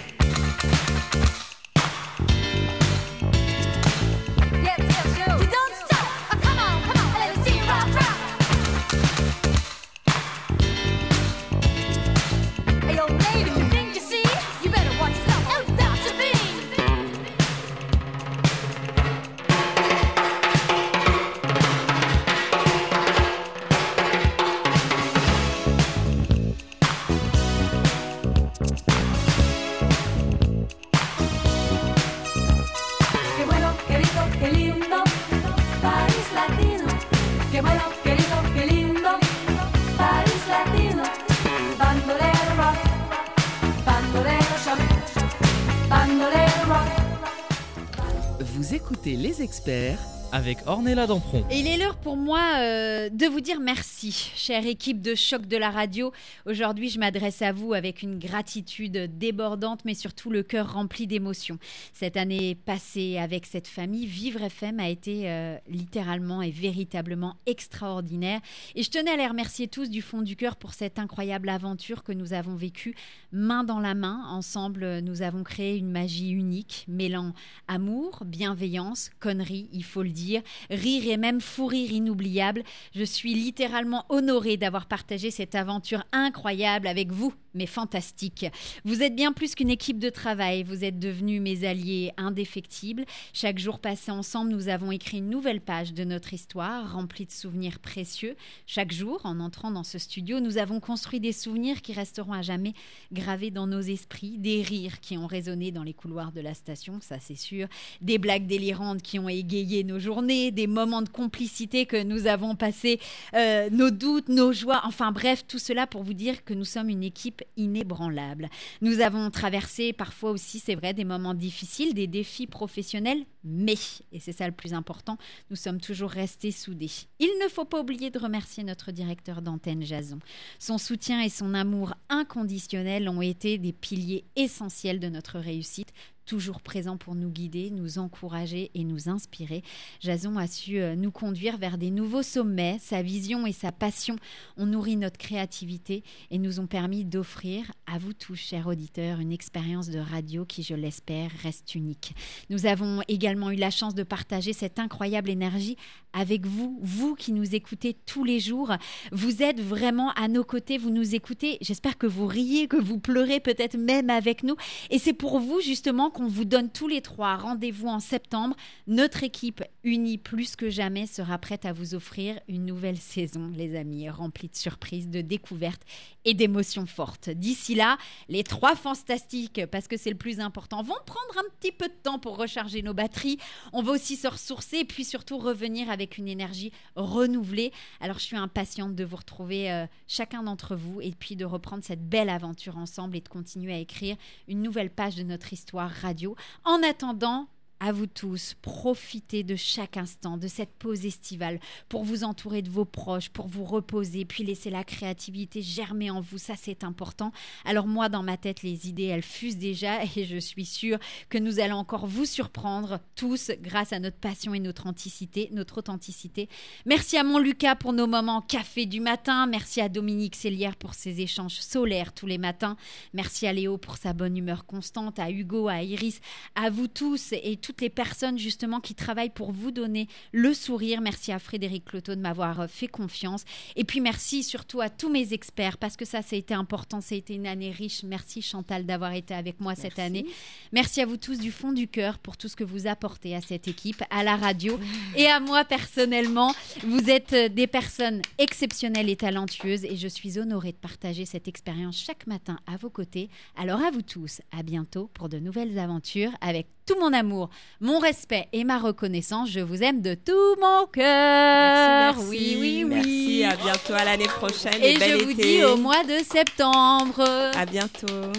Avec 50.31 50.57
Ornella 50.65 51.07
Dampron. 51.07 51.43
Et 51.51 51.59
il 51.59 51.67
est 51.67 51.77
l'heure 51.77 51.95
pour 51.95 52.17
moi 52.17 52.39
euh, 52.57 53.09
de 53.09 53.25
vous 53.27 53.41
dire 53.41 53.59
merci, 53.59 53.90
chère 54.09 54.65
équipe 54.65 55.01
de 55.01 55.13
choc 55.13 55.45
de 55.45 55.57
la 55.57 55.69
radio. 55.69 56.11
Aujourd'hui, 56.47 56.89
je 56.89 56.97
m'adresse 56.97 57.43
à 57.43 57.51
vous 57.51 57.73
avec 57.73 58.01
une 58.01 58.17
gratitude 58.17 59.17
débordante, 59.17 59.85
mais 59.85 59.93
surtout 59.93 60.31
le 60.31 60.41
cœur 60.41 60.73
rempli 60.73 61.05
d'émotions. 61.05 61.59
Cette 61.93 62.17
année 62.17 62.55
passée 62.55 63.19
avec 63.19 63.45
cette 63.45 63.67
famille, 63.67 64.07
Vivre 64.07 64.41
FM 64.41 64.79
a 64.79 64.89
été 64.89 65.29
euh, 65.29 65.57
littéralement 65.67 66.41
et 66.41 66.49
véritablement 66.49 67.35
extraordinaire. 67.45 68.39
Et 68.73 68.81
je 68.81 68.89
tenais 68.89 69.11
à 69.11 69.17
les 69.17 69.27
remercier 69.27 69.67
tous 69.67 69.89
du 69.89 70.01
fond 70.01 70.23
du 70.23 70.35
cœur 70.35 70.55
pour 70.55 70.73
cette 70.73 70.97
incroyable 70.97 71.49
aventure 71.49 72.03
que 72.03 72.11
nous 72.11 72.33
avons 72.33 72.55
vécue 72.55 72.95
main 73.31 73.63
dans 73.63 73.79
la 73.79 73.93
main. 73.93 74.23
Ensemble, 74.29 74.99
nous 75.01 75.21
avons 75.21 75.43
créé 75.43 75.77
une 75.77 75.91
magie 75.91 76.31
unique, 76.31 76.85
mêlant 76.87 77.33
amour, 77.67 78.23
bienveillance, 78.25 79.11
conneries, 79.19 79.69
il 79.73 79.83
faut 79.83 80.03
le 80.03 80.09
dire, 80.09 80.41
rire 80.69 81.03
et 81.07 81.17
même 81.17 81.41
fou 81.41 81.67
rire 81.67 81.91
inoubliable. 81.91 82.63
Je 82.95 83.03
suis 83.03 83.33
littéralement 83.33 83.90
honorée 84.09 84.57
d'avoir 84.57 84.85
partagé 84.85 85.31
cette 85.31 85.55
aventure 85.55 86.03
incroyable 86.11 86.87
avec 86.87 87.11
vous, 87.11 87.33
mais 87.53 87.65
fantastique. 87.65 88.45
Vous 88.85 89.03
êtes 89.03 89.15
bien 89.15 89.33
plus 89.33 89.55
qu'une 89.55 89.69
équipe 89.69 89.99
de 89.99 90.09
travail, 90.09 90.63
vous 90.63 90.83
êtes 90.83 90.99
devenus 90.99 91.41
mes 91.41 91.65
alliés 91.65 92.11
indéfectibles. 92.17 93.05
Chaque 93.33 93.59
jour 93.59 93.79
passé 93.79 94.11
ensemble, 94.11 94.51
nous 94.51 94.69
avons 94.69 94.91
écrit 94.91 95.17
une 95.17 95.29
nouvelle 95.29 95.61
page 95.61 95.93
de 95.93 96.03
notre 96.03 96.33
histoire, 96.33 96.93
remplie 96.93 97.25
de 97.25 97.31
souvenirs 97.31 97.79
précieux. 97.79 98.35
Chaque 98.67 98.91
jour, 98.91 99.19
en 99.23 99.39
entrant 99.39 99.71
dans 99.71 99.83
ce 99.83 99.97
studio, 99.97 100.39
nous 100.39 100.57
avons 100.57 100.79
construit 100.79 101.19
des 101.19 101.33
souvenirs 101.33 101.81
qui 101.81 101.93
resteront 101.93 102.33
à 102.33 102.41
jamais 102.41 102.73
gravés 103.11 103.51
dans 103.51 103.67
nos 103.67 103.81
esprits, 103.81 104.37
des 104.37 104.61
rires 104.61 104.99
qui 104.99 105.17
ont 105.17 105.27
résonné 105.27 105.71
dans 105.71 105.83
les 105.83 105.93
couloirs 105.93 106.31
de 106.31 106.41
la 106.41 106.53
station, 106.53 106.99
ça 107.01 107.17
c'est 107.19 107.35
sûr, 107.35 107.67
des 108.01 108.17
blagues 108.17 108.47
délirantes 108.47 109.01
qui 109.01 109.19
ont 109.19 109.29
égayé 109.29 109.83
nos 109.83 109.99
journées, 109.99 110.51
des 110.51 110.67
moments 110.67 111.01
de 111.01 111.09
complicité 111.09 111.85
que 111.85 112.01
nous 112.01 112.27
avons 112.27 112.55
passés, 112.55 112.99
euh, 113.33 113.69
nos 113.81 113.89
doutes, 113.89 114.29
nos 114.29 114.53
joies, 114.53 114.79
enfin 114.83 115.11
bref, 115.11 115.43
tout 115.47 115.57
cela 115.57 115.87
pour 115.87 116.03
vous 116.03 116.13
dire 116.13 116.45
que 116.45 116.53
nous 116.53 116.65
sommes 116.65 116.89
une 116.89 117.03
équipe 117.03 117.41
inébranlable. 117.57 118.47
Nous 118.81 118.99
avons 118.99 119.31
traversé 119.31 119.91
parfois 119.91 120.29
aussi, 120.29 120.59
c'est 120.59 120.75
vrai, 120.75 120.93
des 120.93 121.03
moments 121.03 121.33
difficiles, 121.33 121.95
des 121.95 122.05
défis 122.05 122.45
professionnels, 122.45 123.25
mais, 123.43 123.73
et 124.11 124.19
c'est 124.19 124.33
ça 124.33 124.45
le 124.45 124.53
plus 124.53 124.75
important, 124.75 125.17
nous 125.49 125.55
sommes 125.55 125.81
toujours 125.81 126.11
restés 126.11 126.51
soudés. 126.51 126.91
Il 127.17 127.31
ne 127.43 127.49
faut 127.49 127.65
pas 127.65 127.79
oublier 127.79 128.11
de 128.11 128.19
remercier 128.19 128.63
notre 128.63 128.91
directeur 128.91 129.41
d'antenne, 129.41 129.81
Jason. 129.81 130.19
Son 130.59 130.77
soutien 130.77 131.23
et 131.23 131.29
son 131.29 131.55
amour 131.55 131.95
inconditionnel 132.07 133.09
ont 133.09 133.23
été 133.23 133.57
des 133.57 133.73
piliers 133.73 134.25
essentiels 134.35 134.99
de 134.99 135.09
notre 135.09 135.39
réussite 135.39 135.91
toujours 136.25 136.61
présent 136.61 136.97
pour 136.97 137.15
nous 137.15 137.29
guider, 137.29 137.71
nous 137.71 137.99
encourager 137.99 138.71
et 138.73 138.83
nous 138.83 139.09
inspirer. 139.09 139.63
Jason 139.99 140.37
a 140.37 140.47
su 140.47 140.79
euh, 140.79 140.95
nous 140.95 141.11
conduire 141.11 141.57
vers 141.57 141.77
des 141.77 141.91
nouveaux 141.91 142.23
sommets. 142.23 142.77
Sa 142.79 143.01
vision 143.01 143.45
et 143.45 143.51
sa 143.51 143.71
passion 143.71 144.15
ont 144.57 144.65
nourri 144.65 144.97
notre 144.97 145.17
créativité 145.17 146.03
et 146.29 146.37
nous 146.37 146.59
ont 146.59 146.67
permis 146.67 147.05
d'offrir 147.05 147.71
à 147.87 147.97
vous 147.97 148.13
tous, 148.13 148.35
chers 148.35 148.67
auditeurs, 148.67 149.19
une 149.19 149.31
expérience 149.31 149.89
de 149.89 149.99
radio 149.99 150.45
qui, 150.45 150.63
je 150.63 150.75
l'espère, 150.75 151.31
reste 151.41 151.75
unique. 151.75 152.13
Nous 152.49 152.65
avons 152.65 153.01
également 153.07 153.51
eu 153.51 153.55
la 153.55 153.71
chance 153.71 153.95
de 153.95 154.03
partager 154.03 154.53
cette 154.53 154.79
incroyable 154.79 155.29
énergie 155.29 155.77
avec 156.13 156.45
vous, 156.45 156.77
vous 156.81 157.15
qui 157.15 157.31
nous 157.31 157.55
écoutez 157.55 157.93
tous 158.05 158.23
les 158.23 158.39
jours. 158.39 158.73
Vous 159.11 159.41
êtes 159.41 159.59
vraiment 159.59 160.11
à 160.11 160.27
nos 160.27 160.43
côtés, 160.43 160.77
vous 160.77 160.89
nous 160.89 161.15
écoutez. 161.15 161.57
J'espère 161.61 161.97
que 161.97 162.07
vous 162.07 162.27
riez, 162.27 162.67
que 162.67 162.77
vous 162.77 162.99
pleurez 162.99 163.39
peut-être 163.39 163.77
même 163.77 164.09
avec 164.09 164.43
nous. 164.43 164.55
Et 164.89 164.99
c'est 164.99 165.13
pour 165.13 165.39
vous 165.39 165.61
justement 165.61 166.10
qu'on 166.11 166.27
vous 166.27 166.45
donne 166.45 166.69
tous 166.69 166.87
les 166.87 167.01
trois 167.01 167.35
rendez-vous 167.35 167.87
en 167.87 167.99
septembre. 167.99 168.55
Notre 168.87 169.23
équipe 169.23 169.63
unie 169.83 170.17
plus 170.17 170.55
que 170.55 170.69
jamais 170.69 171.07
sera 171.07 171.37
prête 171.37 171.65
à 171.65 171.73
vous 171.73 171.95
offrir 171.95 172.39
une 172.47 172.65
nouvelle 172.65 172.97
saison, 172.99 173.51
les 173.55 173.75
amis, 173.75 174.09
remplie 174.09 174.49
de 174.49 174.55
surprises, 174.55 175.09
de 175.09 175.21
découvertes 175.21 175.81
et 176.25 176.33
d'émotions 176.33 176.85
fortes. 176.85 177.29
D'ici 177.29 177.75
là, 177.75 177.97
les 178.29 178.43
trois 178.43 178.75
fantastiques, 178.75 179.61
parce 179.71 179.87
que 179.87 179.97
c'est 179.97 180.09
le 180.09 180.17
plus 180.17 180.39
important, 180.39 180.83
vont 180.83 180.93
prendre 181.05 181.37
un 181.37 181.49
petit 181.59 181.71
peu 181.71 181.87
de 181.87 181.93
temps 182.03 182.19
pour 182.19 182.37
recharger 182.37 182.81
nos 182.81 182.93
batteries. 182.93 183.37
On 183.73 183.81
va 183.81 183.93
aussi 183.93 184.15
se 184.15 184.27
ressourcer 184.27 184.77
et 184.77 184.85
puis 184.85 185.03
surtout 185.03 185.37
revenir 185.37 185.89
avec 185.89 186.17
une 186.17 186.27
énergie 186.27 186.71
renouvelée. 186.95 187.71
Alors 187.99 188.19
je 188.19 188.25
suis 188.25 188.37
impatiente 188.37 188.95
de 188.95 189.03
vous 189.03 189.15
retrouver 189.15 189.71
euh, 189.71 189.85
chacun 190.07 190.43
d'entre 190.43 190.75
vous 190.75 191.01
et 191.01 191.11
puis 191.11 191.35
de 191.35 191.45
reprendre 191.45 191.83
cette 191.83 192.07
belle 192.07 192.29
aventure 192.29 192.77
ensemble 192.77 193.15
et 193.15 193.21
de 193.21 193.29
continuer 193.29 193.73
à 193.73 193.77
écrire 193.77 194.15
une 194.47 194.61
nouvelle 194.61 194.89
page 194.89 195.15
de 195.15 195.23
notre 195.23 195.53
histoire 195.53 195.91
radio. 196.01 196.35
En 196.65 196.83
attendant, 196.83 197.47
à 197.81 197.91
vous 197.91 198.05
tous, 198.05 198.53
profitez 198.61 199.43
de 199.43 199.55
chaque 199.55 199.97
instant 199.97 200.37
de 200.37 200.47
cette 200.47 200.69
pause 200.69 201.05
estivale 201.07 201.59
pour 201.89 202.03
vous 202.03 202.23
entourer 202.23 202.61
de 202.61 202.69
vos 202.69 202.85
proches, 202.85 203.29
pour 203.29 203.47
vous 203.47 203.63
reposer, 203.63 204.23
puis 204.23 204.43
laisser 204.43 204.69
la 204.69 204.83
créativité 204.83 205.63
germer 205.63 206.11
en 206.11 206.21
vous. 206.21 206.37
Ça, 206.37 206.53
c'est 206.55 206.83
important. 206.83 207.31
Alors 207.65 207.87
moi, 207.87 208.07
dans 208.07 208.21
ma 208.21 208.37
tête, 208.37 208.61
les 208.61 208.87
idées, 208.87 209.05
elles 209.05 209.23
fusent 209.23 209.57
déjà 209.57 210.03
et 210.15 210.25
je 210.25 210.37
suis 210.37 210.65
sûre 210.65 210.99
que 211.29 211.39
nous 211.39 211.59
allons 211.59 211.77
encore 211.77 212.05
vous 212.05 212.25
surprendre 212.25 212.99
tous 213.15 213.49
grâce 213.59 213.93
à 213.93 213.99
notre 213.99 214.17
passion 214.17 214.53
et 214.53 214.59
notre 214.59 214.83
authenticité. 214.83 215.49
Notre 215.51 215.79
authenticité. 215.79 216.49
Merci 216.85 217.17
à 217.17 217.23
mon 217.23 217.39
Lucas 217.39 217.75
pour 217.75 217.93
nos 217.93 218.05
moments 218.05 218.41
café 218.41 218.85
du 218.85 218.99
matin. 218.99 219.47
Merci 219.47 219.81
à 219.81 219.89
Dominique 219.89 220.35
Cellière 220.35 220.75
pour 220.75 220.93
ses 220.93 221.21
échanges 221.21 221.59
solaires 221.59 222.13
tous 222.13 222.27
les 222.27 222.37
matins. 222.37 222.77
Merci 223.13 223.47
à 223.47 223.53
Léo 223.53 223.79
pour 223.79 223.97
sa 223.97 224.13
bonne 224.13 224.37
humeur 224.37 224.67
constante, 224.67 225.17
à 225.17 225.31
Hugo, 225.31 225.67
à 225.67 225.81
Iris, 225.81 226.21
à 226.53 226.69
vous 226.69 226.87
tous 226.87 227.31
et 227.31 227.57
toutes 227.71 227.79
les 227.79 227.89
personnes 227.89 228.37
justement 228.37 228.81
qui 228.81 228.95
travaillent 228.95 229.29
pour 229.29 229.53
vous 229.53 229.71
donner 229.71 230.09
le 230.33 230.53
sourire. 230.53 230.99
Merci 230.99 231.31
à 231.31 231.39
Frédéric 231.39 231.85
Cloteau 231.85 232.15
de 232.15 232.19
m'avoir 232.19 232.59
euh, 232.59 232.67
fait 232.67 232.89
confiance. 232.89 233.45
Et 233.77 233.85
puis 233.85 234.01
merci 234.01 234.43
surtout 234.43 234.81
à 234.81 234.89
tous 234.89 235.09
mes 235.09 235.31
experts 235.31 235.77
parce 235.77 235.95
que 235.95 236.03
ça, 236.03 236.21
ça 236.21 236.35
a 236.35 236.39
été 236.39 236.53
important. 236.53 236.99
Ça 236.99 237.15
a 237.15 237.17
été 237.17 237.33
une 237.33 237.47
année 237.47 237.71
riche. 237.71 238.03
Merci 238.03 238.41
Chantal 238.41 238.85
d'avoir 238.85 239.13
été 239.13 239.33
avec 239.33 239.61
moi 239.61 239.73
cette 239.75 239.99
année. 239.99 240.25
Merci 240.73 240.99
à 240.99 241.05
vous 241.05 241.15
tous 241.15 241.39
du 241.39 241.49
fond 241.49 241.71
du 241.71 241.87
cœur 241.87 242.19
pour 242.19 242.35
tout 242.35 242.49
ce 242.49 242.57
que 242.57 242.65
vous 242.65 242.87
apportez 242.87 243.37
à 243.37 243.39
cette 243.39 243.69
équipe, 243.69 244.03
à 244.09 244.25
la 244.25 244.35
radio 244.35 244.77
et 245.15 245.27
à 245.27 245.39
moi 245.39 245.63
personnellement. 245.63 246.53
Vous 246.83 247.09
êtes 247.09 247.31
euh, 247.31 247.47
des 247.47 247.67
personnes 247.67 248.21
exceptionnelles 248.37 249.09
et 249.09 249.15
talentueuses 249.15 249.85
et 249.85 249.95
je 249.95 250.09
suis 250.09 250.39
honorée 250.39 250.73
de 250.73 250.77
partager 250.77 251.23
cette 251.23 251.47
expérience 251.47 251.97
chaque 251.97 252.27
matin 252.27 252.59
à 252.67 252.75
vos 252.75 252.89
côtés. 252.89 253.29
Alors 253.55 253.81
à 253.81 253.91
vous 253.91 254.01
tous, 254.01 254.41
à 254.51 254.61
bientôt 254.61 255.09
pour 255.13 255.29
de 255.29 255.39
nouvelles 255.39 255.79
aventures 255.79 256.31
avec 256.41 256.67
tout 256.85 256.95
mon 256.99 257.13
amour 257.13 257.49
mon 257.79 257.99
respect 257.99 258.47
et 258.53 258.63
ma 258.63 258.77
reconnaissance. 258.77 259.49
Je 259.49 259.59
vous 259.59 259.81
aime 259.83 260.01
de 260.01 260.13
tout 260.13 260.55
mon 260.61 260.85
cœur. 260.85 262.15
Merci, 262.15 262.27
oui, 262.29 262.57
oui, 262.59 262.83
oui. 262.83 262.89
Merci, 262.89 263.43
à 263.43 263.55
bientôt, 263.55 263.93
à 263.93 264.05
l'année 264.05 264.25
prochaine. 264.25 264.81
Et 264.81 264.97
bel 264.97 265.19
je 265.19 265.23
vous 265.25 265.31
été. 265.31 265.57
dis 265.57 265.63
au 265.63 265.77
mois 265.77 266.03
de 266.03 266.23
septembre. 266.23 267.23
À 267.55 267.65
bientôt. 267.65 268.31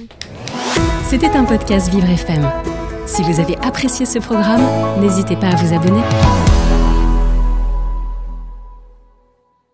C'était 1.08 1.30
un 1.36 1.44
podcast 1.44 1.90
Vivre 1.90 2.08
FM. 2.08 2.48
Si 3.06 3.22
vous 3.22 3.40
avez 3.40 3.56
apprécié 3.58 4.06
ce 4.06 4.18
programme, 4.18 4.64
n'hésitez 5.00 5.36
pas 5.36 5.48
à 5.48 5.56
vous 5.56 5.74
abonner. 5.74 6.02